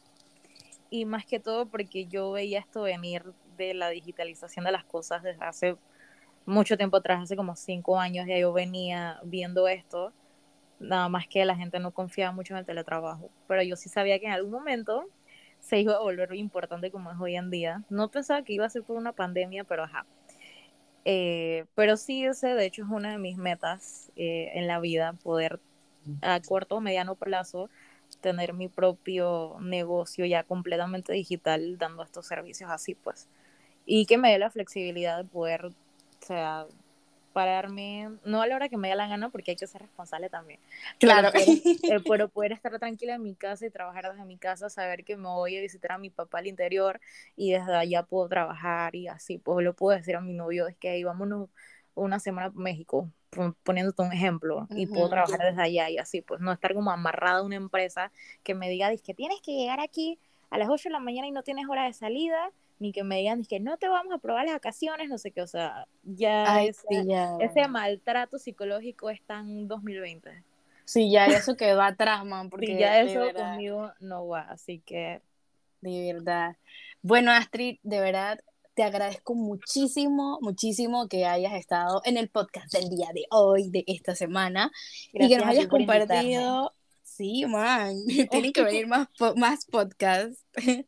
y 0.91 1.05
más 1.05 1.25
que 1.25 1.39
todo 1.39 1.67
porque 1.67 2.07
yo 2.07 2.33
veía 2.33 2.59
esto 2.61 2.83
venir 2.83 3.23
de 3.57 3.75
la 3.75 3.91
digitalización 3.91 4.65
de 4.65 4.73
las 4.73 4.85
cosas 4.85 5.23
desde 5.23 5.45
hace 5.45 5.77
mucho 6.47 6.77
tiempo 6.77 6.97
atrás, 6.97 7.23
hace 7.23 7.37
como 7.37 7.55
cinco 7.57 7.99
años 8.01 8.27
ya 8.27 8.39
yo 8.39 8.53
venía 8.53 9.21
viendo 9.23 9.69
esto, 9.69 10.13
nada 10.81 11.09
más 11.09 11.27
que 11.29 11.45
la 11.45 11.57
gente 11.57 11.79
no 11.81 11.93
confiaba 11.93 12.33
mucho 12.33 12.55
en 12.55 12.59
el 12.59 12.67
teletrabajo, 12.67 13.31
pero 13.47 13.63
yo 13.63 13.77
sí 13.77 13.89
sabía 13.89 14.19
que 14.19 14.27
en 14.27 14.33
algún 14.33 14.53
momento 14.53 15.07
se 15.61 15.81
iba 15.81 15.95
a 15.95 16.01
volver 16.01 16.35
importante 16.35 16.91
como 16.91 17.11
es 17.11 17.19
hoy 17.19 17.37
en 17.37 17.51
día. 17.51 17.83
No 17.91 18.11
pensaba 18.11 18.43
que 18.43 18.53
iba 18.53 18.67
a 18.67 18.71
ser 18.71 18.83
por 18.85 18.97
una 18.97 19.13
pandemia, 19.13 19.65
pero 19.65 19.85
ajá. 19.85 20.07
Eh, 21.05 21.65
pero 21.75 21.97
sí, 21.97 22.25
ese 22.25 22.49
de 22.49 22.67
hecho 22.67 22.83
es 22.83 22.91
una 22.91 23.13
de 23.13 23.19
mis 23.19 23.37
metas 23.37 24.13
eh, 24.17 24.51
en 24.55 24.67
la 24.67 24.79
vida, 24.81 25.15
poder 25.23 25.61
a 26.23 26.41
corto 26.41 26.77
o 26.77 26.81
mediano 26.81 27.15
plazo 27.15 27.71
tener 28.21 28.53
mi 28.55 28.69
propio 28.69 29.57
negocio 29.61 30.25
ya 30.25 30.43
completamente 30.43 31.13
digital 31.13 31.77
dando 31.79 32.03
estos 32.03 32.27
servicios 32.27 32.71
así 32.71 32.95
pues 32.95 33.29
y 33.85 34.07
que 34.07 34.19
me 34.19 34.31
dé 34.31 34.39
la 34.39 34.51
flexibilidad 34.51 35.19
de 35.19 35.25
poder 35.25 35.67
o 35.67 35.73
sea 36.21 36.67
pararme, 37.33 38.11
no 38.25 38.43
a 38.43 38.47
la 38.47 38.57
hora 38.57 38.69
que 38.69 38.77
me 38.77 38.89
dé 38.89 38.95
la 38.95 39.07
gana, 39.07 39.29
porque 39.29 39.53
hay 39.53 39.57
que 39.57 39.67
ser 39.67 39.83
responsable 39.83 40.29
también. 40.29 40.61
Claro. 40.99 41.31
Pero, 41.33 42.03
pero 42.09 42.29
poder 42.29 42.53
estar 42.53 42.77
tranquila 42.79 43.15
en 43.15 43.23
mi 43.23 43.35
casa 43.35 43.67
y 43.67 43.71
trabajar 43.71 44.11
desde 44.11 44.25
mi 44.25 44.37
casa, 44.37 44.69
saber 44.71 45.05
que 45.05 45.17
me 45.17 45.29
voy 45.29 45.57
a 45.57 45.61
visitar 45.61 45.93
a 45.93 45.99
mi 45.99 46.11
papá 46.11 46.39
al 46.39 46.47
interior 46.47 47.01
y 47.37 47.53
desde 47.53 47.75
allá 47.75 48.03
puedo 48.03 48.29
trabajar 48.29 48.95
y 48.95 49.09
así, 49.09 49.39
pues 49.39 49.65
lo 49.65 49.75
puedo 49.75 49.97
decir 49.97 50.17
a 50.17 50.21
mi 50.21 50.33
novio, 50.33 50.67
es 50.67 50.77
que 50.77 50.89
ahí 50.91 51.05
vámonos 51.05 51.49
una 51.95 52.21
semana 52.21 52.49
a 52.49 52.51
México, 52.51 53.11
poniéndote 53.63 54.03
un 54.03 54.13
ejemplo, 54.13 54.67
y 54.71 54.87
puedo 54.87 55.09
trabajar 55.09 55.41
desde 55.41 55.63
allá 55.63 55.91
y 55.91 55.99
así, 55.99 56.23
pues 56.23 56.41
no 56.41 56.53
estar 56.53 56.75
como 56.75 56.91
amarrada 56.91 57.39
a 57.39 57.43
una 57.43 57.57
empresa 57.57 58.11
que 58.43 58.55
me 58.55 58.69
diga, 58.69 58.91
que 58.97 59.15
tienes 59.15 59.41
que 59.43 59.53
llegar 59.53 59.81
aquí 59.81 60.19
a 60.51 60.59
las 60.59 60.69
8 60.69 60.89
de 60.89 60.93
la 60.93 61.01
mañana 61.01 61.27
y 61.27 61.31
no 61.31 61.43
tienes 61.43 61.67
hora 61.69 61.85
de 61.85 61.93
salida, 61.93 62.51
ni 62.79 62.93
que 62.93 63.05
me 63.05 63.19
digan 63.19 63.45
que 63.45 63.61
no 63.61 63.77
te 63.77 63.89
vamos 63.89 64.15
a 64.15 64.19
probar 64.19 64.45
las 64.47 64.55
vacaciones, 64.55 65.09
no 65.09 65.19
sé 65.19 65.31
qué, 65.31 65.43
o 65.43 65.47
sea, 65.47 65.87
ya, 66.05 66.63
ese, 66.63 67.69
maltrato 67.69 68.39
psicológico 68.39 69.11
está 69.11 69.41
en 69.41 69.69
2020. 69.69 70.45
Sí, 70.85 71.11
ya 71.11 71.27
eso 71.27 71.57
que 71.57 71.75
va 71.75 71.89
atrás, 71.89 72.25
man, 72.25 72.49
porque 72.49 72.79
ya 72.79 73.01
eso 73.01 73.21
conmigo 73.35 73.93
no 74.01 74.27
va, 74.27 74.41
así 74.41 74.81
que... 74.85 75.21
De 75.81 76.13
verdad. 76.13 76.57
Bueno, 77.03 77.31
Astrid, 77.31 77.79
de 77.85 78.01
verdad, 78.01 78.41
te 78.75 78.83
agradezco 78.85 79.35
muchísimo, 79.35 80.39
muchísimo 80.41 81.09
que 81.09 81.27
hayas 81.27 81.55
estado 81.55 82.01
en 82.05 82.17
el 82.17 82.29
podcast 82.29 82.73
del 82.73 82.89
día 82.89 83.09
de 83.13 83.27
hoy, 83.31 83.71
de 83.71 83.85
esta 83.89 84.15
semana, 84.15 84.71
y 85.13 85.29
que 85.29 85.37
nos 85.37 85.47
hayas 85.47 85.67
compartido 85.67 86.73
Sí, 87.19 87.45
man, 87.47 87.97
tienen 88.31 88.53
que 88.53 88.63
venir 88.63 88.87
más, 88.87 89.09
más 89.35 89.65
podcasts. 89.65 90.47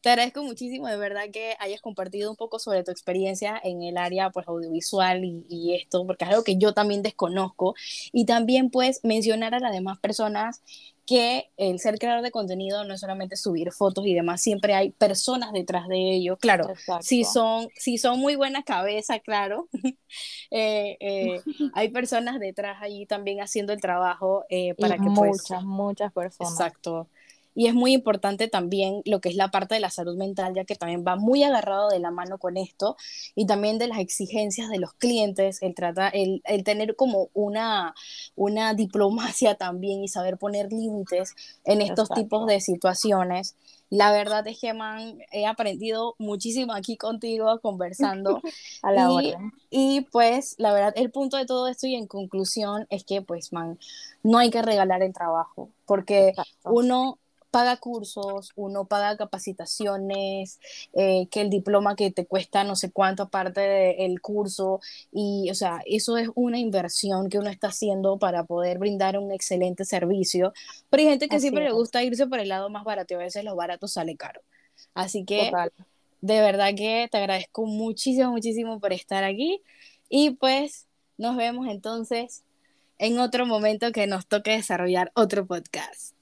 Te 0.00 0.10
agradezco 0.10 0.44
muchísimo, 0.44 0.86
de 0.86 0.96
verdad, 0.96 1.24
que 1.32 1.56
hayas 1.58 1.80
compartido 1.80 2.30
un 2.30 2.36
poco 2.36 2.60
sobre 2.60 2.84
tu 2.84 2.92
experiencia 2.92 3.60
en 3.64 3.82
el 3.82 3.96
área 3.96 4.30
pues, 4.30 4.46
audiovisual 4.46 5.24
y, 5.24 5.44
y, 5.48 5.74
esto, 5.74 6.06
porque 6.06 6.24
es 6.24 6.30
algo 6.30 6.44
que 6.44 6.56
yo 6.56 6.72
también 6.72 7.02
desconozco. 7.02 7.74
Y 8.12 8.26
también, 8.26 8.70
pues, 8.70 9.00
mencionar 9.02 9.54
a 9.56 9.60
las 9.60 9.72
demás 9.72 9.98
personas 9.98 10.62
que 11.06 11.50
el 11.56 11.80
ser 11.80 11.98
creador 11.98 12.22
de 12.22 12.30
contenido 12.30 12.84
no 12.84 12.94
es 12.94 13.00
solamente 13.00 13.36
subir 13.36 13.72
fotos 13.72 14.06
y 14.06 14.14
demás, 14.14 14.40
siempre 14.40 14.74
hay 14.74 14.90
personas 14.90 15.52
detrás 15.52 15.88
de 15.88 16.14
ello. 16.14 16.36
Claro, 16.38 16.68
si 17.00 17.24
son, 17.24 17.68
si 17.74 17.98
son 17.98 18.20
muy 18.20 18.36
buena 18.36 18.62
cabeza, 18.62 19.18
claro, 19.18 19.68
eh, 20.50 20.96
eh, 21.00 21.42
hay 21.74 21.88
personas 21.90 22.38
detrás 22.38 22.78
allí 22.80 23.06
también 23.06 23.40
haciendo 23.40 23.72
el 23.72 23.80
trabajo 23.80 24.44
eh, 24.48 24.74
para 24.74 24.96
que 24.96 25.10
pues 25.14 25.42
muchas, 25.42 25.64
muchas 25.64 26.12
personas. 26.12 26.52
Exacto. 26.52 27.08
Y 27.54 27.66
es 27.66 27.74
muy 27.74 27.92
importante 27.92 28.48
también 28.48 29.02
lo 29.04 29.20
que 29.20 29.28
es 29.28 29.36
la 29.36 29.50
parte 29.50 29.74
de 29.74 29.80
la 29.80 29.90
salud 29.90 30.16
mental, 30.16 30.54
ya 30.54 30.64
que 30.64 30.74
también 30.74 31.04
va 31.06 31.16
muy 31.16 31.42
agarrado 31.42 31.88
de 31.90 31.98
la 31.98 32.10
mano 32.10 32.38
con 32.38 32.56
esto, 32.56 32.96
y 33.34 33.46
también 33.46 33.78
de 33.78 33.88
las 33.88 33.98
exigencias 33.98 34.68
de 34.70 34.78
los 34.78 34.94
clientes, 34.94 35.62
el, 35.62 35.74
trata, 35.74 36.08
el, 36.08 36.42
el 36.44 36.64
tener 36.64 36.96
como 36.96 37.28
una, 37.34 37.94
una 38.34 38.74
diplomacia 38.74 39.54
también 39.54 40.02
y 40.02 40.08
saber 40.08 40.38
poner 40.38 40.72
límites 40.72 41.34
en 41.64 41.80
estos 41.82 42.08
tipos 42.10 42.46
de 42.46 42.60
situaciones. 42.60 43.56
La 43.92 44.10
verdad 44.10 44.46
es 44.46 44.58
que, 44.58 44.72
man, 44.72 45.18
he 45.32 45.44
aprendido 45.44 46.14
muchísimo 46.18 46.72
aquí 46.72 46.96
contigo 46.96 47.60
conversando. 47.60 48.40
A 48.82 48.90
la 48.90 49.02
y, 49.02 49.06
hora. 49.06 49.52
Y 49.68 50.00
pues, 50.10 50.54
la 50.56 50.72
verdad, 50.72 50.94
el 50.96 51.10
punto 51.10 51.36
de 51.36 51.44
todo 51.44 51.68
esto 51.68 51.86
y 51.86 51.94
en 51.94 52.06
conclusión 52.06 52.86
es 52.88 53.04
que, 53.04 53.20
pues, 53.20 53.52
man, 53.52 53.78
no 54.22 54.38
hay 54.38 54.48
que 54.48 54.62
regalar 54.62 55.02
el 55.02 55.12
trabajo, 55.12 55.68
porque 55.84 56.32
uno 56.64 57.18
paga 57.52 57.76
cursos, 57.76 58.50
uno 58.56 58.86
paga 58.86 59.16
capacitaciones, 59.18 60.58
eh, 60.94 61.28
que 61.30 61.42
el 61.42 61.50
diploma 61.50 61.94
que 61.94 62.10
te 62.10 62.26
cuesta 62.26 62.64
no 62.64 62.74
sé 62.76 62.90
cuánto 62.90 63.24
aparte 63.24 63.60
del 63.60 64.20
curso, 64.22 64.80
y 65.12 65.50
o 65.50 65.54
sea, 65.54 65.82
eso 65.86 66.16
es 66.16 66.30
una 66.34 66.58
inversión 66.58 67.28
que 67.28 67.38
uno 67.38 67.50
está 67.50 67.68
haciendo 67.68 68.18
para 68.18 68.44
poder 68.44 68.78
brindar 68.78 69.18
un 69.18 69.30
excelente 69.32 69.84
servicio, 69.84 70.54
pero 70.88 71.02
hay 71.02 71.10
gente 71.10 71.28
que 71.28 71.40
siempre 71.40 71.64
le 71.64 71.72
gusta 71.72 72.02
irse 72.02 72.26
por 72.26 72.40
el 72.40 72.48
lado 72.48 72.70
más 72.70 72.84
barato 72.84 73.12
y 73.14 73.16
a 73.16 73.18
veces 73.18 73.44
lo 73.44 73.54
barato 73.54 73.86
sale 73.86 74.16
caro. 74.16 74.40
Así 74.94 75.24
que 75.24 75.52
de 76.22 76.40
verdad 76.40 76.74
que 76.74 77.06
te 77.10 77.18
agradezco 77.18 77.66
muchísimo, 77.66 78.30
muchísimo 78.30 78.80
por 78.80 78.94
estar 78.94 79.24
aquí 79.24 79.60
y 80.08 80.30
pues 80.30 80.86
nos 81.18 81.36
vemos 81.36 81.68
entonces 81.68 82.44
en 83.02 83.18
otro 83.18 83.46
momento 83.46 83.90
que 83.90 84.06
nos 84.06 84.26
toque 84.26 84.52
desarrollar 84.52 85.10
otro 85.14 85.44
podcast. 85.44 86.14